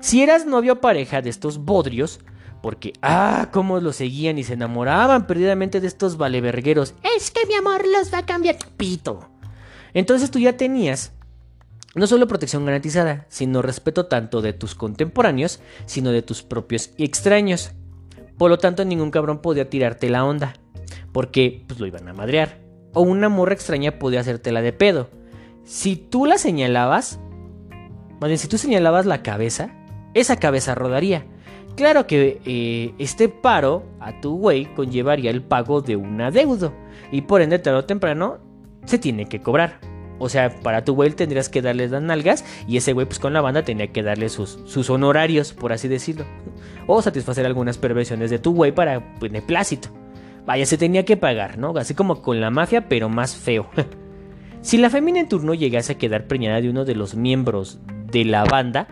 Si 0.00 0.22
eras 0.22 0.46
novio 0.46 0.74
o 0.74 0.80
pareja 0.80 1.20
de 1.20 1.28
estos 1.28 1.58
bodrios, 1.58 2.20
porque, 2.62 2.92
ah, 3.02 3.48
cómo 3.52 3.80
lo 3.80 3.92
seguían 3.92 4.38
y 4.38 4.44
se 4.44 4.54
enamoraban 4.54 5.26
perdidamente 5.26 5.80
de 5.80 5.86
estos 5.86 6.16
valevergueros. 6.16 6.94
Es 7.16 7.30
que 7.30 7.46
mi 7.46 7.54
amor 7.54 7.82
los 7.86 8.12
va 8.12 8.18
a 8.18 8.26
cambiar. 8.26 8.56
Pito. 8.76 9.28
Entonces 9.94 10.30
tú 10.30 10.38
ya 10.38 10.56
tenías 10.56 11.12
no 11.94 12.06
solo 12.06 12.28
protección 12.28 12.64
garantizada, 12.64 13.26
sino 13.28 13.62
respeto 13.62 14.06
tanto 14.06 14.40
de 14.40 14.52
tus 14.52 14.74
contemporáneos, 14.74 15.60
sino 15.86 16.10
de 16.10 16.22
tus 16.22 16.42
propios 16.42 16.90
extraños. 16.98 17.72
Por 18.36 18.50
lo 18.50 18.58
tanto, 18.58 18.84
ningún 18.84 19.10
cabrón 19.10 19.38
podía 19.38 19.68
tirarte 19.68 20.10
la 20.10 20.24
onda, 20.24 20.54
porque 21.12 21.64
pues 21.66 21.80
lo 21.80 21.86
iban 21.86 22.08
a 22.08 22.12
madrear. 22.12 22.60
O 22.94 23.02
una 23.02 23.28
morra 23.28 23.54
extraña 23.54 23.98
podía 23.98 24.20
hacértela 24.20 24.62
de 24.62 24.72
pedo. 24.72 25.10
Si 25.64 25.96
tú 25.96 26.24
la 26.24 26.38
señalabas, 26.38 27.18
más 28.20 28.40
si 28.40 28.48
tú 28.48 28.58
señalabas 28.58 29.06
la 29.06 29.22
cabeza, 29.22 29.70
esa 30.14 30.36
cabeza 30.36 30.74
rodaría. 30.74 31.26
Claro 31.76 32.06
que 32.06 32.40
eh, 32.44 32.94
este 32.98 33.28
paro 33.28 33.84
a 34.00 34.20
tu 34.20 34.36
güey 34.36 34.66
conllevaría 34.74 35.30
el 35.30 35.42
pago 35.42 35.80
de 35.80 35.96
un 35.96 36.20
adeudo 36.20 36.72
y 37.12 37.22
por 37.22 37.40
ende 37.40 37.58
tarde 37.58 37.78
o 37.78 37.84
temprano 37.84 38.38
se 38.84 38.98
tiene 38.98 39.26
que 39.26 39.40
cobrar. 39.40 39.80
O 40.18 40.28
sea, 40.28 40.50
para 40.62 40.84
tu 40.84 40.94
güey 40.94 41.10
tendrías 41.12 41.48
que 41.48 41.62
darle 41.62 41.88
las 41.88 42.02
nalgas 42.02 42.44
y 42.66 42.76
ese 42.76 42.92
güey 42.92 43.06
pues 43.06 43.18
con 43.18 43.32
la 43.32 43.40
banda 43.40 43.62
tenía 43.62 43.92
que 43.92 44.02
darle 44.02 44.28
sus, 44.28 44.90
honorarios, 44.90 45.52
por 45.52 45.72
así 45.72 45.88
decirlo. 45.88 46.24
O 46.86 47.00
satisfacer 47.02 47.46
algunas 47.46 47.78
perversiones 47.78 48.30
de 48.30 48.38
tu 48.38 48.52
güey 48.52 48.72
para 48.72 49.14
pues, 49.18 49.30
plácito. 49.42 49.90
Vaya, 50.44 50.66
se 50.66 50.78
tenía 50.78 51.04
que 51.04 51.16
pagar, 51.16 51.58
¿no? 51.58 51.74
Así 51.76 51.94
como 51.94 52.22
con 52.22 52.40
la 52.40 52.50
mafia, 52.50 52.88
pero 52.88 53.08
más 53.08 53.36
feo. 53.36 53.68
si 54.62 54.78
la 54.78 54.90
fémina 54.90 55.20
en 55.20 55.28
turno 55.28 55.54
llegase 55.54 55.92
a 55.92 55.98
quedar 55.98 56.26
preñada 56.26 56.60
de 56.60 56.70
uno 56.70 56.84
de 56.84 56.94
los 56.94 57.14
miembros 57.14 57.78
de 58.10 58.24
la 58.24 58.44
banda, 58.44 58.88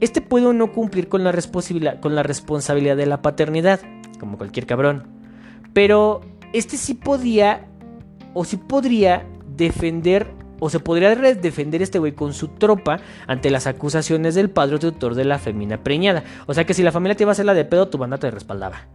este 0.00 0.20
puede 0.20 0.52
no 0.52 0.72
cumplir 0.72 1.08
con 1.08 1.24
la, 1.24 1.32
responsabilidad, 1.32 2.00
con 2.00 2.14
la 2.14 2.22
responsabilidad 2.22 2.96
de 2.96 3.06
la 3.06 3.22
paternidad, 3.22 3.80
como 4.18 4.36
cualquier 4.36 4.66
cabrón. 4.66 5.04
Pero 5.72 6.22
este 6.52 6.76
sí 6.76 6.94
podía, 6.94 7.66
o 8.34 8.44
sí 8.44 8.56
podría 8.56 9.26
defender 9.56 10.34
o 10.58 10.70
se 10.70 10.80
podría 10.80 11.14
defender 11.14 11.82
este 11.82 11.98
güey 11.98 12.12
con 12.12 12.32
su 12.32 12.48
tropa 12.48 13.00
ante 13.26 13.50
las 13.50 13.66
acusaciones 13.66 14.34
del 14.34 14.50
padre 14.50 14.78
tutor 14.78 15.14
de 15.14 15.24
la 15.24 15.38
femina 15.38 15.82
preñada. 15.82 16.24
O 16.46 16.54
sea 16.54 16.64
que 16.64 16.74
si 16.74 16.82
la 16.82 16.92
familia 16.92 17.16
te 17.16 17.24
iba 17.24 17.30
a 17.30 17.32
hacer 17.32 17.44
la 17.44 17.54
de 17.54 17.64
pedo, 17.64 17.88
tu 17.88 17.98
banda 17.98 18.18
te 18.18 18.30
respaldaba. 18.30 18.86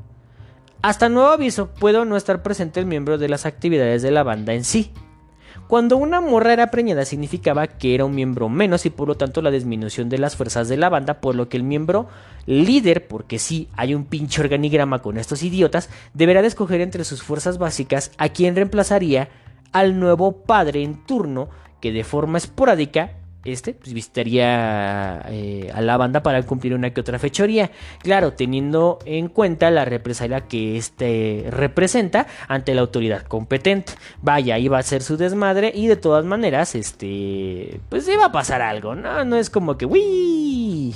Hasta 0.82 1.10
nuevo 1.10 1.30
aviso, 1.30 1.68
puedo 1.68 2.06
no 2.06 2.18
estar 2.18 2.42
presente 2.42 2.80
el 2.80 2.88
miembro 2.88 3.20
de 3.20 3.30
las 3.30 3.46
actividades 3.46 4.02
de 4.02 4.12
la 4.12 4.24
banda 4.24 4.54
en 4.54 4.64
sí. 4.64 4.92
Cuando 5.72 5.96
una 5.96 6.20
morra 6.20 6.52
era 6.52 6.70
preñada 6.70 7.06
significaba 7.06 7.66
que 7.66 7.96
era 7.96 8.04
un 8.04 8.14
miembro 8.14 8.50
menos 8.50 8.86
y 8.86 8.90
por 8.90 9.08
lo 9.08 9.16
tanto 9.16 9.42
la 9.42 9.52
disminución 9.52 10.10
de 10.10 10.18
las 10.18 10.36
fuerzas 10.36 10.68
de 10.68 10.76
la 10.76 10.90
banda, 10.90 11.22
por 11.22 11.34
lo 11.34 11.48
que 11.48 11.56
el 11.56 11.64
miembro 11.64 12.10
líder, 12.46 13.08
porque 13.08 13.40
sí 13.40 13.70
hay 13.78 13.96
un 13.96 14.04
pinche 14.04 14.42
organigrama 14.42 15.02
con 15.02 15.18
estos 15.18 15.44
idiotas, 15.44 15.90
deberá 16.14 16.42
de 16.42 16.50
escoger 16.50 16.82
entre 16.82 17.06
sus 17.06 17.24
fuerzas 17.24 17.58
básicas 17.58 18.12
a 18.18 18.28
quien 18.28 18.54
reemplazaría 18.58 19.30
al 19.72 19.98
nuevo 19.98 20.44
padre 20.44 20.84
en 20.84 21.06
turno 21.06 21.48
que 21.80 21.94
de 21.94 22.04
forma 22.04 22.38
esporádica 22.38 23.21
este 23.44 23.74
pues, 23.74 23.94
visitaría 23.94 25.24
eh, 25.30 25.72
a 25.74 25.82
la 25.82 25.98
banda 25.98 26.22
para 26.24 26.44
cumplir 26.44 26.74
una 26.74 26.92
que 26.92 27.02
otra 27.02 27.20
fechoría. 27.20 27.72
Claro, 28.00 28.34
teniendo 28.34 29.00
en 29.06 29.28
cuenta 29.28 29.72
la 29.72 29.86
represalia 29.86 30.42
que 30.42 30.78
este 30.78 31.46
representa 31.50 32.28
ante 32.48 32.76
la 32.76 32.82
autoridad 32.82 33.24
competente. 33.24 33.94
Vaya, 34.22 34.58
iba 34.58 34.78
a 34.78 34.84
ser 34.84 35.02
su 35.02 35.18
desmadre 35.18 35.72
y 35.74 35.88
de 35.88 35.96
todas 35.96 36.26
maneras, 36.26 36.76
este, 36.76 37.80
pues 37.90 38.08
iba 38.08 38.26
a 38.26 38.32
pasar 38.32 38.62
algo, 38.62 38.96
¿no? 38.96 39.24
No 39.26 39.38
es 39.38 39.50
como 39.50 39.78
que, 39.78 39.86
¡Uy! 39.86 40.96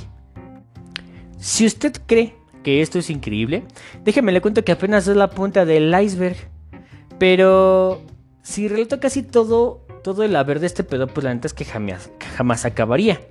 Si 1.38 1.66
usted 1.66 1.94
cree 2.06 2.36
que 2.64 2.82
esto 2.82 2.98
es 2.98 3.10
increíble, 3.10 3.64
déjeme 4.04 4.32
le 4.32 4.42
cuento 4.42 4.64
que 4.64 4.72
apenas 4.72 5.08
es 5.08 5.16
la 5.16 5.30
punta 5.30 5.66
del 5.66 5.94
iceberg. 6.02 6.38
Pero 7.20 8.02
si 8.42 8.68
relato 8.68 9.00
casi 9.00 9.24
todo, 9.24 9.85
todo 10.06 10.22
el 10.22 10.36
haber 10.36 10.60
de 10.60 10.68
este 10.68 10.84
pedo, 10.84 11.08
pues 11.08 11.24
la 11.24 11.34
neta 11.34 11.48
es 11.48 11.56
que 11.56 11.65
jamás, 11.65 12.12
jamás 12.38 12.63
acabaría. 12.63 13.22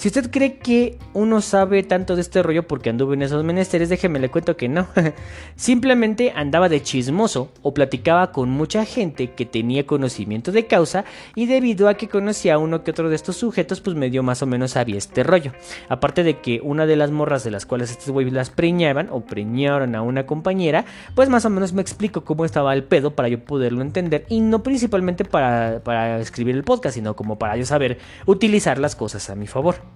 Si 0.00 0.08
usted 0.08 0.30
cree 0.30 0.56
que 0.56 0.96
uno 1.12 1.42
sabe 1.42 1.82
tanto 1.82 2.14
de 2.14 2.22
este 2.22 2.42
rollo 2.42 2.66
porque 2.66 2.88
anduvo 2.88 3.12
en 3.12 3.20
esos 3.20 3.44
menesteres, 3.44 3.90
déjeme 3.90 4.18
le 4.18 4.30
cuento 4.30 4.56
que 4.56 4.66
no. 4.66 4.86
Simplemente 5.56 6.32
andaba 6.34 6.70
de 6.70 6.82
chismoso 6.82 7.52
o 7.60 7.74
platicaba 7.74 8.32
con 8.32 8.48
mucha 8.48 8.86
gente 8.86 9.32
que 9.32 9.44
tenía 9.44 9.86
conocimiento 9.86 10.52
de 10.52 10.66
causa 10.66 11.04
y 11.34 11.44
debido 11.44 11.86
a 11.86 11.98
que 11.98 12.08
conocía 12.08 12.54
a 12.54 12.58
uno 12.58 12.82
que 12.82 12.92
otro 12.92 13.10
de 13.10 13.14
estos 13.14 13.36
sujetos, 13.36 13.82
pues 13.82 13.94
medio 13.94 14.22
más 14.22 14.40
o 14.40 14.46
menos 14.46 14.70
sabía 14.70 14.96
este 14.96 15.22
rollo. 15.22 15.52
Aparte 15.90 16.22
de 16.22 16.38
que 16.38 16.62
una 16.62 16.86
de 16.86 16.96
las 16.96 17.10
morras 17.10 17.44
de 17.44 17.50
las 17.50 17.66
cuales 17.66 17.90
estos 17.90 18.08
güeyes 18.08 18.32
las 18.32 18.48
preñaban 18.48 19.10
o 19.12 19.26
preñaron 19.26 19.94
a 19.94 20.00
una 20.00 20.24
compañera, 20.24 20.86
pues 21.14 21.28
más 21.28 21.44
o 21.44 21.50
menos 21.50 21.74
me 21.74 21.82
explico 21.82 22.24
cómo 22.24 22.46
estaba 22.46 22.72
el 22.72 22.84
pedo 22.84 23.14
para 23.14 23.28
yo 23.28 23.44
poderlo 23.44 23.82
entender 23.82 24.24
y 24.30 24.40
no 24.40 24.62
principalmente 24.62 25.26
para, 25.26 25.80
para 25.84 26.20
escribir 26.20 26.56
el 26.56 26.64
podcast, 26.64 26.94
sino 26.94 27.14
como 27.14 27.38
para 27.38 27.58
yo 27.58 27.66
saber 27.66 27.98
utilizar 28.24 28.78
las 28.78 28.96
cosas 28.96 29.28
a 29.28 29.34
mi 29.34 29.46
favor. 29.46 29.89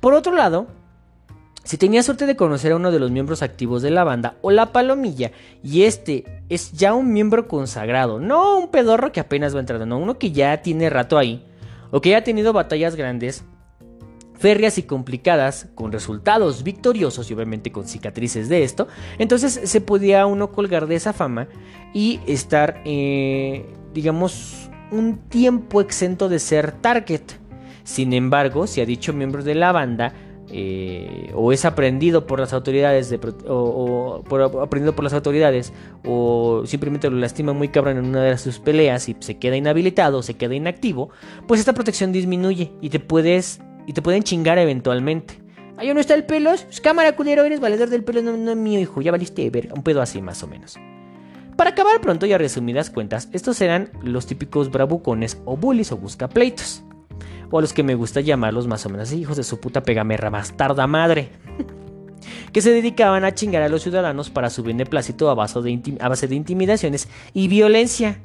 Por 0.00 0.14
otro 0.14 0.34
lado, 0.34 0.68
si 1.64 1.76
tenía 1.76 2.02
suerte 2.02 2.26
de 2.26 2.36
conocer 2.36 2.72
a 2.72 2.76
uno 2.76 2.90
de 2.90 2.98
los 2.98 3.10
miembros 3.10 3.42
activos 3.42 3.82
de 3.82 3.90
la 3.90 4.04
banda 4.04 4.36
o 4.40 4.50
la 4.50 4.72
palomilla 4.72 5.32
y 5.62 5.82
este 5.82 6.42
es 6.48 6.72
ya 6.72 6.94
un 6.94 7.12
miembro 7.12 7.46
consagrado, 7.46 8.20
no 8.20 8.58
un 8.58 8.70
pedorro 8.70 9.12
que 9.12 9.20
apenas 9.20 9.54
va 9.54 9.60
entrando, 9.60 9.84
no, 9.84 9.98
uno 9.98 10.18
que 10.18 10.32
ya 10.32 10.62
tiene 10.62 10.88
rato 10.88 11.18
ahí 11.18 11.44
o 11.90 12.00
que 12.00 12.10
ya 12.10 12.18
ha 12.18 12.24
tenido 12.24 12.52
batallas 12.52 12.96
grandes, 12.96 13.44
férreas 14.38 14.78
y 14.78 14.84
complicadas, 14.84 15.68
con 15.74 15.92
resultados 15.92 16.62
victoriosos 16.62 17.30
y 17.30 17.34
obviamente 17.34 17.72
con 17.72 17.86
cicatrices 17.86 18.48
de 18.48 18.62
esto, 18.62 18.88
entonces 19.18 19.60
se 19.64 19.80
podía 19.80 20.26
uno 20.26 20.52
colgar 20.52 20.86
de 20.86 20.94
esa 20.94 21.12
fama 21.12 21.48
y 21.92 22.20
estar, 22.26 22.80
eh, 22.84 23.66
digamos, 23.92 24.70
un 24.90 25.18
tiempo 25.28 25.80
exento 25.80 26.28
de 26.28 26.38
ser 26.38 26.72
target. 26.72 27.22
Sin 27.88 28.12
embargo, 28.12 28.66
si 28.66 28.82
ha 28.82 28.84
dicho 28.84 29.14
miembro 29.14 29.42
de 29.42 29.54
la 29.54 29.72
banda 29.72 30.12
eh, 30.50 31.32
o 31.34 31.52
es 31.52 31.64
aprendido 31.64 32.26
por 32.26 32.38
las 32.38 32.52
autoridades 32.52 33.18
o, 33.48 34.22
aprendido 34.60 34.94
por 34.94 35.04
las 35.04 35.14
autoridades 35.14 35.72
o 36.04 36.64
simplemente 36.66 37.08
lo 37.08 37.16
lastima 37.16 37.54
muy 37.54 37.68
cabrón 37.68 37.96
en 37.96 38.04
una 38.04 38.24
de 38.24 38.36
sus 38.36 38.58
peleas 38.58 39.08
y 39.08 39.16
se 39.20 39.38
queda 39.38 39.56
inhabilitado, 39.56 40.22
se 40.22 40.34
queda 40.34 40.54
inactivo, 40.54 41.08
pues 41.46 41.60
esta 41.60 41.72
protección 41.72 42.12
disminuye 42.12 42.72
y 42.82 42.90
te 42.90 43.00
puedes 43.00 43.62
y 43.86 43.94
te 43.94 44.02
pueden 44.02 44.22
chingar 44.22 44.58
eventualmente. 44.58 45.40
Ahí 45.78 45.90
no 45.94 45.98
está 45.98 46.12
el 46.14 46.24
pelo, 46.24 46.50
pues, 46.50 46.82
cámara 46.82 47.16
culero, 47.16 47.42
eres 47.44 47.58
valedor 47.58 47.88
del 47.88 48.04
pelo, 48.04 48.20
no, 48.20 48.50
es 48.50 48.56
mío 48.58 48.78
hijo, 48.78 49.00
ya 49.00 49.12
valiste 49.12 49.48
ver, 49.48 49.72
un 49.74 49.82
pedo 49.82 50.02
así 50.02 50.20
más 50.20 50.42
o 50.42 50.46
menos. 50.46 50.76
Para 51.56 51.70
acabar 51.70 52.02
pronto 52.02 52.26
y 52.26 52.34
a 52.34 52.38
resumidas 52.38 52.90
cuentas, 52.90 53.30
estos 53.32 53.58
eran 53.62 53.90
los 54.02 54.26
típicos 54.26 54.70
bravucones 54.70 55.40
o 55.46 55.56
bullies 55.56 55.90
o 55.90 55.96
buscapleitos 55.96 56.84
o 57.50 57.58
a 57.58 57.60
los 57.60 57.72
que 57.72 57.82
me 57.82 57.94
gusta 57.94 58.20
llamarlos 58.20 58.66
más 58.66 58.84
o 58.86 58.90
menos 58.90 59.12
hijos 59.12 59.36
de 59.36 59.44
su 59.44 59.60
puta 59.60 59.82
pegamerra 59.82 60.30
bastarda 60.30 60.86
madre, 60.86 61.30
que 62.52 62.60
se 62.60 62.70
dedicaban 62.70 63.24
a 63.24 63.34
chingar 63.34 63.62
a 63.62 63.68
los 63.68 63.82
ciudadanos 63.82 64.30
para 64.30 64.50
su 64.50 64.62
beneplácito 64.62 65.28
a, 65.28 65.32
a 65.32 65.34
base 66.08 66.28
de 66.28 66.34
intimidaciones 66.34 67.08
y 67.32 67.48
violencia, 67.48 68.18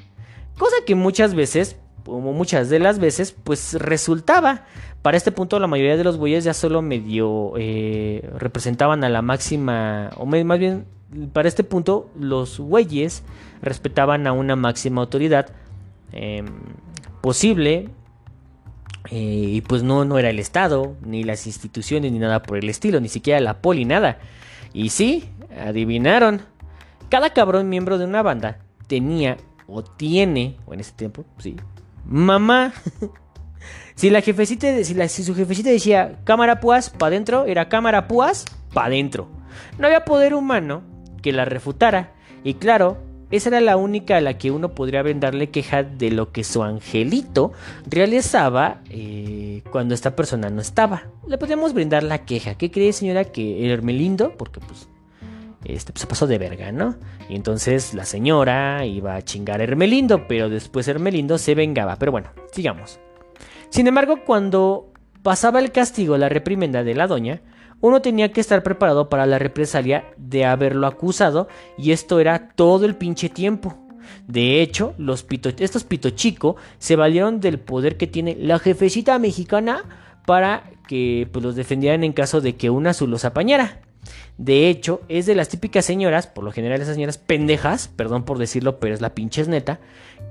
cosa 0.57 0.75
que 0.86 0.95
muchas 0.95 1.36
veces, 1.36 1.77
como 2.05 2.33
muchas 2.33 2.69
de 2.69 2.79
las 2.79 2.99
veces, 2.99 3.36
pues 3.43 3.73
resultaba. 3.73 4.65
Para 5.01 5.17
este 5.17 5.33
punto 5.33 5.59
la 5.59 5.67
mayoría 5.67 5.97
de 5.97 6.03
los 6.05 6.17
bueyes 6.17 6.45
ya 6.45 6.53
solo 6.53 6.81
medio 6.81 7.53
eh, 7.57 8.29
representaban 8.38 9.03
a 9.03 9.09
la 9.09 9.21
máxima, 9.21 10.12
o 10.17 10.25
más 10.25 10.59
bien, 10.59 10.86
para 11.33 11.47
este 11.47 11.63
punto 11.63 12.09
los 12.17 12.59
bueyes 12.59 13.23
respetaban 13.62 14.27
a 14.27 14.31
una 14.31 14.55
máxima 14.55 15.01
autoridad 15.01 15.49
em, 16.12 16.45
posible 17.21 17.89
eh, 19.09 19.15
y 19.15 19.61
pues 19.61 19.83
no, 19.83 20.05
no 20.05 20.17
era 20.17 20.29
el 20.29 20.39
Estado, 20.39 20.95
ni 21.03 21.23
las 21.23 21.45
instituciones, 21.45 22.11
ni 22.11 22.19
nada 22.19 22.41
por 22.41 22.57
el 22.57 22.69
estilo, 22.69 22.99
ni 22.99 23.09
siquiera 23.09 23.39
la 23.39 23.61
poli, 23.61 23.85
nada. 23.85 24.19
Y 24.73 24.89
sí, 24.89 25.29
adivinaron. 25.59 26.41
Cada 27.09 27.31
cabrón 27.31 27.69
miembro 27.69 27.97
de 27.97 28.05
una 28.05 28.21
banda 28.21 28.59
tenía 28.87 29.37
o 29.67 29.83
tiene, 29.83 30.57
o 30.65 30.73
en 30.73 30.79
ese 30.79 30.93
tiempo, 30.93 31.25
sí, 31.37 31.55
mamá. 32.05 32.73
si 33.95 34.09
la 34.09 34.21
jefecita, 34.21 34.83
si, 34.83 34.93
la, 34.93 35.07
si 35.07 35.23
su 35.23 35.35
jefecita 35.35 35.69
decía 35.69 36.19
cámara 36.23 36.59
púas 36.59 36.89
pa' 36.89 37.07
adentro, 37.07 37.45
era 37.45 37.69
cámara 37.69 38.07
púas 38.07 38.45
pa' 38.73 38.85
adentro. 38.85 39.29
No 39.77 39.87
había 39.87 40.05
poder 40.05 40.33
humano 40.33 40.83
que 41.21 41.31
la 41.31 41.45
refutara. 41.45 42.13
Y 42.43 42.55
claro, 42.55 42.97
esa 43.35 43.49
era 43.49 43.61
la 43.61 43.77
única 43.77 44.17
a 44.17 44.21
la 44.21 44.37
que 44.37 44.51
uno 44.51 44.75
podría 44.75 45.01
brindarle 45.01 45.49
queja 45.49 45.81
de 45.81 46.11
lo 46.11 46.31
que 46.31 46.43
su 46.43 46.61
angelito 46.61 47.51
realizaba 47.87 48.81
eh, 48.91 49.63
cuando 49.71 49.95
esta 49.95 50.15
persona 50.15 50.51
no 50.51 50.61
estaba. 50.61 51.07
Le 51.27 51.39
podríamos 51.39 51.73
brindar 51.73 52.03
la 52.03 52.25
queja. 52.25 52.53
¿Qué 52.53 52.69
cree 52.69 52.93
señora 52.93 53.25
que 53.25 53.65
era 53.65 53.73
Hermelindo? 53.73 54.37
Porque 54.37 54.59
pues 54.59 54.87
este, 55.65 55.93
pues, 55.93 56.01
se 56.01 56.07
pasó 56.07 56.27
de 56.27 56.37
verga, 56.37 56.71
¿no? 56.71 56.95
Y 57.27 57.35
entonces 57.35 57.95
la 57.95 58.05
señora 58.05 58.85
iba 58.85 59.15
a 59.15 59.23
chingar 59.23 59.61
a 59.61 59.63
Hermelindo, 59.63 60.27
pero 60.27 60.47
después 60.47 60.87
Hermelindo 60.87 61.39
se 61.39 61.55
vengaba. 61.55 61.95
Pero 61.95 62.11
bueno, 62.11 62.29
sigamos. 62.51 62.99
Sin 63.69 63.87
embargo, 63.87 64.19
cuando 64.27 64.91
pasaba 65.23 65.59
el 65.59 65.71
castigo, 65.71 66.17
la 66.17 66.29
reprimenda 66.29 66.83
de 66.83 66.93
la 66.93 67.07
doña, 67.07 67.41
uno 67.83 68.01
tenía 68.01 68.31
que 68.31 68.39
estar 68.39 68.63
preparado 68.63 69.09
para 69.09 69.25
la 69.25 69.39
represalia 69.39 70.05
de 70.15 70.45
haberlo 70.45 70.87
acusado 70.87 71.49
y 71.77 71.91
esto 71.91 72.21
era 72.21 72.47
todo 72.55 72.85
el 72.85 72.95
pinche 72.95 73.27
tiempo. 73.27 73.77
De 74.25 74.61
hecho, 74.61 74.93
los 74.97 75.23
pito, 75.23 75.49
estos 75.49 75.83
pito 75.83 76.11
chico 76.11 76.55
se 76.77 76.95
valieron 76.95 77.41
del 77.41 77.59
poder 77.59 77.97
que 77.97 78.07
tiene 78.07 78.37
la 78.39 78.57
jefecita 78.57 79.19
mexicana 79.19 79.83
para 80.25 80.63
que 80.87 81.27
pues, 81.29 81.43
los 81.43 81.57
defendieran 81.57 82.05
en 82.05 82.13
caso 82.13 82.39
de 82.39 82.55
que 82.55 82.69
una 82.69 82.91
azul 82.91 83.11
los 83.11 83.25
apañara. 83.25 83.81
De 84.37 84.69
hecho, 84.69 85.01
es 85.09 85.25
de 85.25 85.35
las 85.35 85.49
típicas 85.49 85.83
señoras, 85.83 86.25
por 86.25 86.45
lo 86.45 86.53
general 86.53 86.81
esas 86.81 86.95
señoras 86.95 87.17
pendejas, 87.17 87.89
perdón 87.89 88.23
por 88.23 88.37
decirlo, 88.37 88.79
pero 88.79 88.93
es 88.93 89.01
la 89.01 89.13
pinche 89.13 89.45
neta, 89.45 89.81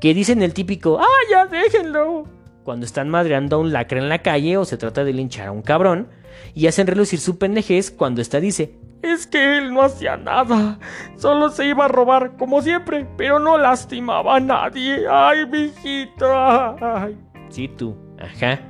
que 0.00 0.14
dicen 0.14 0.40
el 0.40 0.54
típico, 0.54 0.98
¡ah, 1.02 1.06
ya 1.30 1.44
déjenlo! 1.44 2.24
Cuando 2.64 2.86
están 2.86 3.10
madreando 3.10 3.56
a 3.56 3.58
un 3.58 3.74
lacra 3.74 3.98
en 3.98 4.08
la 4.08 4.22
calle 4.22 4.56
o 4.56 4.64
se 4.64 4.78
trata 4.78 5.04
de 5.04 5.12
linchar 5.12 5.48
a 5.48 5.52
un 5.52 5.60
cabrón, 5.60 6.08
y 6.54 6.66
hacen 6.66 6.86
relucir 6.86 7.20
su 7.20 7.38
pendejez 7.38 7.90
cuando 7.90 8.20
ésta 8.20 8.40
dice, 8.40 8.76
es 9.02 9.26
que 9.26 9.58
él 9.58 9.74
no 9.74 9.82
hacía 9.82 10.16
nada, 10.16 10.78
solo 11.16 11.50
se 11.50 11.66
iba 11.66 11.86
a 11.86 11.88
robar 11.88 12.36
como 12.36 12.62
siempre, 12.62 13.06
pero 13.16 13.38
no 13.38 13.58
lastimaba 13.58 14.36
a 14.36 14.40
nadie. 14.40 15.06
¡Ay, 15.10 15.46
mijito! 15.46 16.26
¡Ay! 16.32 17.18
Sí, 17.48 17.68
tú, 17.68 17.96
ajá. 18.18 18.60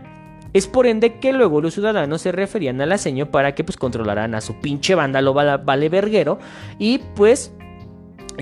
Es 0.53 0.67
por 0.67 0.87
ende 0.87 1.19
que 1.19 1.33
luego 1.33 1.61
los 1.61 1.75
ciudadanos 1.75 2.21
se 2.21 2.33
referían 2.33 2.81
a 2.81 2.87
la 2.87 2.99
seño 2.99 3.31
para 3.31 3.55
que 3.55 3.65
pues 3.65 3.77
controlaran 3.77 4.35
a 4.35 4.41
su 4.41 4.61
pinche 4.61 4.95
vándalo 4.95 5.33
vale 5.33 5.89
verguero 5.89 6.39
y 6.79 6.99
pues 7.17 7.55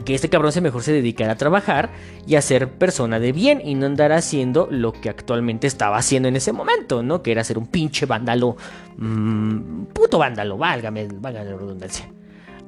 que 0.04 0.14
este 0.14 0.28
cabrón 0.28 0.52
se 0.52 0.60
mejor 0.60 0.82
se 0.82 0.92
dedicara 0.92 1.32
a 1.32 1.36
trabajar 1.36 1.90
y 2.26 2.36
a 2.36 2.42
ser 2.42 2.68
persona 2.68 3.18
de 3.18 3.32
bien 3.32 3.60
y 3.64 3.74
no 3.74 3.86
andar 3.86 4.12
haciendo 4.12 4.68
lo 4.70 4.92
que 4.92 5.08
actualmente 5.08 5.66
estaba 5.66 5.98
haciendo 5.98 6.28
en 6.28 6.36
ese 6.36 6.52
momento, 6.52 7.02
¿no? 7.02 7.22
Que 7.22 7.32
era 7.32 7.44
ser 7.44 7.58
un 7.58 7.66
pinche 7.66 8.06
vándalo, 8.06 8.56
mmm, 8.96 9.84
puto 9.92 10.18
vándalo, 10.18 10.56
válgame, 10.56 11.08
válgame 11.12 11.50
la 11.50 11.56
redundancia. 11.56 12.08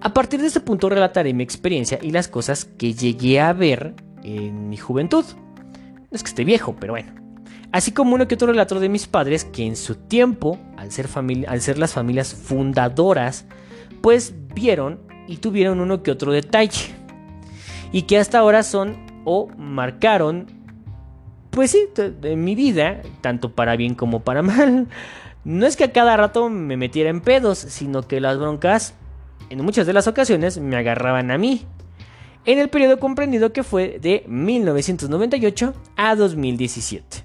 A 0.00 0.12
partir 0.12 0.40
de 0.40 0.48
este 0.48 0.60
punto 0.60 0.88
relataré 0.88 1.32
mi 1.32 1.44
experiencia 1.44 1.98
y 2.02 2.10
las 2.10 2.26
cosas 2.26 2.64
que 2.64 2.92
llegué 2.92 3.40
a 3.40 3.52
ver 3.52 3.94
en 4.24 4.68
mi 4.68 4.76
juventud. 4.76 5.24
No 5.34 6.16
es 6.16 6.22
que 6.22 6.28
esté 6.28 6.44
viejo, 6.44 6.74
pero 6.78 6.94
bueno. 6.94 7.12
Así 7.70 7.92
como 7.92 8.16
uno 8.16 8.28
que 8.28 8.34
otro 8.34 8.48
relato 8.48 8.78
de 8.80 8.88
mis 8.88 9.06
padres 9.06 9.44
que 9.44 9.64
en 9.64 9.76
su 9.76 9.94
tiempo, 9.94 10.58
al 10.76 10.90
ser, 10.90 11.08
al 11.46 11.60
ser 11.62 11.78
las 11.78 11.92
familias 11.92 12.34
fundadoras, 12.34 13.46
pues 14.02 14.34
vieron 14.54 15.00
y 15.28 15.36
tuvieron 15.36 15.80
uno 15.80 16.02
que 16.02 16.10
otro 16.10 16.32
detalle 16.32 17.01
y 17.92 18.02
que 18.02 18.18
hasta 18.18 18.38
ahora 18.38 18.62
son 18.62 18.96
o 19.24 19.48
marcaron, 19.56 20.46
pues 21.50 21.70
sí, 21.70 21.88
en 21.96 22.44
mi 22.44 22.54
vida, 22.54 23.02
tanto 23.20 23.52
para 23.52 23.76
bien 23.76 23.94
como 23.94 24.20
para 24.20 24.42
mal. 24.42 24.88
No 25.44 25.66
es 25.66 25.76
que 25.76 25.84
a 25.84 25.92
cada 25.92 26.16
rato 26.16 26.48
me 26.48 26.76
metiera 26.76 27.10
en 27.10 27.20
pedos, 27.20 27.58
sino 27.58 28.02
que 28.02 28.20
las 28.20 28.38
broncas, 28.38 28.94
en 29.50 29.62
muchas 29.64 29.86
de 29.86 29.92
las 29.92 30.06
ocasiones, 30.06 30.58
me 30.58 30.76
agarraban 30.76 31.30
a 31.30 31.38
mí. 31.38 31.66
En 32.44 32.58
el 32.58 32.70
periodo 32.70 32.98
comprendido 32.98 33.52
que 33.52 33.62
fue 33.62 33.98
de 34.00 34.24
1998 34.26 35.74
a 35.96 36.16
2017. 36.16 37.24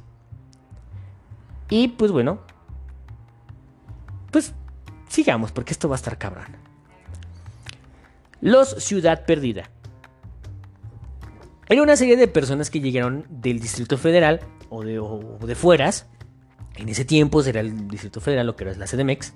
Y 1.69 1.89
pues 1.89 2.12
bueno, 2.12 2.39
pues 4.32 4.53
sigamos 5.08 5.51
porque 5.51 5.73
esto 5.73 5.89
va 5.89 5.95
a 5.95 5.97
estar 5.97 6.17
cabrón. 6.17 6.56
Los 8.41 8.69
Ciudad 8.84 9.25
Perdida. 9.25 9.71
Era 11.69 11.82
una 11.82 11.97
serie 11.97 12.15
de 12.15 12.27
personas 12.27 12.69
que 12.69 12.80
llegaron 12.80 13.25
del 13.30 13.60
Distrito 13.60 13.97
Federal 13.97 14.39
o 14.69 14.84
de, 14.84 15.01
de 15.45 15.56
fueras. 15.56 16.06
En 16.77 16.89
ese 16.89 17.06
tiempo 17.06 17.41
era 17.43 17.60
el 17.60 17.88
Distrito 17.88 18.21
Federal, 18.21 18.47
lo 18.47 18.56
que 18.56 18.63
era 18.63 18.75
la 18.75 18.86
CDMX. 18.86 19.34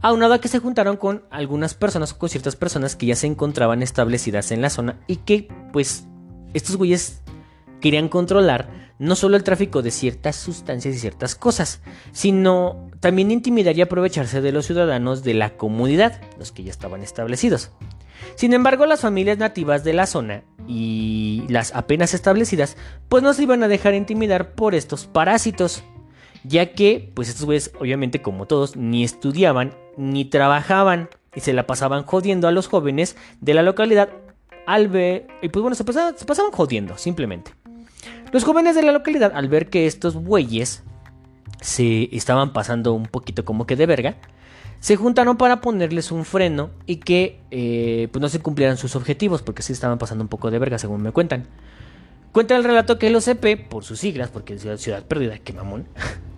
Aunado 0.00 0.34
a 0.34 0.40
que 0.40 0.48
se 0.48 0.58
juntaron 0.58 0.96
con 0.96 1.24
algunas 1.30 1.74
personas 1.74 2.12
o 2.12 2.18
con 2.18 2.28
ciertas 2.28 2.54
personas 2.54 2.94
que 2.94 3.06
ya 3.06 3.16
se 3.16 3.26
encontraban 3.26 3.82
establecidas 3.82 4.52
en 4.52 4.62
la 4.62 4.70
zona 4.70 5.00
y 5.06 5.16
que, 5.16 5.48
pues, 5.72 6.06
estos 6.54 6.76
güeyes 6.76 7.22
querían 7.80 8.08
controlar 8.08 8.92
no 8.98 9.16
solo 9.16 9.36
el 9.36 9.42
tráfico 9.42 9.82
de 9.82 9.90
ciertas 9.90 10.36
sustancias 10.36 10.94
y 10.94 10.98
ciertas 10.98 11.34
cosas, 11.34 11.80
sino 12.12 12.88
también 13.00 13.32
intimidar 13.32 13.76
y 13.76 13.82
aprovecharse 13.82 14.40
de 14.40 14.52
los 14.52 14.66
ciudadanos 14.66 15.24
de 15.24 15.34
la 15.34 15.56
comunidad, 15.56 16.20
los 16.38 16.52
que 16.52 16.62
ya 16.62 16.70
estaban 16.70 17.02
establecidos. 17.02 17.72
Sin 18.34 18.52
embargo, 18.52 18.86
las 18.86 19.00
familias 19.00 19.38
nativas 19.38 19.84
de 19.84 19.92
la 19.92 20.06
zona 20.06 20.42
y 20.66 21.44
las 21.48 21.74
apenas 21.74 22.14
establecidas, 22.14 22.76
pues 23.08 23.22
no 23.22 23.32
se 23.32 23.42
iban 23.42 23.62
a 23.62 23.68
dejar 23.68 23.94
intimidar 23.94 24.54
por 24.54 24.74
estos 24.74 25.06
parásitos, 25.06 25.82
ya 26.44 26.72
que, 26.72 27.10
pues 27.14 27.28
estos 27.28 27.44
güeyes, 27.44 27.72
obviamente 27.78 28.22
como 28.22 28.46
todos, 28.46 28.76
ni 28.76 29.04
estudiaban 29.04 29.74
ni 29.96 30.24
trabajaban 30.24 31.08
y 31.34 31.40
se 31.40 31.52
la 31.52 31.66
pasaban 31.66 32.04
jodiendo 32.04 32.48
a 32.48 32.52
los 32.52 32.66
jóvenes 32.66 33.16
de 33.40 33.54
la 33.54 33.62
localidad 33.62 34.10
al 34.66 34.88
ver, 34.88 35.26
y 35.42 35.48
pues 35.48 35.60
bueno, 35.60 35.74
se 35.74 35.84
pasaban, 35.84 36.16
se 36.16 36.24
pasaban 36.24 36.52
jodiendo, 36.52 36.96
simplemente. 36.96 37.52
Los 38.30 38.44
jóvenes 38.44 38.74
de 38.74 38.82
la 38.82 38.92
localidad, 38.92 39.32
al 39.34 39.48
ver 39.48 39.68
que 39.68 39.86
estos 39.86 40.14
bueyes 40.14 40.84
se 41.60 42.08
estaban 42.14 42.52
pasando 42.52 42.92
un 42.92 43.06
poquito 43.06 43.44
como 43.44 43.66
que 43.66 43.76
de 43.76 43.86
verga, 43.86 44.16
se 44.82 44.96
juntaron 44.96 45.36
para 45.36 45.60
ponerles 45.60 46.10
un 46.10 46.24
freno 46.24 46.70
y 46.86 46.96
que 46.96 47.38
eh, 47.52 48.08
pues 48.10 48.20
no 48.20 48.28
se 48.28 48.40
cumplieran 48.40 48.76
sus 48.76 48.96
objetivos, 48.96 49.40
porque 49.40 49.62
sí 49.62 49.72
estaban 49.72 49.96
pasando 49.96 50.24
un 50.24 50.28
poco 50.28 50.50
de 50.50 50.58
verga, 50.58 50.76
según 50.76 51.02
me 51.02 51.12
cuentan. 51.12 51.46
Cuenta 52.32 52.56
el 52.56 52.64
relato 52.64 52.98
que 52.98 53.08
los 53.08 53.24
CP, 53.24 53.56
por 53.58 53.84
sus 53.84 54.00
siglas, 54.00 54.30
porque 54.30 54.54
es 54.54 54.80
Ciudad 54.80 55.04
Perdida, 55.04 55.38
que 55.38 55.52
mamón, 55.52 55.86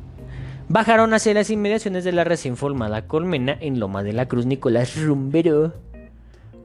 bajaron 0.69 1.15
hacia 1.15 1.33
las 1.33 1.49
inmediaciones 1.49 2.05
de 2.05 2.13
la 2.13 2.25
recién 2.25 2.59
formada 2.59 3.07
colmena 3.07 3.57
en 3.61 3.81
Loma 3.81 4.03
de 4.03 4.13
la 4.13 4.29
Cruz 4.29 4.45
Nicolás 4.45 4.95
Rumbero. 5.03 5.73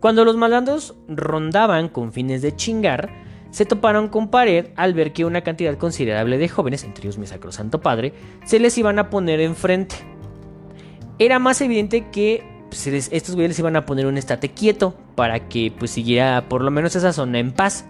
Cuando 0.01 0.25
los 0.25 0.35
malandros 0.35 0.95
rondaban 1.07 1.87
con 1.87 2.11
fines 2.11 2.41
de 2.41 2.57
chingar, 2.57 3.09
se 3.51 3.63
toparon 3.63 4.09
con 4.09 4.27
pared 4.27 4.71
al 4.75 4.93
ver 4.93 5.13
que 5.13 5.23
una 5.23 5.43
cantidad 5.43 5.77
considerable 5.77 6.39
de 6.39 6.49
jóvenes, 6.49 6.83
entre 6.83 7.05
ellos 7.05 7.17
mi 7.17 7.25
sacrosanto 7.25 7.79
padre, 7.79 8.11
se 8.43 8.59
les 8.59 8.77
iban 8.77 8.99
a 8.99 9.09
poner 9.09 9.39
enfrente 9.39 9.95
era 11.19 11.38
más 11.38 11.62
evidente 11.62 12.10
que 12.10 12.43
pues, 12.69 12.88
estos 12.88 13.36
güeyes 13.36 13.51
les 13.51 13.60
iban 13.60 13.75
a 13.75 13.86
poner 13.86 14.05
un 14.05 14.17
estate 14.17 14.49
quieto 14.49 14.95
para 15.15 15.49
que 15.49 15.73
pues 15.77 15.91
siguiera 15.91 16.47
por 16.47 16.63
lo 16.63 16.71
menos 16.71 16.95
esa 16.95 17.13
zona 17.13 17.39
en 17.39 17.51
paz. 17.51 17.86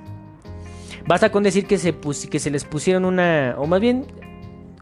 Basta 1.06 1.32
con 1.32 1.44
decir 1.44 1.65
que 1.65 1.78
se, 1.78 2.52
les 2.52 2.65
pusieron 2.65 3.06
una, 3.06 3.56
o 3.58 3.68
más 3.68 3.80
bien, 3.80 4.06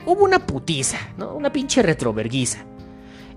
hubo 0.05 0.23
una 0.23 0.45
putiza, 0.45 0.97
¿no? 1.17 1.33
Una 1.33 1.51
pinche 1.51 1.81
retroverguiza. 1.81 2.65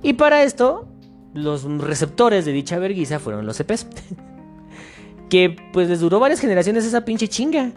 Y 0.03 0.15
para 0.15 0.43
esto, 0.43 0.89
los 1.35 1.65
receptores 1.65 2.45
de 2.45 2.53
dicha 2.53 2.79
verguiza 2.79 3.19
fueron 3.19 3.47
los 3.47 3.57
CPs. 3.59 3.87
que 5.29 5.57
pues 5.73 5.89
les 5.89 6.01
duró 6.01 6.19
varias 6.19 6.41
generaciones 6.41 6.85
esa 6.85 7.05
pinche 7.05 7.29
chinga. 7.29 7.73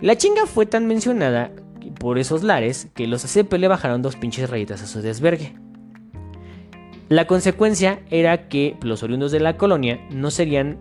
La 0.00 0.16
chinga 0.16 0.46
fue 0.46 0.66
tan 0.66 0.86
mencionada 0.86 1.52
por 1.98 2.18
esos 2.18 2.42
lares 2.42 2.88
que 2.94 3.06
los 3.06 3.22
CP 3.22 3.58
le 3.58 3.68
bajaron 3.68 4.02
dos 4.02 4.16
pinches 4.16 4.50
rayitas 4.50 4.82
a 4.82 4.86
su 4.86 5.00
desvergue. 5.00 5.54
La 7.12 7.26
consecuencia 7.26 8.00
era 8.08 8.48
que 8.48 8.78
los 8.80 9.02
oriundos 9.02 9.32
de 9.32 9.40
la 9.40 9.58
colonia 9.58 10.00
no 10.10 10.30
serían 10.30 10.78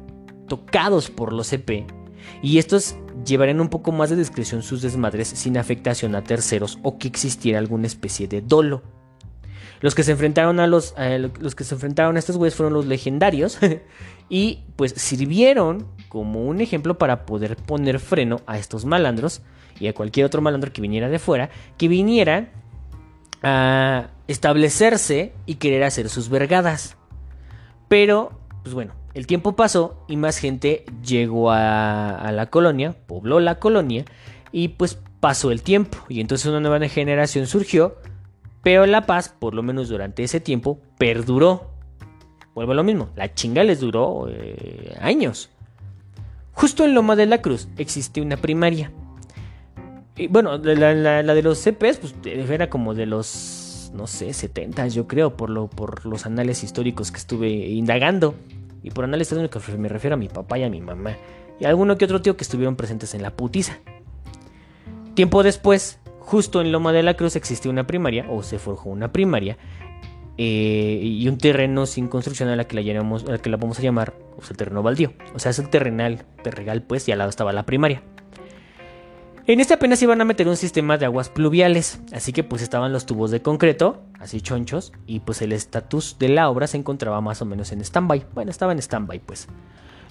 tocados 0.47 1.09
por 1.09 1.33
los 1.33 1.47
CP 1.47 1.85
y 2.41 2.57
estos 2.57 2.95
llevarían 3.25 3.59
un 3.59 3.67
poco 3.67 3.91
más 3.91 4.09
de 4.09 4.15
discreción 4.15 4.63
sus 4.63 4.81
desmadres 4.81 5.27
sin 5.27 5.57
afectación 5.57 6.15
a 6.15 6.23
terceros 6.23 6.79
o 6.83 6.97
que 6.97 7.09
existiera 7.09 7.59
alguna 7.59 7.87
especie 7.87 8.29
de 8.29 8.39
dolo. 8.39 8.81
Los 9.81 9.93
que 9.93 10.03
se 10.03 10.13
enfrentaron 10.13 10.61
a 10.61 10.67
los, 10.67 10.95
los 11.41 11.53
que 11.53 11.65
se 11.65 11.75
enfrentaron 11.75 12.15
a 12.15 12.19
estos 12.19 12.37
güeyes 12.37 12.55
fueron 12.55 12.75
los 12.75 12.85
legendarios 12.85 13.59
y 14.29 14.59
pues 14.77 14.93
sirvieron 14.93 15.85
como 16.07 16.45
un 16.45 16.61
ejemplo 16.61 16.97
para 16.97 17.25
poder 17.25 17.57
poner 17.57 17.99
freno 17.99 18.39
a 18.47 18.57
estos 18.57 18.85
malandros 18.85 19.41
y 19.81 19.87
a 19.87 19.93
cualquier 19.93 20.27
otro 20.27 20.41
malandro 20.41 20.71
que 20.71 20.81
viniera 20.81 21.09
de 21.09 21.19
fuera, 21.19 21.49
que 21.77 21.89
viniera 21.89 22.53
a 23.41 24.09
establecerse 24.27 25.33
y 25.45 25.55
querer 25.55 25.83
hacer 25.83 26.09
sus 26.09 26.29
vergadas. 26.29 26.97
Pero, 27.87 28.31
pues 28.63 28.73
bueno, 28.73 28.93
el 29.13 29.27
tiempo 29.27 29.55
pasó 29.55 30.05
y 30.07 30.15
más 30.15 30.37
gente 30.37 30.85
llegó 31.03 31.51
a, 31.51 32.31
la 32.31 32.49
colonia, 32.49 32.95
pobló 33.07 33.39
la 33.39 33.59
colonia 33.59 34.05
y 34.51 34.69
pues 34.69 34.99
pasó 35.19 35.51
el 35.51 35.61
tiempo 35.61 35.97
y 36.07 36.21
entonces 36.21 36.47
una 36.47 36.59
nueva 36.59 36.87
generación 36.87 37.47
surgió, 37.47 37.97
pero 38.63 38.85
la 38.85 39.05
paz, 39.05 39.29
por 39.29 39.53
lo 39.53 39.63
menos 39.63 39.89
durante 39.89 40.23
ese 40.23 40.39
tiempo, 40.39 40.79
perduró. 40.97 41.71
Vuelvo 42.53 42.73
a 42.73 42.75
lo 42.75 42.83
mismo, 42.83 43.09
la 43.15 43.33
chinga 43.33 43.63
les 43.63 43.79
duró 43.79 44.27
eh, 44.29 44.95
años. 45.01 45.49
Justo 46.53 46.85
en 46.85 46.93
Loma 46.93 47.15
de 47.15 47.25
la 47.25 47.41
Cruz 47.41 47.69
existe 47.77 48.21
una 48.21 48.37
primaria 48.37 48.91
y 50.21 50.27
bueno, 50.27 50.57
la, 50.57 51.23
de 51.23 51.41
los 51.41 51.57
CPs, 51.57 51.97
pues 51.97 52.15
era 52.23 52.69
como 52.69 52.93
de 52.93 53.07
los, 53.07 53.91
no 53.95 54.05
sé, 54.05 54.33
70 54.33 54.87
yo 54.89 55.07
creo, 55.07 55.35
por, 55.35 55.49
lo, 55.49 55.67
por 55.67 56.05
los 56.05 56.27
anales 56.27 56.63
históricos 56.63 57.11
que 57.11 57.17
estuve 57.17 57.49
indagando. 57.49 58.35
Y 58.83 58.91
por 58.91 59.03
anales 59.03 59.31
históricos 59.31 59.67
me 59.77 59.89
refiero 59.89 60.13
a 60.15 60.17
mi 60.17 60.27
papá 60.27 60.59
y 60.59 60.63
a 60.63 60.69
mi 60.69 60.79
mamá. 60.79 61.17
Y 61.59 61.65
a 61.65 61.69
alguno 61.69 61.97
que 61.97 62.05
otro 62.05 62.21
tío 62.21 62.37
que 62.37 62.43
estuvieron 62.43 62.75
presentes 62.75 63.13
en 63.15 63.23
la 63.23 63.31
putiza. 63.31 63.79
Tiempo 65.15 65.41
después, 65.41 65.99
justo 66.19 66.61
en 66.61 66.71
Loma 66.71 66.93
de 66.93 67.03
la 67.03 67.15
Cruz 67.15 67.35
existió 67.35 67.71
una 67.71 67.87
primaria, 67.87 68.27
o 68.29 68.43
se 68.43 68.59
forjó 68.59 68.89
una 68.89 69.11
primaria, 69.11 69.57
eh, 70.37 70.99
y 71.03 71.27
un 71.27 71.37
terreno 71.37 71.85
sin 71.85 72.07
construcción 72.07 72.49
a 72.49 72.55
la 72.55 72.65
que 72.65 72.75
la, 72.75 72.81
llamamos, 72.81 73.25
a 73.25 73.31
la 73.31 73.37
que 73.39 73.49
la 73.49 73.57
vamos 73.57 73.79
a 73.79 73.81
llamar 73.81 74.13
o 74.37 74.43
sea, 74.43 74.55
terreno 74.55 74.83
baldío. 74.83 75.13
O 75.33 75.39
sea, 75.39 75.51
es 75.51 75.59
el 75.59 75.69
terrenal, 75.69 76.25
terregal, 76.43 76.83
pues, 76.83 77.07
y 77.07 77.11
al 77.11 77.17
lado 77.17 77.29
estaba 77.29 77.51
la 77.53 77.63
primaria. 77.63 78.03
En 79.47 79.59
este 79.59 79.73
apenas 79.73 80.01
iban 80.03 80.21
a 80.21 80.25
meter 80.25 80.47
un 80.47 80.55
sistema 80.55 80.99
de 80.99 81.05
aguas 81.05 81.29
pluviales, 81.29 81.99
así 82.13 82.31
que 82.31 82.43
pues 82.43 82.61
estaban 82.61 82.93
los 82.93 83.07
tubos 83.07 83.31
de 83.31 83.41
concreto, 83.41 83.99
así 84.19 84.39
chonchos, 84.39 84.93
y 85.07 85.21
pues 85.21 85.41
el 85.41 85.51
estatus 85.51 86.17
de 86.19 86.29
la 86.29 86.47
obra 86.47 86.67
se 86.67 86.77
encontraba 86.77 87.21
más 87.21 87.41
o 87.41 87.45
menos 87.45 87.71
en 87.71 87.81
stand-by. 87.81 88.27
Bueno, 88.35 88.51
estaba 88.51 88.71
en 88.71 88.77
stand-by, 88.79 89.19
pues 89.19 89.47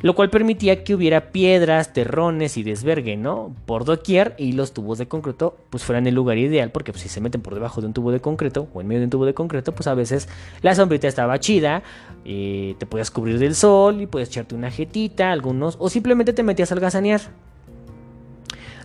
lo 0.03 0.15
cual 0.15 0.31
permitía 0.31 0.83
que 0.83 0.95
hubiera 0.95 1.31
piedras, 1.31 1.93
terrones 1.93 2.57
y 2.57 2.63
desvergue, 2.63 3.17
¿no? 3.17 3.55
Por 3.67 3.85
doquier 3.85 4.35
y 4.39 4.53
los 4.53 4.73
tubos 4.73 4.99
de 4.99 5.07
concreto 5.07 5.59
pues 5.69 5.85
fueran 5.85 6.07
el 6.07 6.15
lugar 6.15 6.39
ideal 6.39 6.71
porque 6.71 6.93
pues, 6.93 7.03
si 7.03 7.09
se 7.09 7.21
meten 7.21 7.43
por 7.43 7.55
debajo 7.55 7.81
de 7.83 7.87
un 7.87 7.93
tubo 7.93 8.11
de 8.11 8.21
concreto 8.21 8.69
o 8.73 8.81
en 8.81 8.89
medio 8.89 9.01
de 9.01 9.05
un 9.05 9.11
tubo 9.11 9.27
de 9.27 9.35
concreto 9.35 9.73
pues 9.75 9.87
a 9.87 9.95
veces 9.95 10.29
la 10.63 10.75
sombrita 10.75 11.07
estaba 11.07 11.39
chida, 11.39 11.83
y 12.25 12.75
te 12.75 12.87
podías 12.87 13.11
cubrir 13.11 13.39
del 13.39 13.55
sol 13.55 14.01
y 14.01 14.07
puedes 14.07 14.29
echarte 14.29 14.55
una 14.55 14.71
jetita, 14.71 15.33
algunos, 15.33 15.77
o 15.79 15.89
simplemente 15.89 16.33
te 16.33 16.43
metías 16.43 16.73
al 16.73 16.81
gasanear. 16.81 17.21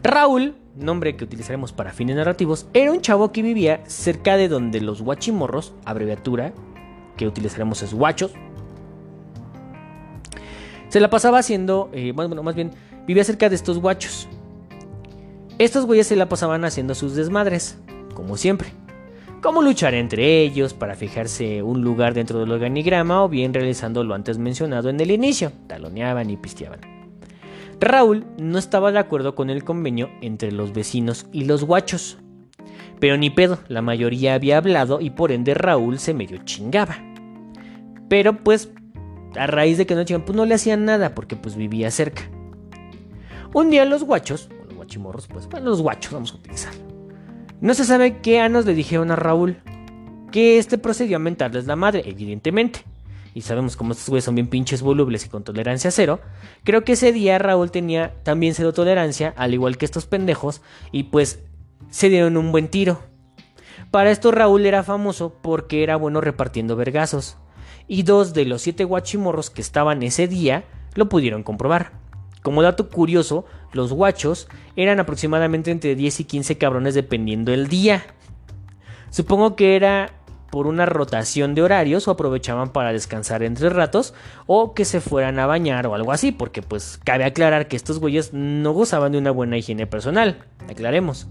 Raúl, 0.04 0.56
nombre 0.76 1.16
que 1.16 1.24
utilizaremos 1.24 1.74
para 1.74 1.94
fines 1.94 2.16
narrativos, 2.16 2.68
era 2.74 2.92
un 2.92 3.02
chavo 3.02 3.32
que 3.32 3.42
vivía 3.42 3.82
cerca 3.88 4.38
de 4.38 4.48
donde 4.48 4.82
los 4.82 5.02
guachimorros, 5.02 5.74
abreviatura 5.86 6.54
que 7.18 7.28
utilizaremos 7.28 7.82
es 7.82 7.94
guachos, 7.94 8.32
se 10.90 11.00
la 11.00 11.10
pasaba 11.10 11.40
haciendo, 11.40 11.90
eh, 11.94 12.14
bueno, 12.16 12.42
más 12.42 12.56
bien, 12.56 12.72
vivía 13.06 13.24
cerca 13.24 13.50
de 13.50 13.56
estos 13.56 13.80
guachos. 13.80 14.30
Estos 15.58 15.86
güeyes 15.86 16.08
se 16.08 16.16
la 16.16 16.30
pasaban 16.30 16.66
haciendo 16.66 16.96
sus 16.96 17.16
desmadres, 17.16 17.78
como 18.14 18.38
siempre. 18.38 18.70
Como 19.42 19.62
luchar 19.62 19.94
entre 19.94 20.42
ellos 20.42 20.74
para 20.74 20.96
fijarse 20.96 21.62
un 21.62 21.82
lugar 21.82 22.14
dentro 22.14 22.40
del 22.40 22.52
organigrama 22.52 23.24
o 23.24 23.30
bien 23.30 23.54
realizando 23.54 24.04
lo 24.04 24.16
antes 24.16 24.38
mencionado 24.38 24.90
en 24.90 25.00
el 25.00 25.12
inicio, 25.12 25.52
taloneaban 25.68 26.30
y 26.30 26.38
pisteaban. 26.38 26.95
Raúl 27.80 28.26
no 28.38 28.58
estaba 28.58 28.92
de 28.92 29.00
acuerdo 29.00 29.36
con 29.36 29.50
el 29.50 29.64
convenio 29.64 30.10
entre 30.22 30.52
los 30.52 30.74
vecinos 30.74 31.28
y 31.32 31.46
los 31.46 31.64
guachos. 31.64 32.18
Pero 33.00 33.18
ni 33.18 33.30
pedo, 33.30 33.60
la 33.68 33.82
mayoría 33.82 34.36
había 34.36 34.58
hablado 34.58 35.02
y 35.02 35.10
por 35.10 35.32
ende 35.32 35.54
Raúl 35.54 36.00
se 36.00 36.14
medio 36.14 36.38
chingaba. 36.46 36.98
Pero 38.08 38.38
pues 38.44 38.72
a 39.38 39.48
raíz 39.48 39.78
de 39.78 39.86
que 39.86 39.96
no 39.96 40.06
pues 40.06 40.36
no 40.36 40.46
le 40.46 40.56
hacían 40.56 40.86
nada 40.86 41.14
porque 41.14 41.36
pues 41.36 41.56
vivía 41.56 41.92
cerca. 41.92 42.24
Un 43.54 43.70
día 43.70 43.86
los 43.86 44.04
guachos, 44.04 44.50
o 44.62 44.66
los 44.66 44.76
guachimorros, 44.76 45.28
pues 45.28 45.48
bueno, 45.48 45.70
los 45.70 45.82
guachos 45.82 46.14
vamos 46.14 46.32
a 46.34 46.36
utilizar. 46.36 46.74
No 47.62 47.74
se 47.74 47.86
sabe 47.86 48.20
qué 48.20 48.40
anos 48.40 48.66
le 48.66 48.74
dijeron 48.74 49.12
a 49.12 49.16
Raúl 49.16 49.58
que 50.32 50.58
este 50.58 50.78
procedió 50.78 51.18
a 51.18 51.20
mentarles 51.20 51.66
la 51.66 51.76
madre, 51.76 52.04
evidentemente. 52.06 52.84
Y 53.36 53.42
sabemos 53.42 53.76
cómo 53.76 53.92
estos 53.92 54.10
güeyes 54.10 54.24
son 54.24 54.34
bien 54.34 54.48
pinches 54.48 54.82
volubles 54.82 55.26
y 55.26 55.30
con 55.30 55.44
tolerancia 55.44 55.92
cero. 55.92 56.22
Creo 56.64 56.84
que 56.84 56.94
ese 56.94 57.12
día 57.12 57.38
Raúl 57.38 57.70
tenía 57.70 58.16
también 58.24 58.56
cero 58.56 58.74
tolerancia, 58.74 59.34
al 59.38 59.54
igual 59.54 59.78
que 59.78 59.86
estos 59.86 60.08
pendejos, 60.08 60.62
y 60.92 61.04
pues 61.04 61.44
se 61.90 62.10
dieron 62.10 62.38
un 62.38 62.52
buen 62.52 62.70
tiro. 62.70 63.04
Para 63.92 64.10
esto 64.10 64.32
Raúl 64.32 64.66
era 64.66 64.84
famoso 64.84 65.36
porque 65.42 65.84
era 65.84 65.98
bueno 65.98 66.22
repartiendo 66.22 66.76
vergazos 66.76 67.38
y 67.88 68.04
dos 68.04 68.34
de 68.34 68.46
los 68.46 68.62
siete 68.62 68.84
guachimorros 68.84 69.50
que 69.50 69.62
estaban 69.62 70.02
ese 70.02 70.28
día 70.28 70.64
lo 70.94 71.10
pudieron 71.10 71.44
comprobar. 71.44 71.92
Como 72.42 72.62
dato 72.62 72.90
curioso, 72.90 73.46
los 73.74 73.92
guachos 73.92 74.48
eran 74.76 75.00
aproximadamente 75.00 75.72
entre 75.72 75.96
10 75.96 76.22
y 76.22 76.24
15 76.24 76.58
cabrones 76.58 76.94
dependiendo 76.94 77.52
del 77.52 77.68
día. 77.68 78.06
Supongo 79.10 79.56
que 79.56 79.76
era 79.76 80.14
por 80.56 80.68
una 80.68 80.86
rotación 80.86 81.54
de 81.54 81.62
horarios 81.62 82.08
o 82.08 82.12
aprovechaban 82.12 82.70
para 82.70 82.94
descansar 82.94 83.44
entre 83.44 83.68
ratos 83.68 84.14
o 84.48 84.74
que 84.74 84.86
se 84.86 85.02
fueran 85.02 85.38
a 85.38 85.46
bañar 85.46 85.86
o 85.86 85.96
algo 85.96 86.14
así, 86.14 86.32
porque 86.32 86.62
pues 86.62 86.98
cabe 87.04 87.26
aclarar 87.26 87.68
que 87.68 87.76
estos 87.76 88.00
güeyes 88.00 88.32
no 88.32 88.72
gozaban 88.72 89.12
de 89.12 89.18
una 89.18 89.32
buena 89.32 89.58
higiene 89.58 89.86
personal, 89.86 90.38
aclaremos. 90.70 91.28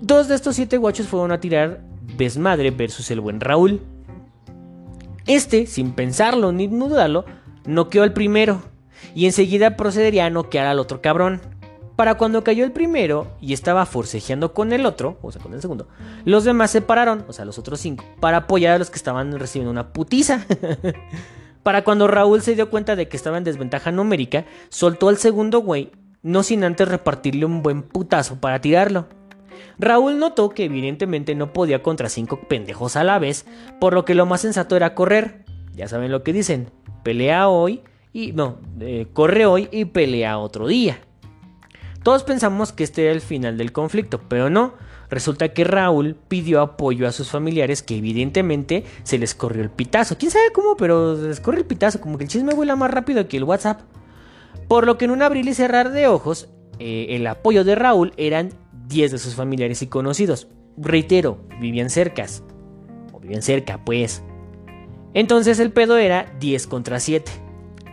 Dos 0.00 0.28
de 0.28 0.36
estos 0.36 0.54
siete 0.54 0.76
guachos 0.76 1.08
fueron 1.08 1.32
a 1.32 1.40
tirar 1.40 1.80
desmadre 2.16 2.70
versus 2.70 3.10
el 3.10 3.20
buen 3.20 3.40
Raúl. 3.40 3.80
Este, 5.26 5.66
sin 5.66 5.90
pensarlo 5.90 6.52
ni 6.52 6.68
dudarlo, 6.68 7.24
noqueó 7.64 8.04
al 8.04 8.12
primero 8.12 8.62
y 9.16 9.26
enseguida 9.26 9.76
procedería 9.76 10.26
a 10.26 10.30
noquear 10.30 10.68
al 10.68 10.78
otro 10.78 11.02
cabrón. 11.02 11.40
Para 11.96 12.16
cuando 12.16 12.44
cayó 12.44 12.64
el 12.64 12.72
primero 12.72 13.32
y 13.40 13.54
estaba 13.54 13.86
forcejeando 13.86 14.52
con 14.52 14.72
el 14.74 14.84
otro, 14.84 15.18
o 15.22 15.32
sea, 15.32 15.40
con 15.40 15.54
el 15.54 15.62
segundo, 15.62 15.88
los 16.26 16.44
demás 16.44 16.70
se 16.70 16.82
pararon, 16.82 17.24
o 17.26 17.32
sea, 17.32 17.46
los 17.46 17.58
otros 17.58 17.80
cinco, 17.80 18.04
para 18.20 18.38
apoyar 18.38 18.74
a 18.74 18.78
los 18.78 18.90
que 18.90 18.96
estaban 18.96 19.38
recibiendo 19.38 19.70
una 19.70 19.94
putiza. 19.94 20.44
para 21.62 21.84
cuando 21.84 22.06
Raúl 22.06 22.42
se 22.42 22.54
dio 22.54 22.68
cuenta 22.68 22.96
de 22.96 23.08
que 23.08 23.16
estaba 23.16 23.38
en 23.38 23.44
desventaja 23.44 23.92
numérica, 23.92 24.44
soltó 24.68 25.08
al 25.08 25.16
segundo 25.16 25.60
güey, 25.60 25.90
no 26.22 26.42
sin 26.42 26.64
antes 26.64 26.86
repartirle 26.86 27.46
un 27.46 27.62
buen 27.62 27.82
putazo 27.82 28.40
para 28.40 28.60
tirarlo. 28.60 29.06
Raúl 29.78 30.18
notó 30.18 30.50
que 30.50 30.64
evidentemente 30.64 31.34
no 31.34 31.54
podía 31.54 31.82
contra 31.82 32.10
cinco 32.10 32.40
pendejos 32.46 32.96
a 32.96 33.04
la 33.04 33.18
vez, 33.18 33.46
por 33.80 33.94
lo 33.94 34.04
que 34.04 34.14
lo 34.14 34.26
más 34.26 34.42
sensato 34.42 34.76
era 34.76 34.94
correr. 34.94 35.46
Ya 35.74 35.88
saben 35.88 36.12
lo 36.12 36.22
que 36.22 36.34
dicen, 36.34 36.70
pelea 37.02 37.48
hoy 37.48 37.82
y 38.12 38.32
no, 38.32 38.58
eh, 38.80 39.06
corre 39.14 39.46
hoy 39.46 39.68
y 39.72 39.86
pelea 39.86 40.38
otro 40.38 40.66
día. 40.66 40.98
Todos 42.06 42.22
pensamos 42.22 42.72
que 42.72 42.84
este 42.84 43.02
era 43.02 43.10
el 43.10 43.20
final 43.20 43.58
del 43.58 43.72
conflicto, 43.72 44.20
pero 44.28 44.48
no. 44.48 44.74
Resulta 45.10 45.48
que 45.48 45.64
Raúl 45.64 46.14
pidió 46.28 46.60
apoyo 46.60 47.08
a 47.08 47.10
sus 47.10 47.32
familiares 47.32 47.82
que 47.82 47.96
evidentemente 47.96 48.84
se 49.02 49.18
les 49.18 49.34
corrió 49.34 49.60
el 49.60 49.70
pitazo. 49.70 50.16
¿Quién 50.16 50.30
sabe 50.30 50.52
cómo? 50.52 50.76
Pero 50.76 51.16
se 51.16 51.26
les 51.26 51.40
corrió 51.40 51.58
el 51.58 51.66
pitazo, 51.66 52.00
como 52.00 52.16
que 52.16 52.22
el 52.22 52.30
chisme 52.30 52.54
vuela 52.54 52.76
más 52.76 52.92
rápido 52.92 53.26
que 53.26 53.38
el 53.38 53.42
WhatsApp. 53.42 53.80
Por 54.68 54.86
lo 54.86 54.98
que 54.98 55.06
en 55.06 55.10
un 55.10 55.20
abrir 55.20 55.48
y 55.48 55.54
cerrar 55.54 55.90
de 55.90 56.06
ojos, 56.06 56.48
eh, 56.78 57.06
el 57.08 57.26
apoyo 57.26 57.64
de 57.64 57.74
Raúl 57.74 58.12
eran 58.16 58.50
10 58.86 59.10
de 59.10 59.18
sus 59.18 59.34
familiares 59.34 59.82
y 59.82 59.88
conocidos. 59.88 60.46
Reitero, 60.76 61.40
vivían 61.60 61.90
cercas. 61.90 62.44
O 63.14 63.18
vivían 63.18 63.42
cerca, 63.42 63.84
pues. 63.84 64.22
Entonces 65.12 65.58
el 65.58 65.72
pedo 65.72 65.96
era 65.96 66.32
10 66.38 66.68
contra 66.68 67.00
7. 67.00 67.45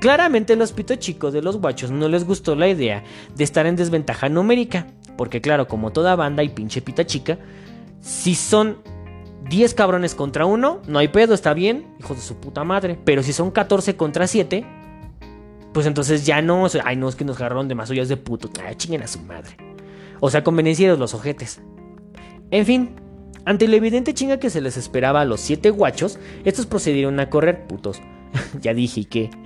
Claramente 0.03 0.57
los 0.57 0.73
pito 0.73 0.97
chicos 0.97 1.31
de 1.31 1.41
los 1.41 1.61
guachos 1.61 1.89
no 1.89 2.09
les 2.09 2.25
gustó 2.25 2.55
la 2.55 2.67
idea 2.67 3.05
de 3.37 3.43
estar 3.45 3.65
en 3.65 3.77
desventaja 3.77 4.27
numérica. 4.27 4.87
Porque 5.17 5.39
claro, 5.39 5.69
como 5.69 5.93
toda 5.93 6.17
banda 6.17 6.43
y 6.43 6.49
pinche 6.49 6.81
pita 6.81 7.05
chica, 7.05 7.37
si 8.01 8.35
son 8.35 8.79
10 9.49 9.73
cabrones 9.73 10.13
contra 10.13 10.45
uno, 10.45 10.81
no 10.89 10.99
hay 10.99 11.07
pedo, 11.07 11.33
está 11.33 11.53
bien, 11.53 11.95
hijos 12.01 12.17
de 12.17 12.21
su 12.21 12.35
puta 12.35 12.65
madre. 12.65 12.99
Pero 13.05 13.23
si 13.23 13.31
son 13.31 13.49
14 13.49 13.95
contra 13.95 14.27
7, 14.27 14.65
pues 15.73 15.85
entonces 15.85 16.25
ya 16.25 16.41
no, 16.41 16.67
ay 16.83 16.97
no, 16.97 17.07
es 17.07 17.15
que 17.15 17.23
nos 17.23 17.37
agarraron 17.37 17.69
de 17.69 17.75
más 17.75 17.89
ollas 17.89 18.09
de 18.09 18.17
puto, 18.17 18.49
ay, 18.61 18.75
chinguen 18.75 19.03
a 19.03 19.07
su 19.07 19.21
madre. 19.21 19.55
O 20.19 20.29
sea, 20.29 20.43
convenencieros 20.43 20.99
los 20.99 21.13
ojetes. 21.13 21.61
En 22.51 22.65
fin, 22.65 22.95
ante 23.45 23.69
la 23.69 23.77
evidente 23.77 24.13
chinga 24.13 24.37
que 24.37 24.49
se 24.49 24.59
les 24.59 24.75
esperaba 24.75 25.21
a 25.21 25.25
los 25.25 25.39
siete 25.39 25.69
guachos, 25.69 26.19
estos 26.43 26.65
procedieron 26.65 27.21
a 27.21 27.29
correr, 27.29 27.67
putos. 27.67 28.01
ya 28.59 28.73
dije 28.73 28.99
¿y 28.99 29.05
qué. 29.05 29.42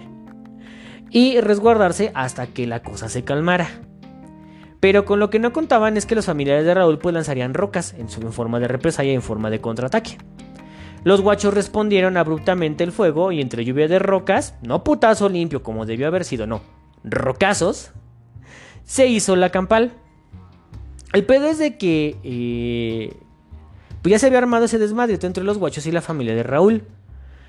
Y 1.10 1.40
resguardarse 1.40 2.12
hasta 2.14 2.48
que 2.48 2.68
la 2.68 2.84
cosa 2.84 3.10
se 3.10 3.24
calmara. 3.24 3.70
Pero 4.80 5.06
con 5.06 5.20
lo 5.20 5.30
que 5.30 5.40
no 5.40 5.54
contaban 5.54 5.98
es 5.98 6.06
que 6.06 6.16
los 6.16 6.26
familiares 6.26 6.66
de 6.66 6.74
Raúl 6.74 7.00
pues 7.00 7.14
lanzarían 7.14 7.54
rocas 7.54 7.96
en, 7.98 8.10
su, 8.10 8.22
forma 8.32 8.60
de 8.60 8.68
represalia 8.68 9.14
y 9.14 9.16
en 9.16 9.22
forma 9.22 9.50
de 9.50 9.60
contraataque. 9.60 10.18
Los 11.04 11.22
guachos 11.22 11.54
respondieron 11.54 12.18
abruptamente 12.18 12.84
el 12.84 12.92
fuego 12.92 13.32
y 13.32 13.42
entre 13.42 13.66
lluvia 13.66 13.88
de 13.88 14.00
rocas, 14.00 14.56
no 14.62 14.84
putazo 14.84 15.30
limpio 15.30 15.64
como 15.64 15.86
debió 15.86 16.08
haber 16.08 16.26
sido, 16.26 16.48
no, 16.48 16.62
rocazos, 17.04 17.92
se 18.84 19.08
hizo 19.08 19.36
la 19.36 19.50
campal. 19.50 19.94
El 21.14 21.26
pedo 21.26 21.48
es 21.48 21.58
de 21.58 21.78
que 21.78 22.18
eh, 22.24 23.16
pues 24.02 24.12
ya 24.12 24.20
se 24.20 24.28
había 24.28 24.40
armado 24.40 24.66
ese 24.66 24.78
desmadre 24.78 25.18
entre 25.22 25.44
los 25.44 25.58
guachos 25.58 25.86
y 25.88 25.92
la 25.92 26.02
familia 26.02 26.36
de 26.36 26.44
Raúl. 26.44 26.84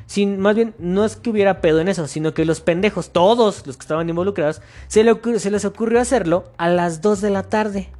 Sin, 0.09 0.40
más 0.40 0.57
bien, 0.57 0.75
no 0.79 1.05
es 1.05 1.16
que 1.16 1.29
hubiera 1.29 1.61
pedo 1.61 1.81
en 1.81 1.88
eso, 1.88 2.07
sino 2.07 2.33
que 2.33 2.47
los 2.47 2.62
pendejos, 2.62 3.11
todos 3.11 3.66
los 3.66 3.77
que 3.77 3.83
estaban 3.83 4.09
involucrados, 4.09 4.62
se, 4.87 5.05
les 5.05 5.64
ocurrió 5.66 6.01
hacerlo 6.01 6.51
a 6.57 6.71
las 6.71 7.03
2 7.03 7.20
de 7.20 7.28
la 7.28 7.43
tarde. 7.43 7.91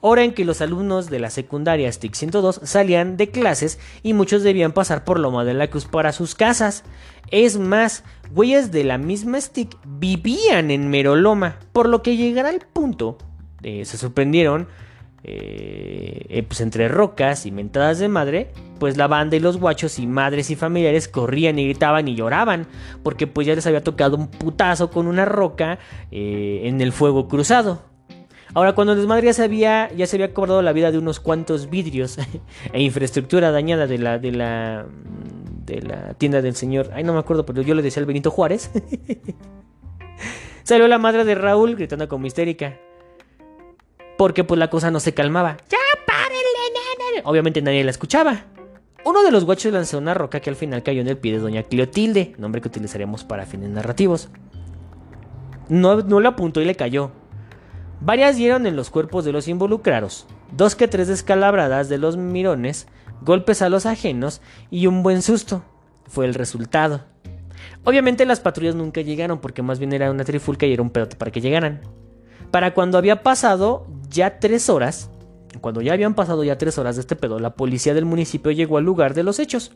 Hora 0.00 0.24
en 0.24 0.32
que 0.32 0.46
los 0.46 0.62
alumnos 0.62 1.10
de 1.10 1.20
la 1.20 1.28
secundaria 1.28 1.92
STIC 1.92 2.14
102 2.14 2.60
salían 2.62 3.18
de 3.18 3.28
clases 3.28 3.78
y 4.02 4.14
muchos 4.14 4.42
debían 4.42 4.72
pasar 4.72 5.04
por 5.04 5.20
Loma 5.20 5.44
de 5.44 5.52
la 5.52 5.68
Cruz 5.68 5.84
para 5.84 6.12
sus 6.12 6.34
casas. 6.34 6.82
Es 7.30 7.58
más, 7.58 8.04
güeyes 8.32 8.72
de 8.72 8.84
la 8.84 8.96
misma 8.96 9.38
STIC 9.38 9.76
vivían 9.84 10.70
en 10.70 10.88
Meroloma, 10.88 11.58
por 11.74 11.90
lo 11.90 12.02
que 12.02 12.16
llegar 12.16 12.46
al 12.46 12.60
punto, 12.60 13.18
eh, 13.62 13.84
se 13.84 13.98
sorprendieron 13.98 14.66
eh, 15.26 16.26
eh, 16.28 16.42
pues 16.42 16.60
entre 16.60 16.86
rocas 16.88 17.46
y 17.46 17.50
mentadas 17.50 17.98
de 17.98 18.08
madre, 18.08 18.50
pues 18.78 18.98
la 18.98 19.06
banda 19.06 19.36
y 19.36 19.40
los 19.40 19.56
guachos 19.56 19.98
y 19.98 20.06
madres 20.06 20.50
y 20.50 20.54
familiares 20.54 21.08
corrían 21.08 21.58
y 21.58 21.64
gritaban 21.64 22.06
y 22.08 22.14
lloraban, 22.14 22.66
porque 23.02 23.26
pues 23.26 23.46
ya 23.46 23.54
les 23.54 23.66
había 23.66 23.82
tocado 23.82 24.18
un 24.18 24.28
putazo 24.28 24.90
con 24.90 25.06
una 25.06 25.24
roca 25.24 25.78
eh, 26.10 26.62
en 26.64 26.82
el 26.82 26.92
fuego 26.92 27.26
cruzado. 27.26 27.82
Ahora, 28.52 28.74
cuando 28.74 28.92
el 28.92 28.98
desmadre 28.98 29.26
ya 29.26 29.32
se 29.32 29.44
había, 29.44 29.90
ya 29.94 30.06
se 30.06 30.32
cobrado 30.34 30.60
la 30.60 30.74
vida 30.74 30.92
de 30.92 30.98
unos 30.98 31.20
cuantos 31.20 31.70
vidrios 31.70 32.18
e 32.72 32.82
infraestructura 32.82 33.50
dañada 33.50 33.86
de 33.86 33.96
la, 33.96 34.18
de 34.18 34.30
la, 34.30 34.84
de 35.64 35.80
la 35.80 36.14
tienda 36.14 36.42
del 36.42 36.54
señor, 36.54 36.90
ay 36.92 37.02
no 37.02 37.14
me 37.14 37.18
acuerdo, 37.18 37.46
pero 37.46 37.62
yo 37.62 37.74
le 37.74 37.80
decía 37.80 38.00
al 38.00 38.06
Benito 38.06 38.30
Juárez. 38.30 38.70
Salió 40.64 40.86
la 40.86 40.98
madre 40.98 41.24
de 41.24 41.34
Raúl 41.34 41.76
gritando 41.76 42.08
como 42.08 42.26
histérica. 42.26 42.78
Porque 44.16 44.44
pues 44.44 44.58
la 44.58 44.70
cosa 44.70 44.90
no 44.90 45.00
se 45.00 45.14
calmaba. 45.14 45.56
¡Ya 45.68 45.78
párenle! 46.06 47.22
Obviamente 47.24 47.62
nadie 47.62 47.84
la 47.84 47.90
escuchaba. 47.90 48.44
Uno 49.04 49.22
de 49.22 49.30
los 49.30 49.44
guachos 49.44 49.72
lanzó 49.72 49.98
una 49.98 50.14
roca 50.14 50.40
que 50.40 50.48
al 50.48 50.56
final 50.56 50.82
cayó 50.82 51.02
en 51.02 51.08
el 51.08 51.18
pie 51.18 51.32
de 51.32 51.38
Doña 51.38 51.62
Cleotilde, 51.62 52.34
nombre 52.38 52.60
que 52.60 52.68
utilizaremos 52.68 53.22
para 53.24 53.44
fines 53.44 53.68
narrativos. 53.68 54.30
No, 55.68 55.96
no 56.02 56.20
le 56.20 56.28
apuntó 56.28 56.60
y 56.60 56.64
le 56.64 56.74
cayó. 56.74 57.10
Varias 58.00 58.36
dieron 58.36 58.66
en 58.66 58.76
los 58.76 58.90
cuerpos 58.90 59.24
de 59.24 59.32
los 59.32 59.48
involucrados, 59.48 60.26
dos 60.52 60.74
que 60.74 60.88
tres 60.88 61.08
descalabradas 61.08 61.88
de 61.88 61.98
los 61.98 62.16
mirones, 62.16 62.86
golpes 63.20 63.62
a 63.62 63.68
los 63.68 63.86
ajenos 63.86 64.40
y 64.70 64.86
un 64.86 65.02
buen 65.02 65.22
susto. 65.22 65.64
Fue 66.06 66.26
el 66.26 66.34
resultado. 66.34 67.02
Obviamente 67.84 68.24
las 68.26 68.40
patrullas 68.40 68.74
nunca 68.74 69.02
llegaron 69.02 69.38
porque 69.38 69.62
más 69.62 69.78
bien 69.78 69.92
era 69.92 70.10
una 70.10 70.24
trifulca 70.24 70.66
y 70.66 70.72
era 70.72 70.82
un 70.82 70.90
pedote 70.90 71.16
para 71.16 71.30
que 71.30 71.40
llegaran. 71.40 71.82
Para 72.50 72.72
cuando 72.72 72.98
había 72.98 73.22
pasado 73.22 73.86
ya 74.14 74.38
tres 74.38 74.70
horas, 74.70 75.10
cuando 75.60 75.82
ya 75.82 75.92
habían 75.92 76.14
pasado 76.14 76.42
ya 76.44 76.58
tres 76.58 76.78
horas 76.78 76.96
de 76.96 77.00
este 77.00 77.16
pedo, 77.16 77.38
la 77.38 77.54
policía 77.54 77.94
del 77.94 78.04
municipio 78.04 78.50
llegó 78.50 78.78
al 78.78 78.84
lugar 78.84 79.14
de 79.14 79.22
los 79.22 79.38
hechos. 79.38 79.72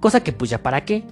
Cosa 0.00 0.22
que 0.22 0.32
pues 0.32 0.50
ya 0.50 0.62
para 0.62 0.84
qué. 0.84 1.04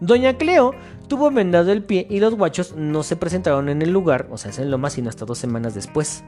Doña 0.00 0.36
Cleo 0.36 0.74
tuvo 1.06 1.30
vendado 1.30 1.70
el 1.70 1.84
pie 1.84 2.06
y 2.10 2.18
los 2.18 2.34
guachos 2.34 2.74
no 2.74 3.04
se 3.04 3.14
presentaron 3.14 3.68
en 3.68 3.82
el 3.82 3.92
lugar, 3.92 4.26
o 4.30 4.36
sea, 4.36 4.50
en 4.60 4.70
Loma, 4.70 4.90
sino 4.90 5.08
hasta 5.08 5.24
dos 5.24 5.38
semanas 5.38 5.74
después. 5.74 6.24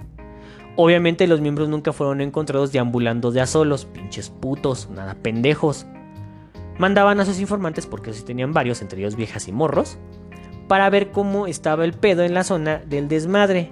Obviamente 0.76 1.26
los 1.26 1.40
miembros 1.40 1.68
nunca 1.68 1.92
fueron 1.92 2.20
encontrados 2.20 2.70
deambulando 2.70 3.32
de 3.32 3.40
a 3.40 3.46
solos, 3.46 3.86
pinches 3.86 4.30
putos, 4.30 4.88
nada 4.90 5.14
pendejos 5.14 5.86
mandaban 6.78 7.20
a 7.20 7.24
sus 7.24 7.40
informantes, 7.40 7.86
porque 7.86 8.12
si 8.12 8.24
tenían 8.24 8.52
varios, 8.52 8.82
entre 8.82 9.00
ellos 9.00 9.16
viejas 9.16 9.48
y 9.48 9.52
morros, 9.52 9.98
para 10.68 10.88
ver 10.90 11.10
cómo 11.10 11.46
estaba 11.46 11.84
el 11.84 11.92
pedo 11.92 12.22
en 12.22 12.34
la 12.34 12.44
zona 12.44 12.78
del 12.78 13.08
desmadre. 13.08 13.70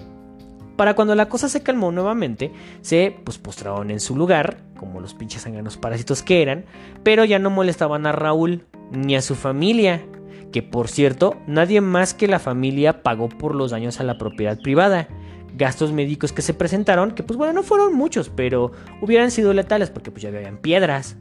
Para 0.75 0.95
cuando 0.95 1.13
la 1.15 1.29
cosa 1.29 1.49
se 1.49 1.61
calmó 1.61 1.91
nuevamente, 1.91 2.51
se 2.81 3.15
pues, 3.23 3.37
postraron 3.37 3.91
en 3.91 3.99
su 3.99 4.15
lugar, 4.15 4.57
como 4.77 4.99
los 4.99 5.13
pinches 5.13 5.43
sanganos 5.43 5.77
parásitos 5.77 6.23
que 6.23 6.41
eran, 6.41 6.65
pero 7.03 7.25
ya 7.25 7.39
no 7.39 7.49
molestaban 7.49 8.05
a 8.05 8.11
Raúl 8.11 8.65
ni 8.91 9.15
a 9.15 9.21
su 9.21 9.35
familia, 9.35 10.03
que 10.51 10.63
por 10.63 10.87
cierto, 10.87 11.35
nadie 11.47 11.81
más 11.81 12.13
que 12.13 12.27
la 12.27 12.39
familia 12.39 13.03
pagó 13.03 13.29
por 13.29 13.55
los 13.55 13.71
daños 13.71 13.99
a 13.99 14.03
la 14.03 14.17
propiedad 14.17 14.59
privada. 14.59 15.07
Gastos 15.55 15.91
médicos 15.91 16.31
que 16.31 16.41
se 16.41 16.55
presentaron, 16.55 17.11
que 17.11 17.21
pues 17.21 17.37
bueno, 17.37 17.53
no 17.53 17.61
fueron 17.61 17.93
muchos, 17.93 18.29
pero 18.29 18.71
hubieran 19.01 19.29
sido 19.29 19.53
letales 19.53 19.91
porque 19.91 20.09
pues 20.09 20.23
ya 20.23 20.29
habían 20.29 20.57
piedras. 20.57 21.17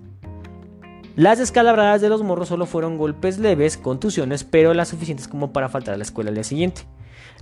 Las 1.14 1.38
descalabradas 1.38 2.00
de 2.00 2.08
los 2.08 2.22
morros 2.22 2.48
solo 2.48 2.64
fueron 2.64 2.96
golpes 2.96 3.38
leves, 3.38 3.76
contusiones, 3.76 4.44
pero 4.44 4.72
las 4.72 4.88
suficientes 4.88 5.28
como 5.28 5.52
para 5.52 5.68
faltar 5.68 5.92
a 5.92 5.98
la 5.98 6.04
escuela 6.04 6.30
al 6.30 6.34
día 6.34 6.44
siguiente. 6.44 6.86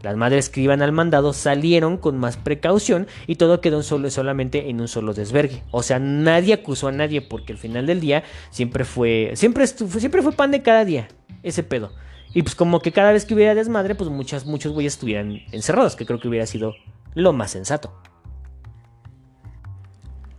Las 0.03 0.17
madres 0.17 0.49
que 0.49 0.61
iban 0.61 0.83
al 0.83 0.93
mandado 0.93 1.33
salieron 1.33 1.99
con 1.99 2.19
más 2.19 2.37
precaución 2.37 3.07
y 3.27 3.37
todo 3.37 3.61
quedó 3.61 3.83
solo, 3.83 4.11
solamente 4.11 4.71
en 4.71 4.81
un 4.81 4.89
solo 4.89 5.13
desvergue. 5.13 5.63
O 5.71 5.83
sea, 5.83 5.99
nadie 5.99 6.55
acusó 6.55 6.89
a 6.89 6.93
nadie 6.93 7.21
porque 7.21 7.53
al 7.53 7.59
final 7.59 7.87
del 7.87 8.01
día 8.01 8.25
siempre 8.51 8.85
fue, 8.85 9.33
siempre, 9.35 9.67
siempre 9.67 10.23
fue 10.23 10.33
pan 10.33 10.51
de 10.51 10.63
cada 10.63 10.85
día, 10.85 11.09
ese 11.43 11.63
pedo. 11.63 11.93
Y 12.33 12.43
pues 12.43 12.55
como 12.55 12.81
que 12.81 12.93
cada 12.93 13.13
vez 13.13 13.25
que 13.25 13.35
hubiera 13.35 13.55
desmadre, 13.55 13.95
pues 13.95 14.09
muchas, 14.09 14.47
muchos 14.47 14.73
güeyes 14.73 14.95
estuvieran 14.95 15.41
encerrados, 15.51 15.97
que 15.97 16.07
creo 16.07 16.21
que 16.21 16.29
hubiera 16.29 16.47
sido 16.47 16.75
lo 17.15 17.33
más 17.33 17.51
sensato. 17.51 17.93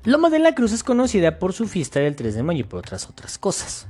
Loma 0.04 0.30
de 0.30 0.40
la 0.40 0.56
Cruz 0.56 0.72
es 0.72 0.84
conocida 0.84 1.38
por 1.38 1.54
su 1.54 1.68
fiesta 1.68 2.00
del 2.00 2.16
3 2.16 2.34
de 2.34 2.44
mayo 2.44 2.62
y 2.62 2.64
por 2.64 2.80
otras 2.80 3.08
otras 3.08 3.38
cosas. 3.38 3.88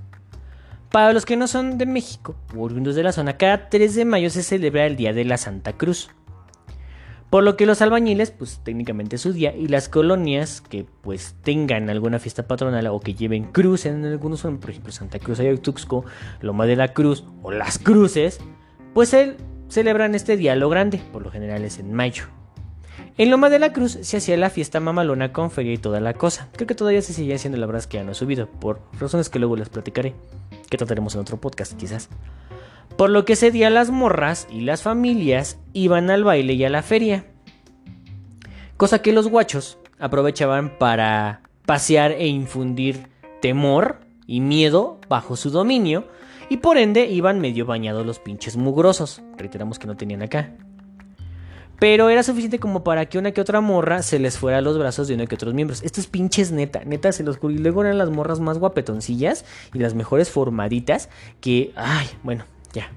Para 0.92 1.14
los 1.14 1.26
que 1.26 1.38
no 1.38 1.48
son 1.48 1.78
de 1.78 1.86
México 1.86 2.36
o 2.54 2.64
oriundos 2.64 2.96
de 2.96 3.04
la 3.04 3.14
zona, 3.14 3.38
cada 3.38 3.70
3 3.70 3.96
de 3.96 4.04
mayo 4.04 4.30
se 4.30 4.44
celebra 4.44 4.86
el 4.86 4.98
Día 4.98 5.14
de 5.14 5.24
la 5.24 5.38
Santa 5.38 5.72
Cruz. 5.74 6.10
Por 7.30 7.46
lo 7.46 7.56
que 7.56 7.66
los 7.66 7.82
albañiles, 7.82 8.32
pues 8.32 8.60
técnicamente 8.62 9.16
es 9.16 9.22
su 9.22 9.32
día, 9.32 9.56
y 9.56 9.70
las 9.70 9.88
colonias 9.88 10.60
que 10.60 10.86
pues 11.00 11.38
tengan 11.44 11.90
alguna 11.90 12.20
fiesta 12.20 12.46
patronal 12.46 12.88
o 12.88 13.00
que 13.00 13.14
lleven 13.14 13.46
cruz 13.46 13.86
en 13.86 14.04
algunos, 14.04 14.42
por 14.42 14.70
ejemplo 14.70 14.92
Santa 14.92 15.18
Cruz, 15.18 15.40
Ayutuxco, 15.40 16.04
Loma 16.42 16.66
de 16.66 16.76
la 16.76 16.90
Cruz 16.90 17.24
o 17.42 17.54
Las 17.54 17.80
Cruces, 17.80 18.42
pues 18.94 19.16
celebran 19.70 20.14
este 20.14 20.36
día 20.36 20.58
lo 20.58 20.68
grande, 20.68 21.02
por 21.14 21.24
lo 21.24 21.32
general 21.32 21.64
es 21.64 21.80
en 21.80 21.94
mayo. 21.94 22.26
En 23.18 23.30
Loma 23.30 23.50
de 23.50 23.60
la 23.60 23.72
Cruz 23.72 23.98
se 24.02 24.18
hacía 24.18 24.36
la 24.36 24.50
fiesta 24.50 24.82
mamalona 24.82 25.32
con 25.32 25.52
feria 25.52 25.72
y 25.72 25.78
toda 25.78 26.02
la 26.02 26.16
cosa. 26.16 26.50
Creo 26.52 26.68
que 26.68 26.76
todavía 26.76 27.02
se 27.02 27.14
sigue 27.14 27.34
haciendo, 27.34 27.58
la 27.58 27.66
verdad 27.66 27.80
es 27.80 27.88
que 27.88 27.98
ya 27.98 28.04
no 28.04 28.12
he 28.12 28.16
subido, 28.16 28.48
por 28.48 28.82
razones 29.00 29.30
que 29.30 29.40
luego 29.40 29.56
les 29.56 29.70
platicaré, 29.70 30.16
que 30.72 30.78
trataremos 30.78 31.14
en 31.14 31.22
otro 31.22 31.40
podcast 31.40 31.74
quizás. 31.74 32.10
Por 32.98 33.10
lo 33.10 33.26
que 33.26 33.34
ese 33.34 33.52
día 33.52 33.70
las 33.70 33.92
morras 33.92 34.48
y 34.50 34.62
las 34.62 34.82
familias 34.82 35.60
iban 35.74 36.10
al 36.10 36.24
baile 36.24 36.54
y 36.54 36.64
a 36.64 36.70
la 36.70 36.82
feria. 36.82 37.26
Cosa 38.78 39.02
que 39.02 39.12
los 39.12 39.28
guachos 39.28 39.78
aprovechaban 40.00 40.78
para 40.80 41.42
pasear 41.66 42.14
e 42.14 42.28
infundir 42.28 43.10
temor 43.42 44.00
y 44.26 44.40
miedo 44.40 45.00
bajo 45.10 45.36
su 45.36 45.52
dominio 45.52 46.08
y 46.50 46.58
por 46.58 46.78
ende 46.78 47.06
iban 47.06 47.42
medio 47.42 47.66
bañados 47.66 48.06
los 48.06 48.20
pinches 48.20 48.56
mugrosos. 48.56 49.22
Reiteramos 49.38 49.78
que 49.78 49.88
no 49.88 49.98
tenían 49.98 50.22
acá. 50.22 50.56
Pero 51.82 52.10
era 52.10 52.22
suficiente 52.22 52.60
como 52.60 52.84
para 52.84 53.08
que 53.08 53.18
una 53.18 53.32
que 53.32 53.42
otra 53.42 53.60
morra 53.60 54.04
se 54.04 54.20
les 54.20 54.38
fuera 54.38 54.60
a 54.60 54.62
los 54.62 54.78
brazos 54.78 55.08
de 55.08 55.16
uno 55.16 55.26
que 55.26 55.34
otros 55.34 55.56
miembros. 55.56 55.82
Esto 55.82 56.00
es 56.00 56.06
pinches 56.06 56.52
neta, 56.52 56.84
neta 56.86 57.12
se 57.12 57.24
los 57.24 57.38
juro. 57.38 57.56
Luego 57.58 57.82
eran 57.82 57.98
las 57.98 58.12
morras 58.12 58.40
más 58.40 58.60
guapetoncillas 58.60 59.46
y 59.74 59.80
las 59.80 59.96
mejores 59.96 60.30
formaditas 60.30 61.10
que, 61.40 61.74
ay, 61.76 62.06
bueno, 62.22 62.46
ya. 62.72 62.92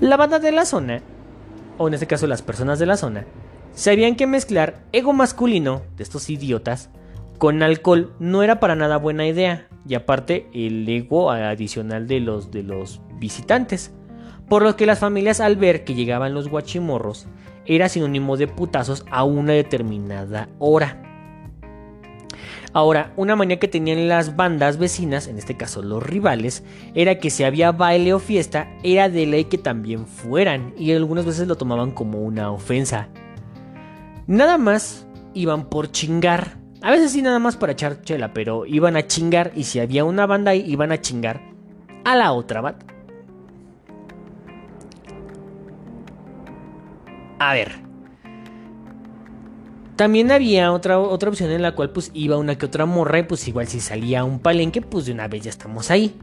La 0.00 0.16
banda 0.16 0.40
de 0.40 0.50
la 0.50 0.64
zona, 0.64 1.02
o 1.78 1.86
en 1.86 1.94
este 1.94 2.08
caso 2.08 2.26
las 2.26 2.42
personas 2.42 2.80
de 2.80 2.86
la 2.86 2.96
zona, 2.96 3.26
sabían 3.74 4.16
que 4.16 4.26
mezclar 4.26 4.82
ego 4.90 5.12
masculino 5.12 5.82
de 5.96 6.02
estos 6.02 6.30
idiotas 6.30 6.90
con 7.38 7.62
alcohol 7.62 8.12
no 8.18 8.42
era 8.42 8.58
para 8.58 8.74
nada 8.74 8.96
buena 8.96 9.24
idea. 9.24 9.68
Y 9.86 9.94
aparte 9.94 10.48
el 10.52 10.88
ego 10.88 11.30
adicional 11.30 12.08
de 12.08 12.18
los, 12.18 12.50
de 12.50 12.64
los 12.64 13.00
visitantes. 13.20 13.92
Por 14.50 14.64
lo 14.64 14.74
que 14.74 14.84
las 14.84 14.98
familias 14.98 15.38
al 15.38 15.54
ver 15.54 15.84
que 15.84 15.94
llegaban 15.94 16.34
los 16.34 16.48
guachimorros 16.48 17.28
era 17.66 17.88
sinónimo 17.88 18.36
de 18.36 18.48
putazos 18.48 19.04
a 19.08 19.22
una 19.22 19.52
determinada 19.52 20.48
hora. 20.58 21.00
Ahora, 22.72 23.12
una 23.16 23.36
manía 23.36 23.60
que 23.60 23.68
tenían 23.68 24.08
las 24.08 24.34
bandas 24.34 24.76
vecinas, 24.76 25.28
en 25.28 25.38
este 25.38 25.56
caso 25.56 25.82
los 25.82 26.02
rivales, 26.02 26.64
era 26.96 27.20
que 27.20 27.30
si 27.30 27.44
había 27.44 27.70
baile 27.70 28.12
o 28.12 28.18
fiesta, 28.18 28.68
era 28.82 29.08
de 29.08 29.24
ley 29.24 29.44
que 29.44 29.56
también 29.56 30.04
fueran, 30.04 30.74
y 30.76 30.90
algunas 30.90 31.26
veces 31.26 31.46
lo 31.46 31.54
tomaban 31.54 31.92
como 31.92 32.18
una 32.18 32.50
ofensa. 32.50 33.06
Nada 34.26 34.58
más 34.58 35.06
iban 35.32 35.70
por 35.70 35.92
chingar. 35.92 36.56
A 36.82 36.90
veces 36.90 37.12
sí 37.12 37.22
nada 37.22 37.38
más 37.38 37.56
para 37.56 37.74
echar 37.74 38.02
chela, 38.02 38.32
pero 38.32 38.66
iban 38.66 38.96
a 38.96 39.06
chingar 39.06 39.52
y 39.54 39.62
si 39.62 39.78
había 39.78 40.04
una 40.04 40.26
banda 40.26 40.50
ahí, 40.50 40.64
iban 40.66 40.90
a 40.90 41.00
chingar 41.00 41.40
a 42.04 42.16
la 42.16 42.32
otra 42.32 42.60
banda. 42.60 42.84
A 47.40 47.54
ver. 47.54 47.72
También 49.96 50.30
había 50.30 50.72
otra, 50.72 50.98
otra 50.98 51.30
opción 51.30 51.50
en 51.50 51.62
la 51.62 51.74
cual 51.74 51.90
pues 51.90 52.10
iba 52.12 52.36
una 52.36 52.58
que 52.58 52.66
otra 52.66 52.84
morra 52.84 53.18
y 53.18 53.22
pues 53.22 53.48
igual 53.48 53.66
si 53.66 53.80
salía 53.80 54.24
un 54.24 54.40
palenque 54.40 54.82
pues 54.82 55.06
de 55.06 55.12
una 55.12 55.26
vez 55.26 55.44
ya 55.44 55.50
estamos 55.50 55.90
ahí. 55.90 56.14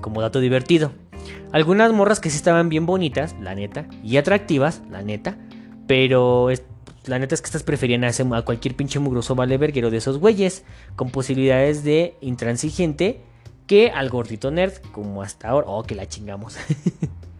Como 0.00 0.20
dato 0.20 0.40
divertido. 0.40 0.90
Algunas 1.52 1.92
morras 1.92 2.18
que 2.18 2.28
sí 2.28 2.36
estaban 2.36 2.68
bien 2.68 2.86
bonitas, 2.86 3.36
la 3.40 3.54
neta, 3.54 3.86
y 4.02 4.16
atractivas, 4.16 4.82
la 4.90 5.02
neta. 5.02 5.38
Pero 5.86 6.48
la 7.06 7.18
neta 7.20 7.36
es 7.36 7.40
que 7.40 7.46
estas 7.46 7.62
preferían 7.62 8.02
a, 8.02 8.08
a 8.08 8.42
cualquier 8.42 8.74
pinche 8.74 8.98
mugroso 8.98 9.36
vale 9.36 9.58
verguero 9.58 9.90
de 9.90 9.98
esos 9.98 10.18
güeyes. 10.18 10.64
Con 10.96 11.10
posibilidades 11.10 11.84
de 11.84 12.16
intransigente 12.20 13.20
que 13.68 13.90
al 13.90 14.10
gordito 14.10 14.50
nerd, 14.50 14.74
como 14.90 15.22
hasta 15.22 15.50
ahora. 15.50 15.68
Oh, 15.68 15.84
que 15.84 15.94
la 15.94 16.08
chingamos. 16.08 16.56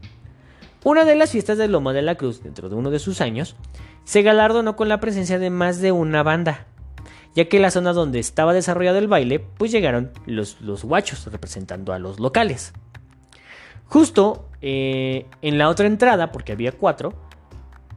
Una 0.85 1.07
de 1.07 1.17
las 1.17 1.31
fiestas 1.31 1.57
de 1.57 1.67
Loma 1.67 1.95
de 1.95 2.03
la 2.03 2.17
Cruz, 2.17 2.43
dentro 2.43 2.69
de 2.69 2.75
uno 2.75 2.91
de 2.91 2.99
sus 2.99 3.23
años, 3.23 3.57
se 4.05 4.21
galardonó 4.21 4.77
con 4.77 4.91
la 4.91 5.01
presencia 5.01 5.39
de 5.39 5.49
más 5.49 5.81
de 5.81 5.93
una 5.93 6.23
banda, 6.23 6.67
ya 7.35 7.49
que 7.49 7.59
la 7.59 7.71
zona 7.71 7.95
donde 7.95 8.19
estaba 8.19 8.53
desarrollado 8.53 8.99
el 8.99 9.09
baile, 9.09 9.41
pues 9.41 9.73
llegaron 9.73 10.13
los, 10.27 10.59
guachos 10.85 11.27
representando 11.33 11.95
a 11.95 11.99
los 11.99 12.21
locales. 12.21 12.75
Justo 13.87 14.51
eh, 14.61 15.27
en 15.41 15.57
la 15.57 15.71
otra 15.71 15.87
entrada, 15.87 16.33
porque 16.33 16.53
había 16.53 16.73
cuatro, 16.73 17.15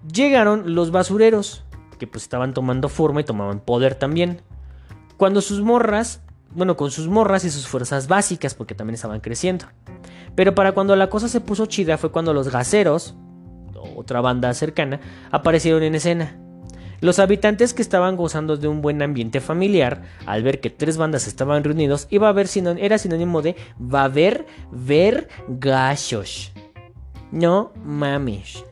llegaron 0.09 0.73
los 0.73 0.91
basureros, 0.91 1.65
que 1.99 2.07
pues 2.07 2.23
estaban 2.23 2.53
tomando 2.53 2.87
forma 2.87 3.19
y 3.19 3.25
tomaban 3.25 3.59
poder 3.59 3.95
también. 3.95 4.41
Cuando 5.17 5.41
sus 5.41 5.59
morras, 5.59 6.21
bueno, 6.51 6.77
con 6.77 6.91
sus 6.91 7.07
morras 7.07 7.45
y 7.45 7.49
sus 7.49 7.67
fuerzas 7.67 8.07
básicas, 8.07 8.53
porque 8.53 8.75
también 8.75 8.95
estaban 8.95 9.19
creciendo. 9.19 9.65
Pero 10.35 10.55
para 10.55 10.71
cuando 10.71 10.95
la 10.95 11.09
cosa 11.09 11.27
se 11.27 11.41
puso 11.41 11.65
chida 11.65 11.97
fue 11.97 12.11
cuando 12.11 12.33
los 12.33 12.49
gaseros, 12.49 13.15
otra 13.95 14.21
banda 14.21 14.53
cercana, 14.53 14.99
aparecieron 15.31 15.83
en 15.83 15.95
escena. 15.95 16.37
Los 16.99 17.19
habitantes 17.19 17.75
que 17.75 17.83
estaban 17.83 18.15
gozando 18.15 18.57
de 18.57 18.67
un 18.67 18.81
buen 18.81 19.01
ambiente 19.03 19.39
familiar, 19.39 20.03
al 20.25 20.41
ver 20.41 20.59
que 20.59 20.71
tres 20.71 20.97
bandas 20.97 21.27
estaban 21.27 21.63
reunidos, 21.63 22.07
iba 22.09 22.27
a 22.27 22.31
ver 22.31 22.47
era 22.79 22.97
sinónimo 22.97 23.41
de 23.43 23.55
va 23.79 24.01
a 24.01 24.05
haber 24.05 24.47
ver 24.71 25.27
gachos. 25.47 26.51
No 27.31 27.71
mames. 27.83 28.63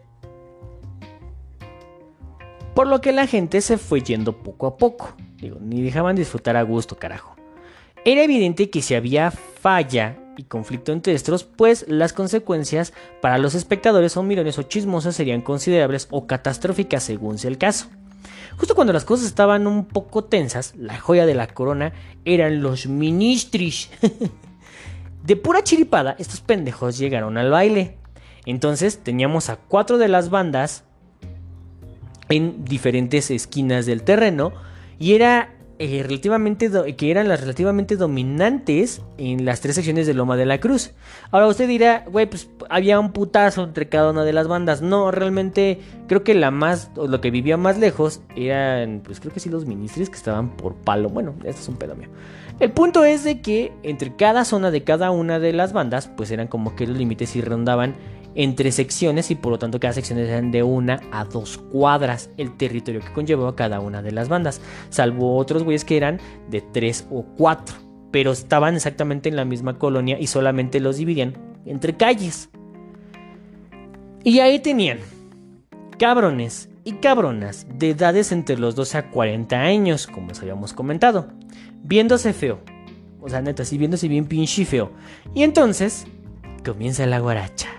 Por 2.74 2.88
lo 2.88 3.00
que 3.00 3.12
la 3.12 3.28
gente 3.28 3.62
se 3.62 3.78
fue 3.78 4.02
yendo 4.02 4.34
poco 4.44 4.68
a 4.68 4.78
poco. 4.78 5.14
Digo, 5.38 5.58
ni 5.62 5.82
dejaban 5.82 6.16
disfrutar 6.16 6.58
a 6.58 6.64
gusto, 6.64 6.98
carajo. 6.98 7.35
Era 8.08 8.22
evidente 8.22 8.70
que 8.70 8.84
si 8.84 8.94
había 8.94 9.32
falla 9.32 10.16
y 10.38 10.44
conflicto 10.44 10.92
entre 10.92 11.14
estos, 11.14 11.44
pues 11.44 11.86
las 11.88 12.14
consecuencias 12.14 12.94
para 13.20 13.40
los 13.40 13.56
espectadores 13.56 14.16
o 14.16 14.22
mirones 14.22 14.60
o 14.60 14.64
chismosas 14.64 15.16
serían 15.16 15.42
considerables 15.42 16.08
o 16.12 16.28
catastróficas 16.28 17.02
según 17.02 17.40
sea 17.40 17.50
el 17.50 17.58
caso. 17.58 17.88
Justo 18.58 18.76
cuando 18.76 18.94
las 18.94 19.06
cosas 19.06 19.26
estaban 19.26 19.66
un 19.66 19.86
poco 19.86 20.24
tensas, 20.24 20.76
la 20.78 21.00
joya 21.00 21.26
de 21.26 21.34
la 21.34 21.48
corona 21.48 21.94
eran 22.26 22.62
los 22.62 22.86
ministris. 22.86 23.90
de 25.24 25.36
pura 25.36 25.64
chiripada, 25.64 26.16
estos 26.20 26.42
pendejos 26.42 27.00
llegaron 27.00 27.40
al 27.40 27.50
baile. 27.50 27.98
Entonces 28.46 29.00
teníamos 29.00 29.50
a 29.50 29.56
cuatro 29.56 29.98
de 29.98 30.10
las 30.10 30.30
bandas 30.30 30.84
en 32.30 32.66
diferentes 32.66 33.32
esquinas 33.32 33.88
del 33.88 34.04
terreno 34.04 34.54
y 35.00 35.14
era 35.14 35.55
eh, 35.78 36.04
relativamente 36.04 36.70
que 36.96 37.12
eran 37.12 37.28
las 37.28 37.42
relativamente 37.42 37.98
dominantes 37.98 39.02
en 39.18 39.46
las 39.46 39.62
tres 39.62 39.76
secciones 39.76 40.08
de 40.08 40.14
Loma 40.14 40.38
de 40.38 40.46
la 40.46 40.60
Cruz. 40.60 40.92
Ahora 41.32 41.48
usted 41.48 41.68
dirá, 41.68 42.06
güey, 42.10 42.28
pues 42.28 42.50
había 42.70 43.00
un 43.00 43.12
putazo 43.12 43.64
entre 43.64 43.90
cada 43.90 44.12
una 44.12 44.24
de 44.24 44.34
las 44.34 44.48
bandas. 44.48 44.82
No, 44.82 45.12
realmente 45.12 45.80
creo 46.08 46.24
que 46.24 46.34
la 46.34 46.52
más, 46.52 46.92
o 46.96 47.08
lo 47.08 47.20
que 47.20 47.32
vivía 47.32 47.58
más 47.58 47.78
lejos 47.78 48.22
eran, 48.36 49.02
pues 49.04 49.20
creo 49.20 49.34
que 49.34 49.40
sí 49.40 49.50
los 49.50 49.66
ministros 49.66 50.10
que 50.10 50.16
estaban 50.16 50.56
por 50.56 50.76
palo. 50.76 51.10
Bueno, 51.10 51.36
esto 51.44 51.62
es 51.62 51.68
un 51.68 51.76
pedo 51.76 51.96
mío. 51.96 52.10
El 52.62 52.72
punto 52.72 53.04
es 53.04 53.26
de 53.26 53.42
que 53.42 53.74
entre 53.84 54.16
cada 54.16 54.46
zona 54.46 54.72
de 54.72 54.86
cada 54.86 55.12
una 55.12 55.40
de 55.40 55.52
las 55.52 55.74
bandas, 55.74 56.10
pues 56.16 56.32
eran 56.32 56.48
como 56.48 56.74
que 56.78 56.88
los 56.88 56.98
límites 56.98 57.36
y 57.36 57.42
rondaban 57.42 57.96
entre 58.36 58.72
secciones 58.72 59.32
y 59.32 59.36
por 59.36 59.54
lo 59.54 59.60
tanto 59.60 59.80
cada 59.80 59.94
sección 59.94 60.20
eran 60.20 60.52
de 60.52 60.62
una 60.62 61.00
a 61.12 61.26
dos 61.26 61.58
cuadras 61.58 62.30
el 62.38 62.56
territorio 62.58 63.02
que 63.02 63.14
conllevaba 63.14 63.56
cada 63.56 63.80
una 63.80 64.02
de 64.02 64.12
las 64.12 64.30
bandas, 64.30 64.62
salvo 64.90 65.38
otros 65.38 65.64
güeyes 65.64 65.86
que 65.86 65.98
eran 65.98 66.20
de 66.50 66.62
tres 66.62 67.08
o 67.10 67.24
cuatro, 67.38 67.76
pero 68.12 68.32
estaban 68.32 68.76
exactamente 68.76 69.30
en 69.30 69.36
la 69.36 69.46
misma 69.46 69.80
colonia 69.80 70.20
y 70.20 70.28
solamente 70.28 70.80
los 70.80 70.98
dividían 70.98 71.34
entre 71.66 71.96
calles. 71.96 72.50
Y 74.24 74.40
ahí 74.40 74.60
tenían 74.60 75.00
cabrones 75.98 76.70
y 76.84 76.94
cabronas 76.94 77.68
de 77.78 77.92
edades 77.92 78.32
entre 78.32 78.58
los 78.58 78.76
12 78.76 78.98
a 78.98 79.12
40 79.12 79.60
años, 79.60 80.08
como 80.08 80.32
os 80.32 80.40
habíamos 80.40 80.74
comentado, 80.74 81.28
viéndose 81.84 82.34
feo. 82.34 82.60
O 83.22 83.30
sea, 83.30 83.42
neta, 83.42 83.66
sí, 83.66 83.78
viéndose 83.78 84.08
bien 84.08 84.26
pinche 84.26 84.66
feo. 84.66 84.92
Y 85.34 85.44
entonces 85.44 86.06
comienza 86.64 87.06
la 87.06 87.20
guaracha. 87.20 87.70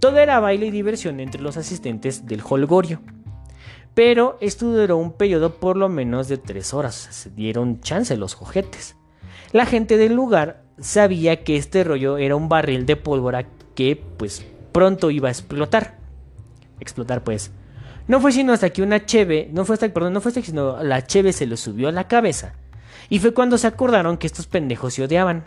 Todo 0.00 0.18
era 0.18 0.40
baile 0.40 0.66
y 0.66 0.70
diversión 0.70 1.20
entre 1.20 1.40
los 1.40 1.56
asistentes 1.56 2.26
del 2.26 2.42
holgorio. 2.48 3.00
Pero 3.94 4.38
esto 4.40 4.66
duró 4.66 4.96
un 4.96 5.12
periodo 5.12 5.56
por 5.56 5.76
lo 5.76 5.88
menos 5.88 6.28
de 6.28 6.38
tres 6.38 6.74
horas, 6.74 6.94
se 6.94 7.30
dieron 7.30 7.80
chance 7.80 8.16
los 8.16 8.34
jojetes. 8.34 8.96
La 9.52 9.66
gente 9.66 9.98
del 9.98 10.14
lugar 10.14 10.64
sabía 10.80 11.44
que 11.44 11.56
este 11.56 11.84
rollo 11.84 12.16
era 12.18 12.36
un 12.36 12.48
barril 12.48 12.86
de 12.86 12.96
pólvora 12.96 13.46
que 13.74 14.02
pues 14.16 14.44
pronto 14.72 15.10
iba 15.10 15.28
a 15.28 15.32
explotar. 15.32 15.98
Explotar 16.80 17.22
pues. 17.22 17.52
No 18.08 18.20
fue 18.20 18.32
sino 18.32 18.52
hasta 18.52 18.70
que 18.70 18.82
una 18.82 19.04
cheve, 19.06 19.50
no 19.52 19.64
fue 19.64 19.74
hasta, 19.74 19.88
perdón, 19.92 20.14
no 20.14 20.20
fue 20.20 20.30
hasta 20.30 20.40
que 20.40 20.48
sino 20.48 20.82
la 20.82 21.06
cheve 21.06 21.32
se 21.32 21.46
lo 21.46 21.56
subió 21.56 21.88
a 21.88 21.92
la 21.92 22.08
cabeza. 22.08 22.54
Y 23.08 23.18
fue 23.18 23.34
cuando 23.34 23.58
se 23.58 23.66
acordaron 23.66 24.16
que 24.16 24.26
estos 24.26 24.46
pendejos 24.46 24.94
se 24.94 25.04
odiaban. 25.04 25.46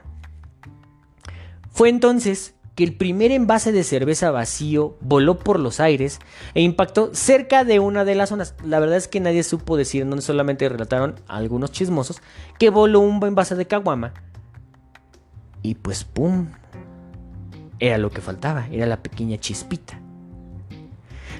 Fue 1.76 1.90
entonces 1.90 2.56
que 2.76 2.86
el 2.86 2.96
primer 2.96 3.32
envase 3.32 3.74
de 3.74 3.84
cerveza 3.84 4.32
vacío 4.32 4.96
voló 5.02 5.38
por 5.38 5.60
los 5.60 5.82
aires 5.82 6.20
e 6.54 6.62
impactó 6.62 7.14
cerca 7.14 7.66
de 7.66 7.80
una 7.80 8.06
de 8.06 8.16
las 8.16 8.30
zonas. 8.30 8.56
La 8.64 8.80
verdad 8.80 8.96
es 8.96 9.10
que 9.10 9.20
nadie 9.20 9.44
supo 9.44 9.76
decir, 9.76 10.06
no 10.06 10.22
solamente 10.22 10.70
relataron 10.70 11.16
algunos 11.28 11.74
chismosos, 11.74 12.22
que 12.58 12.70
voló 12.70 13.02
un 13.02 13.22
envase 13.22 13.56
de 13.56 13.68
caguama. 13.68 14.14
Y 15.64 15.76
pues 15.76 16.06
¡pum! 16.06 16.48
Era 17.80 17.98
lo 17.98 18.10
que 18.10 18.22
faltaba, 18.22 18.68
era 18.72 18.86
la 18.86 19.04
pequeña 19.04 19.38
chispita. 19.38 20.00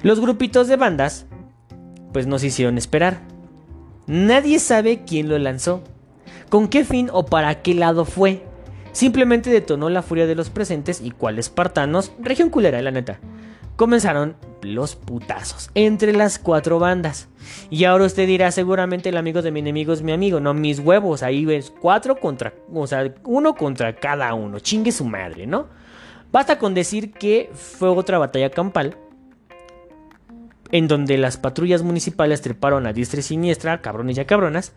Los 0.02 0.20
grupitos 0.20 0.68
de 0.68 0.76
bandas, 0.76 1.24
pues 2.12 2.26
nos 2.26 2.44
hicieron 2.44 2.76
esperar. 2.76 3.22
Nadie 4.06 4.58
sabe 4.58 5.02
quién 5.06 5.30
lo 5.30 5.38
lanzó, 5.38 5.82
con 6.50 6.68
qué 6.68 6.84
fin 6.84 7.08
o 7.10 7.24
para 7.24 7.62
qué 7.62 7.72
lado 7.72 8.04
fue 8.04 8.44
simplemente 8.96 9.50
detonó 9.50 9.90
la 9.90 10.00
furia 10.00 10.26
de 10.26 10.34
los 10.34 10.48
presentes 10.48 11.02
y 11.02 11.10
cuales 11.10 11.46
espartanos, 11.46 12.12
región 12.18 12.48
culera, 12.48 12.80
la 12.80 12.90
neta. 12.90 13.20
Comenzaron 13.76 14.36
los 14.62 14.96
putazos 14.96 15.70
entre 15.74 16.14
las 16.14 16.38
cuatro 16.38 16.78
bandas. 16.78 17.28
Y 17.68 17.84
ahora 17.84 18.06
usted 18.06 18.26
dirá, 18.26 18.50
seguramente 18.52 19.10
el 19.10 19.18
amigo 19.18 19.42
de 19.42 19.50
mi 19.50 19.60
enemigo 19.60 19.92
es 19.92 20.00
mi 20.00 20.12
amigo. 20.12 20.40
No, 20.40 20.54
mis 20.54 20.78
huevos, 20.78 21.22
ahí 21.22 21.44
ves, 21.44 21.74
cuatro 21.78 22.18
contra, 22.18 22.54
o 22.72 22.86
sea, 22.86 23.12
uno 23.24 23.54
contra 23.54 23.96
cada 23.96 24.32
uno. 24.32 24.60
Chingue 24.60 24.92
su 24.92 25.04
madre, 25.04 25.46
¿no? 25.46 25.66
Basta 26.32 26.58
con 26.58 26.72
decir 26.72 27.12
que 27.12 27.50
fue 27.52 27.90
otra 27.90 28.16
batalla 28.16 28.48
campal. 28.48 28.96
En 30.72 30.88
donde 30.88 31.18
las 31.18 31.36
patrullas 31.36 31.82
municipales 31.82 32.40
treparon 32.40 32.86
a 32.86 32.94
diestra 32.94 33.20
y 33.20 33.24
siniestra, 33.24 33.82
cabrones 33.82 34.16
y 34.16 34.24
cabronas. 34.24 34.72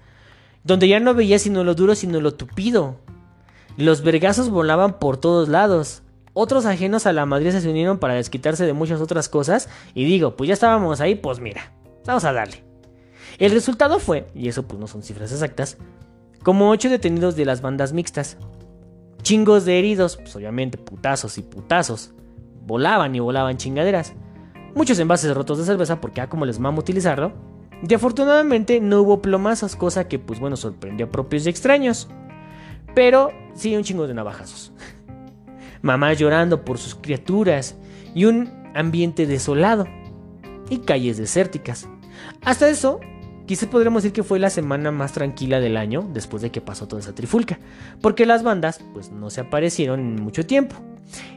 Donde 0.66 0.90
ya 0.90 1.00
no 1.00 1.14
veía 1.14 1.40
sino 1.40 1.64
lo 1.64 1.74
duro, 1.74 1.96
sino 1.96 2.20
lo 2.20 2.34
tupido. 2.34 2.98
Los 3.80 4.02
vergazos 4.02 4.50
volaban 4.50 5.00
por 5.00 5.16
todos 5.16 5.48
lados. 5.48 6.04
Otros 6.34 6.66
ajenos 6.66 7.06
a 7.06 7.14
la 7.14 7.26
Madrid 7.26 7.52
se 7.52 7.70
unieron 7.70 7.98
para 7.98 8.16
desquitarse 8.16 8.66
de 8.66 8.74
muchas 8.74 9.00
otras 9.00 9.30
cosas. 9.30 9.70
Y 9.94 10.04
digo, 10.04 10.36
pues 10.36 10.50
ya 10.50 10.54
estábamos 10.54 11.00
ahí, 11.00 11.16
pues 11.16 11.40
mira, 11.40 11.72
vamos 12.06 12.26
a 12.26 12.34
darle. 12.34 12.62
El 13.38 13.54
resultado 13.54 14.00
fue, 14.00 14.28
y 14.36 14.50
eso 14.50 14.68
pues 14.68 14.82
no 14.82 14.88
son 14.88 15.02
cifras 15.02 15.32
exactas, 15.32 15.78
como 16.44 16.70
8 16.72 16.90
detenidos 16.90 17.38
de 17.38 17.46
las 17.46 17.62
bandas 17.62 17.94
mixtas. 17.94 18.36
Chingos 19.22 19.64
de 19.64 19.80
heridos, 19.80 20.18
pues 20.18 20.36
obviamente 20.36 20.78
putazos 20.78 21.38
y 21.38 21.42
putazos. 21.42 22.12
Volaban 22.66 23.16
y 23.16 23.22
volaban 23.22 23.56
chingaderas. 23.56 24.12
Muchos 24.76 25.00
envases 25.00 25.34
rotos 25.34 25.58
de 25.58 25.64
cerveza 25.64 26.02
porque 26.02 26.20
a 26.20 26.28
como 26.28 26.46
les 26.46 26.60
mamo 26.60 26.82
utilizarlo. 26.82 27.32
Y 27.88 27.94
afortunadamente 27.94 28.82
no 28.82 29.04
hubo 29.04 29.22
plomazos, 29.22 29.78
cosa 29.78 30.10
que 30.10 30.20
pues 30.20 30.42
bueno 30.42 30.58
sorprendió 30.58 31.06
a 31.06 31.12
propios 31.12 31.46
y 31.46 31.50
extraños. 31.50 32.10
Pero 32.96 33.32
sí, 33.54 33.76
un 33.76 33.84
chingo 33.84 34.08
de 34.08 34.14
navajazos. 34.14 34.72
Mamás 35.82 36.18
llorando 36.18 36.66
por 36.66 36.78
sus 36.78 36.96
criaturas 36.96 37.76
y 38.14 38.26
un 38.26 38.50
ambiente 38.76 39.26
desolado 39.26 39.88
y 40.70 40.80
calles 40.80 41.18
desérticas. 41.18 41.88
Hasta 42.42 42.70
eso, 42.70 43.00
quizás 43.46 43.70
podríamos 43.70 44.04
decir 44.04 44.14
que 44.14 44.24
fue 44.24 44.40
la 44.40 44.50
semana 44.50 44.92
más 44.92 45.14
tranquila 45.14 45.60
del 45.60 45.78
año 45.78 46.08
después 46.14 46.42
de 46.42 46.52
que 46.52 46.62
pasó 46.62 46.88
toda 46.88 47.02
esa 47.02 47.16
trifulca, 47.16 47.60
porque 48.02 48.26
las 48.26 48.44
bandas 48.44 48.84
pues 48.94 49.12
no 49.12 49.30
se 49.30 49.42
aparecieron 49.42 50.00
en 50.00 50.16
mucho 50.22 50.46
tiempo. 50.46 50.76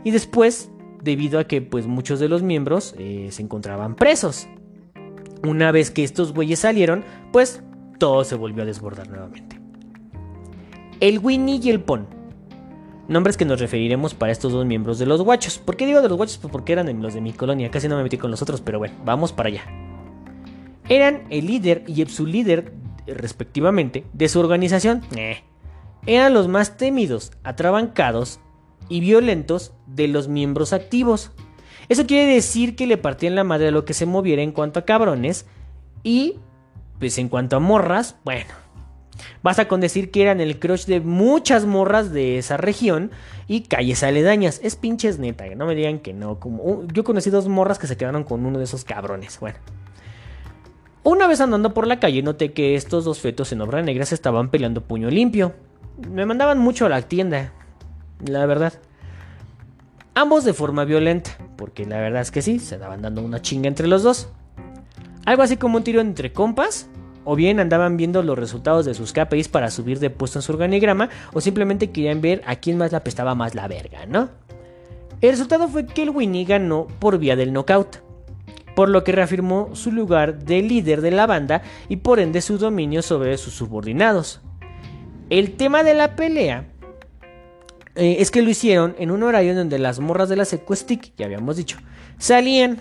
Y 0.05 0.11
después, 0.11 0.71
debido 1.03 1.39
a 1.39 1.45
que 1.45 1.63
pues 1.63 1.87
muchos 1.87 2.21
de 2.21 2.29
los 2.29 2.43
miembros 2.43 2.95
eh, 2.99 3.29
se 3.31 3.43
encontraban 3.43 3.95
presos. 3.95 4.49
Una 5.45 5.73
vez 5.73 5.91
que 5.91 6.05
estos 6.05 6.33
güeyes 6.33 6.61
salieron, 6.61 7.05
pues 7.33 7.63
todo 7.99 8.23
se 8.25 8.37
volvió 8.37 8.63
a 8.63 8.67
desbordar 8.67 9.09
nuevamente 9.09 9.62
el 11.03 11.19
Winnie 11.19 11.59
y 11.61 11.69
el 11.69 11.81
Pon. 11.81 12.07
Nombres 13.09 13.37
que 13.37 13.45
nos 13.45 13.59
referiremos 13.59 14.15
para 14.15 14.31
estos 14.31 14.53
dos 14.53 14.65
miembros 14.65 15.01
de 15.01 15.07
los 15.07 15.21
guachos. 15.21 15.59
¿Por 15.59 15.77
qué 15.77 15.85
digo 15.85 16.01
de 16.01 16.09
los 16.09 16.17
guachos? 16.17 16.39
Pues 16.39 16.53
porque 16.53 16.73
eran 16.73 17.03
los 17.03 17.13
de 17.13 17.21
mi 17.21 17.33
colonia. 17.33 17.73
Casi 17.73 17.89
no 17.89 17.97
me 17.97 18.05
metí 18.05 18.19
con 18.19 18.31
los 18.31 18.41
otros, 18.41 18.61
pero 18.61 18.79
bueno, 18.79 18.95
vamos 19.05 19.33
para 19.33 19.49
allá. 19.49 19.65
Eran 20.89 21.25
el 21.31 21.47
líder 21.49 21.83
y 21.89 22.03
el 22.03 22.09
líder, 22.31 22.73
respectivamente, 23.09 24.05
de 24.13 24.29
su 24.29 24.39
organización. 24.39 25.03
Eh. 25.17 25.43
Eran 26.07 26.35
los 26.35 26.47
más 26.47 26.77
temidos, 26.77 27.33
atrabancados 27.43 28.39
y 28.89 29.01
violentos 29.01 29.75
de 29.89 30.07
los 30.07 30.29
miembros 30.29 30.73
activos. 30.73 31.33
Eso 31.89 32.07
quiere 32.07 32.33
decir 32.33 32.77
que 32.77 32.87
le 32.87 32.97
partían 32.97 33.35
la 33.35 33.43
madre 33.43 33.69
a 33.69 33.73
lo 33.73 33.85
que 33.85 33.95
se 33.95 34.07
moviera 34.07 34.43
en 34.43 34.53
cuanto 34.53 34.79
a 34.79 34.85
cabrones. 34.85 35.47
Y, 36.05 36.37
pues 37.01 37.19
en 37.19 37.29
cuanto 37.29 37.57
a 37.57 37.61
morras, 37.61 38.15
bueno, 38.25 38.62
Basta 39.43 39.69
con 39.69 39.81
decir 39.81 40.11
que 40.11 40.23
eran 40.23 40.41
el 40.41 40.59
crush 40.59 40.87
de 40.87 41.01
muchas 41.01 41.65
morras 41.67 42.13
de 42.13 42.39
esa 42.39 42.57
región 42.57 43.11
y 43.49 43.63
calles 43.63 44.03
aledañas. 44.03 44.61
Es 44.63 44.77
pinches 44.77 45.19
neta, 45.19 45.45
no 45.55 45.67
me 45.67 45.75
digan 45.75 45.99
que 45.99 46.13
no. 46.13 46.39
Como, 46.39 46.63
uh, 46.63 46.87
yo 46.93 47.05
conocí 47.05 47.31
dos 47.31 47.49
morras 47.49 47.79
que 47.79 47.87
se 47.87 47.97
quedaron 47.97 48.25
con 48.25 48.45
uno 48.47 48.59
de 48.59 48.65
esos 48.65 48.85
cabrones. 48.85 49.39
Bueno. 49.41 49.59
Una 51.05 51.27
vez 51.27 51.41
andando 51.41 51.75
por 51.75 51.89
la 51.89 51.99
calle 51.99 52.23
noté 52.23 52.53
que 52.53 52.77
estos 52.77 53.05
dos 53.05 53.21
fetos 53.21 53.51
en 53.51 53.61
obra 53.61 53.83
negra 53.83 54.07
se 54.07 54.15
estaban 54.15 54.51
peleando 54.51 54.83
puño 54.83 55.11
limpio. 55.11 55.53
Me 56.09 56.27
mandaban 56.27 56.59
mucho 56.59 56.87
a 56.87 56.89
la 56.89 57.03
tienda, 57.03 57.53
la 58.25 58.47
verdad. 58.47 58.75
Ambos 60.15 60.45
de 60.45 60.53
forma 60.53 60.85
violenta, 60.85 61.33
porque 61.57 61.87
la 61.87 61.99
verdad 61.99 62.23
es 62.23 62.31
que 62.31 62.43
sí, 62.43 62.61
se 62.61 62.79
daban 62.79 63.03
dando 63.03 63.23
una 63.23 63.43
chinga 63.43 63.67
entre 63.67 63.89
los 63.89 64.03
dos. 64.03 64.29
Algo 65.25 65.43
así 65.43 65.57
como 65.57 65.79
un 65.79 65.85
tiro 65.85 66.01
entre 66.01 66.33
compas, 66.33 66.89
o 67.25 67.37
bien 67.37 67.61
andaban 67.61 67.97
viendo 67.97 68.23
los 68.23 68.39
resultados 68.39 68.85
de 68.85 68.95
sus 68.95 69.13
KPIs 69.13 69.49
para 69.49 69.71
subir 69.71 69.99
de 69.99 70.11
puesto 70.11 70.39
en 70.39 70.43
su 70.43 70.53
organigrama, 70.53 71.09
o 71.33 71.41
simplemente 71.41 71.91
querían 71.91 72.21
ver 72.21 72.43
a 72.47 72.57
quién 72.57 72.79
más 72.79 72.91
le 72.91 72.99
apestaba 72.99 73.35
más 73.35 73.55
la 73.55 73.69
verga, 73.69 74.07
¿no? 74.07 74.31
El 75.21 75.31
resultado 75.31 75.69
fue 75.69 75.87
que 75.87 76.03
el 76.03 76.11
Winnie 76.11 76.45
ganó 76.45 76.89
por 76.99 77.19
vía 77.19 77.37
del 77.37 77.53
knockout, 77.53 77.99
por 78.75 78.89
lo 78.89 79.05
que 79.05 79.13
reafirmó 79.13 79.71
su 79.75 79.93
lugar 79.93 80.45
de 80.45 80.63
líder 80.63 81.01
de 81.01 81.11
la 81.11 81.27
banda 81.27 81.63
y 81.89 81.97
por 81.97 82.19
ende 82.19 82.41
su 82.41 82.59
dominio 82.59 83.03
sobre 83.03 83.37
sus 83.39 83.55
subordinados. 83.55 84.41
El 85.31 85.53
tema 85.53 85.83
de 85.85 85.95
la 85.95 86.17
pelea 86.17 86.67
eh, 87.95 88.17
es 88.19 88.31
que 88.31 88.43
lo 88.43 88.51
hicieron 88.51 88.97
en 88.99 89.11
un 89.11 89.23
horario 89.23 89.51
en 89.51 89.59
donde 89.59 89.79
las 89.79 90.01
morras 90.01 90.29
de 90.29 90.37
la 90.37 90.45
Sequestic, 90.45 91.13
ya 91.17 91.27
habíamos 91.27 91.57
dicho, 91.57 91.79
salían 92.19 92.81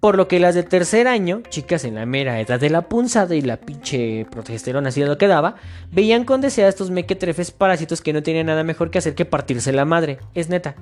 por 0.00 0.16
lo 0.16 0.28
que 0.28 0.40
las 0.40 0.54
de 0.54 0.62
tercer 0.62 1.06
año, 1.06 1.42
chicas 1.50 1.84
en 1.84 1.94
la 1.94 2.06
mera 2.06 2.40
edad 2.40 2.58
de 2.58 2.70
la 2.70 2.88
punzada 2.88 3.34
y 3.34 3.42
la 3.42 3.58
pinche 3.58 4.26
progesterona 4.30 4.88
así 4.88 5.04
lo 5.04 5.18
que 5.18 5.26
daba, 5.26 5.56
veían 5.92 6.24
con 6.24 6.40
deseo 6.40 6.66
a 6.66 6.70
estos 6.70 6.90
mequetrefes 6.90 7.50
parásitos 7.50 8.00
que 8.00 8.14
no 8.14 8.22
tenían 8.22 8.46
nada 8.46 8.64
mejor 8.64 8.90
que 8.90 8.98
hacer 8.98 9.14
que 9.14 9.26
partirse 9.26 9.72
la 9.72 9.84
madre. 9.84 10.18
Es 10.34 10.48
neta. 10.48 10.74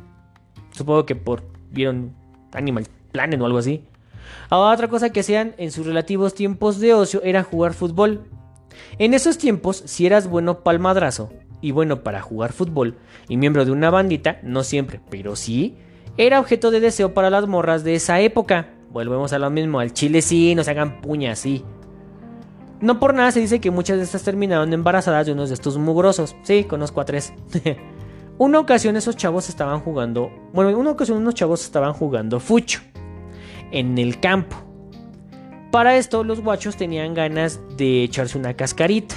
Supongo 0.71 1.05
que 1.05 1.17
por 1.17 1.43
vieron 1.71 2.15
Animal 2.53 2.87
Planet 3.11 3.41
o 3.41 3.47
algo 3.47 3.59
así. 3.59 3.85
Ahora, 4.51 4.75
otra 4.75 4.89
cosa 4.89 5.11
que 5.11 5.21
hacían 5.21 5.55
en 5.59 5.73
sus 5.73 5.87
relativos 5.87 6.35
tiempos 6.35 6.79
de 6.79 6.95
ocio 6.95 7.21
era 7.25 7.43
jugar 7.43 7.75
fútbol. 7.75 8.25
En 8.99 9.15
esos 9.15 9.37
tiempos, 9.37 9.83
si 9.85 10.07
eras 10.07 10.29
bueno 10.29 10.61
palmadrazo 10.61 11.33
y 11.61 11.73
bueno 11.73 12.05
para 12.05 12.23
jugar 12.23 12.53
fútbol 12.53 12.97
y 13.29 13.37
miembro 13.37 13.65
de 13.65 13.73
una 13.73 13.91
bandita, 13.91 14.39
no 14.45 14.63
siempre, 14.63 15.01
pero 15.11 15.35
sí, 15.35 15.77
era 16.17 16.39
objeto 16.39 16.71
de 16.71 16.81
deseo 16.81 17.15
para 17.15 17.31
las 17.31 17.49
morras 17.49 17.83
de 17.83 17.97
esa 17.97 18.21
época. 18.21 18.69
Volvemos 18.91 19.33
a 19.33 19.39
lo 19.39 19.51
mismo, 19.51 19.81
al 19.81 19.93
chile 19.93 20.23
sí, 20.23 20.55
no 20.55 20.65
se 20.65 20.71
hagan 20.71 21.01
puñas, 21.01 21.39
sí. 21.39 21.65
No 22.81 23.01
por 23.01 23.13
nada 23.13 23.33
se 23.33 23.41
dice 23.41 23.61
que 23.61 23.71
muchas 23.71 23.99
de 23.99 24.05
estas 24.05 24.23
terminaron 24.23 24.73
embarazadas 24.73 25.27
de 25.27 25.33
unos 25.33 25.49
de 25.51 25.55
estos 25.55 25.77
mugrosos. 25.79 26.37
Sí, 26.43 26.65
conozco 26.65 27.01
a 27.01 27.05
tres. 27.05 27.33
una 28.39 28.61
ocasión 28.61 28.97
esos 28.97 29.17
chavos 29.17 29.49
estaban 29.49 29.81
jugando. 29.81 30.31
Bueno, 30.53 30.71
en 30.71 30.77
una 30.77 30.93
ocasión 30.93 31.19
unos 31.19 31.35
chavos 31.35 31.65
estaban 31.65 31.93
jugando 31.93 32.39
fucho. 32.41 32.81
En 33.73 33.99
el 33.99 34.21
campo. 34.21 34.57
Para 35.73 35.97
esto, 35.97 36.25
los 36.25 36.41
guachos 36.41 36.77
tenían 36.77 37.15
ganas 37.15 37.61
de 37.77 38.05
echarse 38.05 38.39
una 38.39 38.55
cascarita. 38.55 39.17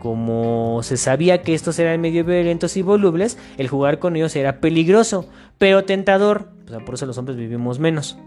Como 0.00 0.82
se 0.82 0.96
sabía 0.96 1.42
que 1.42 1.54
estos 1.54 1.78
eran 1.78 2.00
medio 2.00 2.24
violentos 2.24 2.76
y 2.76 2.82
volubles, 2.82 3.38
el 3.58 3.68
jugar 3.68 4.00
con 4.00 4.16
ellos 4.16 4.34
era 4.34 4.60
peligroso, 4.60 5.28
pero 5.58 5.84
tentador. 5.84 6.48
Por 6.84 6.94
eso 6.94 7.06
los 7.06 7.18
hombres 7.18 7.36
vivimos 7.36 7.78
menos. 7.78 8.18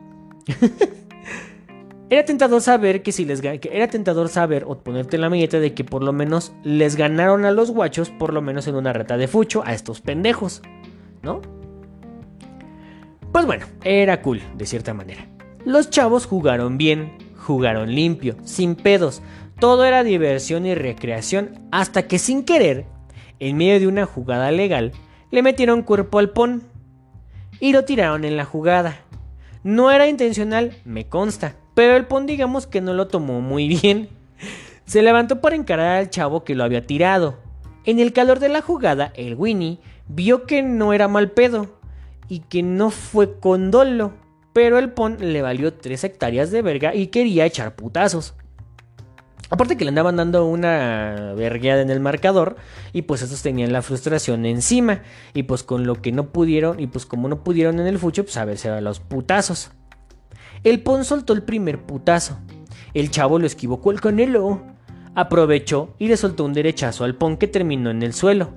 era 2.10 2.26
tentador 2.26 2.62
saber 2.62 3.02
que 3.04 3.12
si 3.12 3.26
les 3.26 3.42
era 3.44 3.88
tentador 3.88 4.30
saber 4.30 4.64
o 4.68 4.78
ponerte 4.78 5.18
la 5.18 5.30
milleta 5.30 5.60
de 5.60 5.74
que 5.74 5.84
por 5.84 6.04
lo 6.04 6.14
menos 6.14 6.54
les 6.64 6.96
ganaron 6.96 7.46
a 7.46 7.52
los 7.52 7.72
guachos 7.72 8.10
por 8.10 8.34
lo 8.34 8.42
menos 8.42 8.68
en 8.68 8.76
una 8.76 8.94
reta 8.94 9.18
de 9.18 9.28
fucho 9.28 9.64
a 9.66 9.74
estos 9.74 10.02
pendejos, 10.02 10.62
¿no? 11.24 11.42
Pues 13.32 13.46
bueno, 13.46 13.66
era 13.84 14.22
cool 14.22 14.42
de 14.56 14.66
cierta 14.66 14.94
manera. 14.94 15.28
Los 15.66 15.90
chavos 15.90 16.26
jugaron 16.26 16.78
bien, 16.78 17.18
jugaron 17.36 17.94
limpio, 17.94 18.38
sin 18.44 18.76
pedos. 18.76 19.22
Todo 19.60 19.84
era 19.84 20.04
diversión 20.04 20.66
y 20.66 20.76
recreación 20.76 21.68
hasta 21.72 22.08
que 22.08 22.20
sin 22.20 22.46
querer, 22.46 22.86
en 23.40 23.58
medio 23.58 23.80
de 23.80 23.88
una 23.88 24.06
jugada 24.06 24.52
legal, 24.52 24.94
le 25.32 25.42
metieron 25.42 25.82
cuerpo 25.82 26.20
al 26.20 26.30
pon 26.30 26.64
y 27.60 27.74
lo 27.74 27.84
tiraron 27.84 28.26
en 28.26 28.38
la 28.38 28.46
jugada. 28.46 29.05
No 29.66 29.90
era 29.90 30.08
intencional, 30.08 30.78
me 30.86 31.08
consta, 31.08 31.56
pero 31.74 31.98
el 31.98 32.06
pon 32.06 32.28
digamos 32.28 32.68
que 32.68 32.82
no 32.82 32.94
lo 32.94 33.08
tomó 33.08 33.42
muy 33.42 33.68
bien. 33.68 34.10
Se 34.86 35.02
levantó 35.02 35.42
para 35.42 35.56
encarar 35.56 35.98
al 35.98 36.12
chavo 36.12 36.44
que 36.44 36.54
lo 36.54 36.64
había 36.64 36.86
tirado. 36.86 37.40
En 37.84 38.00
el 38.00 38.14
calor 38.14 38.38
de 38.38 38.50
la 38.50 38.62
jugada, 38.62 39.12
el 39.16 39.34
Winnie 39.34 39.80
vio 40.08 40.46
que 40.46 40.62
no 40.62 40.94
era 40.94 41.08
mal 41.08 41.32
pedo 41.32 41.80
y 42.30 42.42
que 42.42 42.62
no 42.62 42.92
fue 42.92 43.40
con 43.40 43.72
dolo, 43.72 44.14
pero 44.54 44.78
el 44.78 44.92
pon 44.92 45.18
le 45.20 45.42
valió 45.42 45.74
3 45.74 46.04
hectáreas 46.04 46.52
de 46.52 46.62
verga 46.62 46.94
y 46.94 47.08
quería 47.08 47.48
echar 47.48 47.76
putazos. 47.76 48.36
Aparte 49.50 49.78
que 49.78 49.86
le 49.86 49.90
andaban 49.90 50.16
dando 50.16 50.46
una 50.46 51.34
vergueada 51.36 51.82
en 51.82 51.92
el 51.92 52.00
marcador 52.00 52.56
y 52.94 53.04
pues 53.04 53.22
estos 53.22 53.44
tenían 53.44 53.72
la 53.72 53.84
frustración 53.84 54.46
encima 54.46 55.04
y 55.34 55.44
pues 55.44 55.64
con 55.64 55.86
lo 55.86 56.02
que 56.02 56.12
no 56.12 56.30
pudieron 56.30 56.80
y 56.80 56.88
pues 56.88 57.06
como 57.06 57.28
no 57.28 57.44
pudieron 57.44 57.80
en 57.80 57.88
el 57.88 58.00
fucho 58.00 58.24
pues 58.24 58.38
a 58.38 58.46
verse 58.46 58.70
a 58.70 58.82
los 58.82 59.00
putazos. 59.00 59.72
El 60.64 60.82
Pon 60.82 61.06
soltó 61.06 61.34
el 61.34 61.44
primer 61.44 61.84
putazo. 61.84 62.40
El 62.96 63.12
chavo 63.12 63.38
lo 63.38 63.46
esquivó 63.46 63.80
el 63.92 64.02
canelo. 64.02 64.64
Aprovechó 65.14 65.94
y 66.00 66.08
le 66.08 66.18
soltó 66.18 66.44
un 66.44 66.54
derechazo 66.54 67.04
al 67.04 67.16
Pon 67.16 67.38
que 67.38 67.48
terminó 67.48 67.92
en 67.92 68.02
el 68.02 68.14
suelo. 68.14 68.50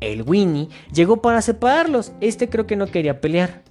El 0.00 0.22
Winnie 0.22 0.68
llegó 0.92 1.22
para 1.22 1.40
separarlos. 1.40 2.12
Este 2.20 2.50
creo 2.50 2.66
que 2.66 2.76
no 2.76 2.86
quería 2.86 3.22
pelear. 3.22 3.62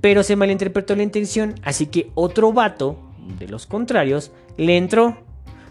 Pero 0.00 0.22
se 0.24 0.36
malinterpretó 0.36 0.96
la 0.96 1.04
intención, 1.04 1.54
así 1.62 1.86
que 1.86 2.10
otro 2.14 2.52
vato, 2.52 2.98
de 3.38 3.48
los 3.48 3.66
contrarios, 3.66 4.32
le 4.56 4.76
entró 4.76 5.23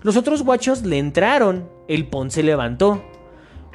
los 0.03 0.17
otros 0.17 0.43
guachos 0.43 0.83
le 0.83 0.99
entraron. 0.99 1.69
El 1.87 2.07
pon 2.07 2.29
se 2.29 2.43
levantó. 2.43 3.03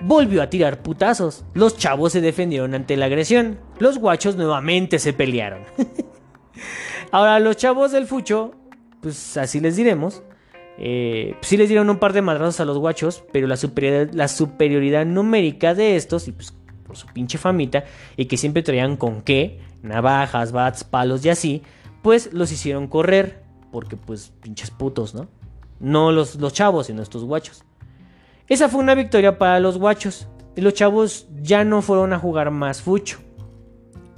Volvió 0.00 0.42
a 0.42 0.50
tirar 0.50 0.82
putazos. 0.82 1.44
Los 1.54 1.76
chavos 1.76 2.12
se 2.12 2.20
defendieron 2.20 2.74
ante 2.74 2.96
la 2.96 3.06
agresión. 3.06 3.58
Los 3.78 3.98
guachos 3.98 4.36
nuevamente 4.36 4.98
se 4.98 5.12
pelearon. 5.12 5.62
Ahora, 7.10 7.40
los 7.40 7.56
chavos 7.56 7.92
del 7.92 8.06
fucho, 8.06 8.54
pues 9.00 9.36
así 9.38 9.58
les 9.58 9.76
diremos. 9.76 10.22
Eh, 10.76 11.34
sí 11.40 11.56
les 11.56 11.68
dieron 11.68 11.90
un 11.90 11.98
par 11.98 12.12
de 12.12 12.22
madrazos 12.22 12.60
a 12.60 12.64
los 12.64 12.78
guachos, 12.78 13.24
pero 13.32 13.46
la 13.46 13.56
superioridad, 13.56 14.12
la 14.12 14.28
superioridad 14.28 15.06
numérica 15.06 15.74
de 15.74 15.96
estos, 15.96 16.28
y 16.28 16.32
pues 16.32 16.54
por 16.86 16.96
su 16.96 17.06
pinche 17.08 17.38
famita, 17.38 17.84
y 18.16 18.26
que 18.26 18.36
siempre 18.36 18.62
traían 18.62 18.96
con 18.96 19.22
qué, 19.22 19.60
navajas, 19.82 20.52
bats, 20.52 20.84
palos 20.84 21.24
y 21.24 21.30
así, 21.30 21.62
pues 22.02 22.32
los 22.32 22.52
hicieron 22.52 22.86
correr, 22.86 23.42
porque 23.72 23.96
pues 23.96 24.32
pinches 24.40 24.70
putos, 24.70 25.14
¿no? 25.14 25.28
No 25.80 26.12
los, 26.12 26.36
los 26.36 26.52
chavos, 26.52 26.86
sino 26.86 27.02
estos 27.02 27.24
guachos. 27.24 27.64
Esa 28.48 28.68
fue 28.68 28.80
una 28.80 28.94
victoria 28.94 29.38
para 29.38 29.60
los 29.60 29.78
guachos. 29.78 30.28
Y 30.56 30.60
los 30.60 30.74
chavos 30.74 31.28
ya 31.40 31.64
no 31.64 31.82
fueron 31.82 32.12
a 32.12 32.18
jugar 32.18 32.50
más 32.50 32.82
fucho. 32.82 33.18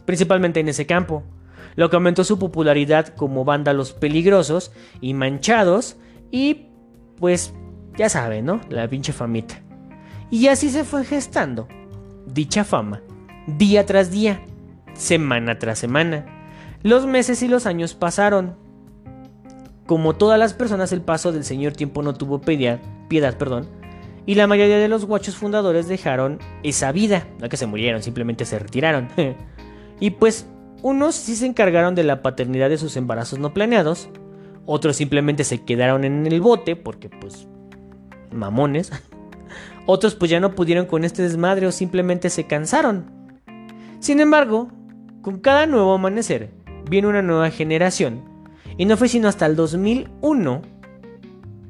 Principalmente 0.04 0.60
en 0.60 0.68
ese 0.68 0.86
campo. 0.86 1.22
Lo 1.76 1.90
que 1.90 1.96
aumentó 1.96 2.24
su 2.24 2.38
popularidad 2.38 3.08
como 3.08 3.44
vándalos 3.44 3.92
peligrosos 3.92 4.72
y 5.00 5.14
manchados. 5.14 5.96
Y 6.30 6.68
pues 7.16 7.52
ya 7.96 8.08
saben, 8.08 8.46
¿no? 8.46 8.60
La 8.70 8.88
pinche 8.88 9.12
famita. 9.12 9.60
Y 10.30 10.46
así 10.46 10.70
se 10.70 10.84
fue 10.84 11.04
gestando 11.04 11.68
dicha 12.34 12.64
fama. 12.64 13.02
Día 13.46 13.86
tras 13.86 14.10
día. 14.10 14.42
Semana 14.94 15.58
tras 15.58 15.78
semana. 15.78 16.26
Los 16.82 17.06
meses 17.06 17.42
y 17.42 17.48
los 17.48 17.66
años 17.66 17.94
pasaron. 17.94 18.56
Como 19.90 20.14
todas 20.14 20.38
las 20.38 20.54
personas, 20.54 20.92
el 20.92 21.00
paso 21.00 21.32
del 21.32 21.42
señor 21.42 21.72
tiempo 21.72 22.00
no 22.04 22.14
tuvo 22.14 22.40
piedad, 22.40 22.78
piedad 23.08 23.36
perdón, 23.36 23.66
y 24.24 24.36
la 24.36 24.46
mayoría 24.46 24.78
de 24.78 24.86
los 24.86 25.04
guachos 25.04 25.34
fundadores 25.34 25.88
dejaron 25.88 26.38
esa 26.62 26.92
vida, 26.92 27.26
no 27.40 27.48
que 27.48 27.56
se 27.56 27.66
murieron, 27.66 28.00
simplemente 28.00 28.44
se 28.44 28.60
retiraron. 28.60 29.08
y 29.98 30.10
pues 30.10 30.46
unos 30.82 31.16
sí 31.16 31.34
se 31.34 31.44
encargaron 31.44 31.96
de 31.96 32.04
la 32.04 32.22
paternidad 32.22 32.68
de 32.68 32.78
sus 32.78 32.96
embarazos 32.96 33.40
no 33.40 33.52
planeados, 33.52 34.10
otros 34.64 34.94
simplemente 34.94 35.42
se 35.42 35.64
quedaron 35.64 36.04
en 36.04 36.24
el 36.24 36.40
bote 36.40 36.76
porque 36.76 37.08
pues 37.08 37.48
mamones. 38.30 38.92
Otros 39.86 40.14
pues 40.14 40.30
ya 40.30 40.38
no 40.38 40.54
pudieron 40.54 40.86
con 40.86 41.02
este 41.02 41.22
desmadre 41.22 41.66
o 41.66 41.72
simplemente 41.72 42.30
se 42.30 42.46
cansaron. 42.46 43.06
Sin 43.98 44.20
embargo, 44.20 44.70
con 45.20 45.40
cada 45.40 45.66
nuevo 45.66 45.94
amanecer 45.94 46.50
viene 46.88 47.08
una 47.08 47.22
nueva 47.22 47.50
generación 47.50 48.29
y 48.80 48.86
no 48.86 48.96
fue 48.96 49.08
sino 49.08 49.28
hasta 49.28 49.44
el 49.44 49.56
2001, 49.56 50.62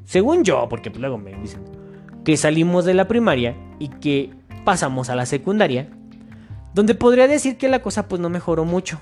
según 0.05 0.45
yo, 0.45 0.69
porque 0.69 0.91
pues 0.91 1.01
luego 1.01 1.17
me 1.17 1.35
dicen, 1.35 1.61
que 2.23 2.37
salimos 2.37 2.85
de 2.85 2.93
la 2.93 3.09
primaria 3.09 3.57
y 3.79 3.89
que 3.89 4.29
pasamos 4.63 5.09
a 5.09 5.15
la 5.17 5.25
secundaria, 5.25 5.89
donde 6.73 6.95
podría 6.95 7.27
decir 7.27 7.57
que 7.57 7.67
la 7.67 7.81
cosa 7.81 8.07
pues 8.07 8.21
no 8.21 8.29
mejoró 8.29 8.63
mucho. 8.63 9.01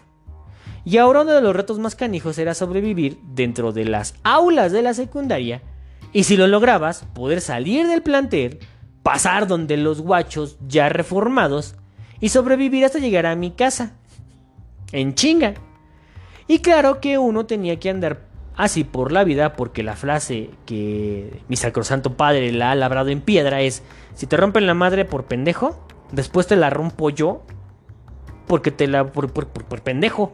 Y 0.84 0.97
ahora 0.97 1.22
uno 1.22 1.34
de 1.34 1.41
los 1.43 1.55
retos 1.55 1.78
más 1.78 1.95
canijos 1.95 2.39
era 2.39 2.55
sobrevivir 2.55 3.20
dentro 3.36 3.74
de 3.74 3.86
las 3.86 4.16
aulas 4.24 4.72
de 4.72 4.82
la 4.82 4.95
secundaria 4.95 5.62
y 6.12 6.24
si 6.24 6.36
lo 6.36 6.47
lograbas, 6.47 7.05
poder 7.14 7.41
salir 7.41 7.86
del 7.86 8.01
plantel, 8.01 8.57
pasar 9.03 9.45
donde 9.45 9.78
los 9.78 10.01
guachos 10.01 10.57
ya 10.68 10.89
reformados 10.89 11.76
y 12.20 12.30
sobrevivir 12.30 12.86
hasta 12.86 12.97
llegar 12.97 13.28
a 13.28 13.36
mi 13.36 13.51
casa. 13.51 13.93
En 14.91 15.14
chinga. 15.14 15.68
Y 16.50 16.60
claro 16.60 17.00
que 17.00 17.20
uno 17.20 17.45
tenía 17.45 17.80
que 17.80 17.91
andar 17.91 18.22
así 18.56 18.84
por 18.84 19.12
la 19.12 19.24
vida 19.24 19.54
porque 19.54 19.84
la 19.84 19.95
frase 19.95 20.50
que 20.66 21.43
mi 21.47 21.56
sacrosanto 21.56 22.18
padre 22.18 22.52
la 22.52 22.72
ha 22.72 22.76
labrado 22.76 23.10
en 23.10 23.22
piedra 23.22 23.62
es, 23.62 23.84
si 24.16 24.26
te 24.26 24.36
rompen 24.36 24.66
la 24.66 24.74
madre 24.74 25.06
por 25.06 25.26
pendejo, 25.26 25.80
después 26.12 26.47
te 26.47 26.56
la 26.56 26.72
rompo 26.72 27.12
yo 27.12 27.43
porque 28.47 28.72
te 28.72 28.88
la... 28.88 29.12
por, 29.12 29.32
por, 29.32 29.82
pendejo. 29.84 30.34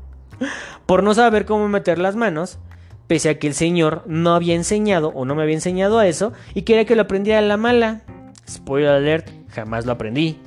por 0.86 1.02
no 1.02 1.12
saber 1.12 1.44
cómo 1.44 1.68
meter 1.68 1.98
las 1.98 2.16
manos, 2.16 2.58
pese 3.06 3.28
a 3.28 3.38
que 3.38 3.46
el 3.46 3.54
señor 3.54 4.04
no 4.06 4.34
había 4.34 4.54
enseñado 4.54 5.08
o 5.08 5.26
no 5.26 5.34
me 5.34 5.42
había 5.42 5.56
enseñado 5.56 5.98
a 5.98 6.06
eso 6.06 6.32
y 6.54 6.62
quería 6.62 6.86
que 6.86 6.96
lo 6.96 7.02
aprendiera 7.02 7.40
a 7.40 7.42
la 7.42 7.58
mala. 7.58 8.00
Spoiler 8.48 8.88
alert, 8.88 9.28
jamás 9.50 9.84
lo 9.84 9.92
aprendí. 9.92 10.38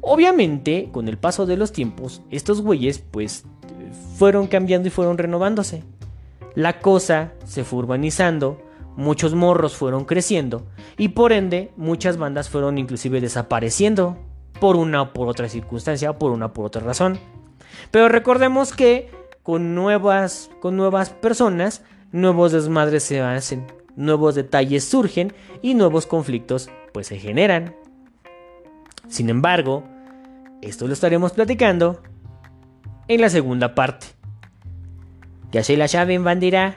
Obviamente, 0.00 0.88
con 0.90 1.06
el 1.06 1.18
paso 1.18 1.44
de 1.44 1.58
los 1.58 1.72
tiempos, 1.72 2.22
estos 2.30 2.62
güeyes 2.62 3.00
pues 3.00 3.44
fueron 4.16 4.46
cambiando 4.46 4.88
y 4.88 4.90
fueron 4.90 5.18
renovándose. 5.18 5.82
La 6.54 6.80
cosa 6.80 7.32
se 7.44 7.64
fue 7.64 7.80
urbanizando, 7.80 8.62
muchos 8.96 9.34
morros 9.34 9.76
fueron 9.76 10.04
creciendo 10.04 10.66
y 10.96 11.08
por 11.08 11.32
ende 11.32 11.70
muchas 11.76 12.16
bandas 12.16 12.48
fueron 12.48 12.78
inclusive 12.78 13.20
desapareciendo 13.20 14.16
por 14.58 14.76
una 14.76 15.02
o 15.02 15.12
por 15.12 15.28
otra 15.28 15.48
circunstancia 15.48 16.10
o 16.10 16.18
por 16.18 16.32
una 16.32 16.46
o 16.46 16.52
por 16.52 16.66
otra 16.66 16.82
razón. 16.82 17.18
Pero 17.90 18.08
recordemos 18.08 18.72
que 18.72 19.10
con 19.42 19.74
nuevas, 19.74 20.50
con 20.60 20.76
nuevas 20.76 21.10
personas, 21.10 21.82
nuevos 22.10 22.52
desmadres 22.52 23.02
se 23.02 23.20
hacen, 23.20 23.66
nuevos 23.94 24.34
detalles 24.34 24.84
surgen 24.84 25.34
y 25.62 25.74
nuevos 25.74 26.06
conflictos 26.06 26.70
pues 26.92 27.06
se 27.08 27.18
generan. 27.18 27.76
Sin 29.08 29.28
embargo, 29.28 29.84
esto 30.62 30.86
lo 30.86 30.94
estaremos 30.94 31.32
platicando 31.32 32.00
en 33.08 33.20
la 33.20 33.30
segunda 33.30 33.74
parte. 33.74 34.06
Ya 35.52 35.62
se 35.62 35.76
la 35.76 35.86
llave 35.86 36.14
en 36.14 36.24
bandera. 36.24 36.76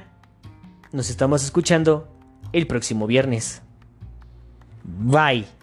Nos 0.92 1.10
estamos 1.10 1.44
escuchando 1.44 2.08
el 2.54 2.68
próximo 2.68 3.08
viernes. 3.08 3.62
Bye. 4.84 5.59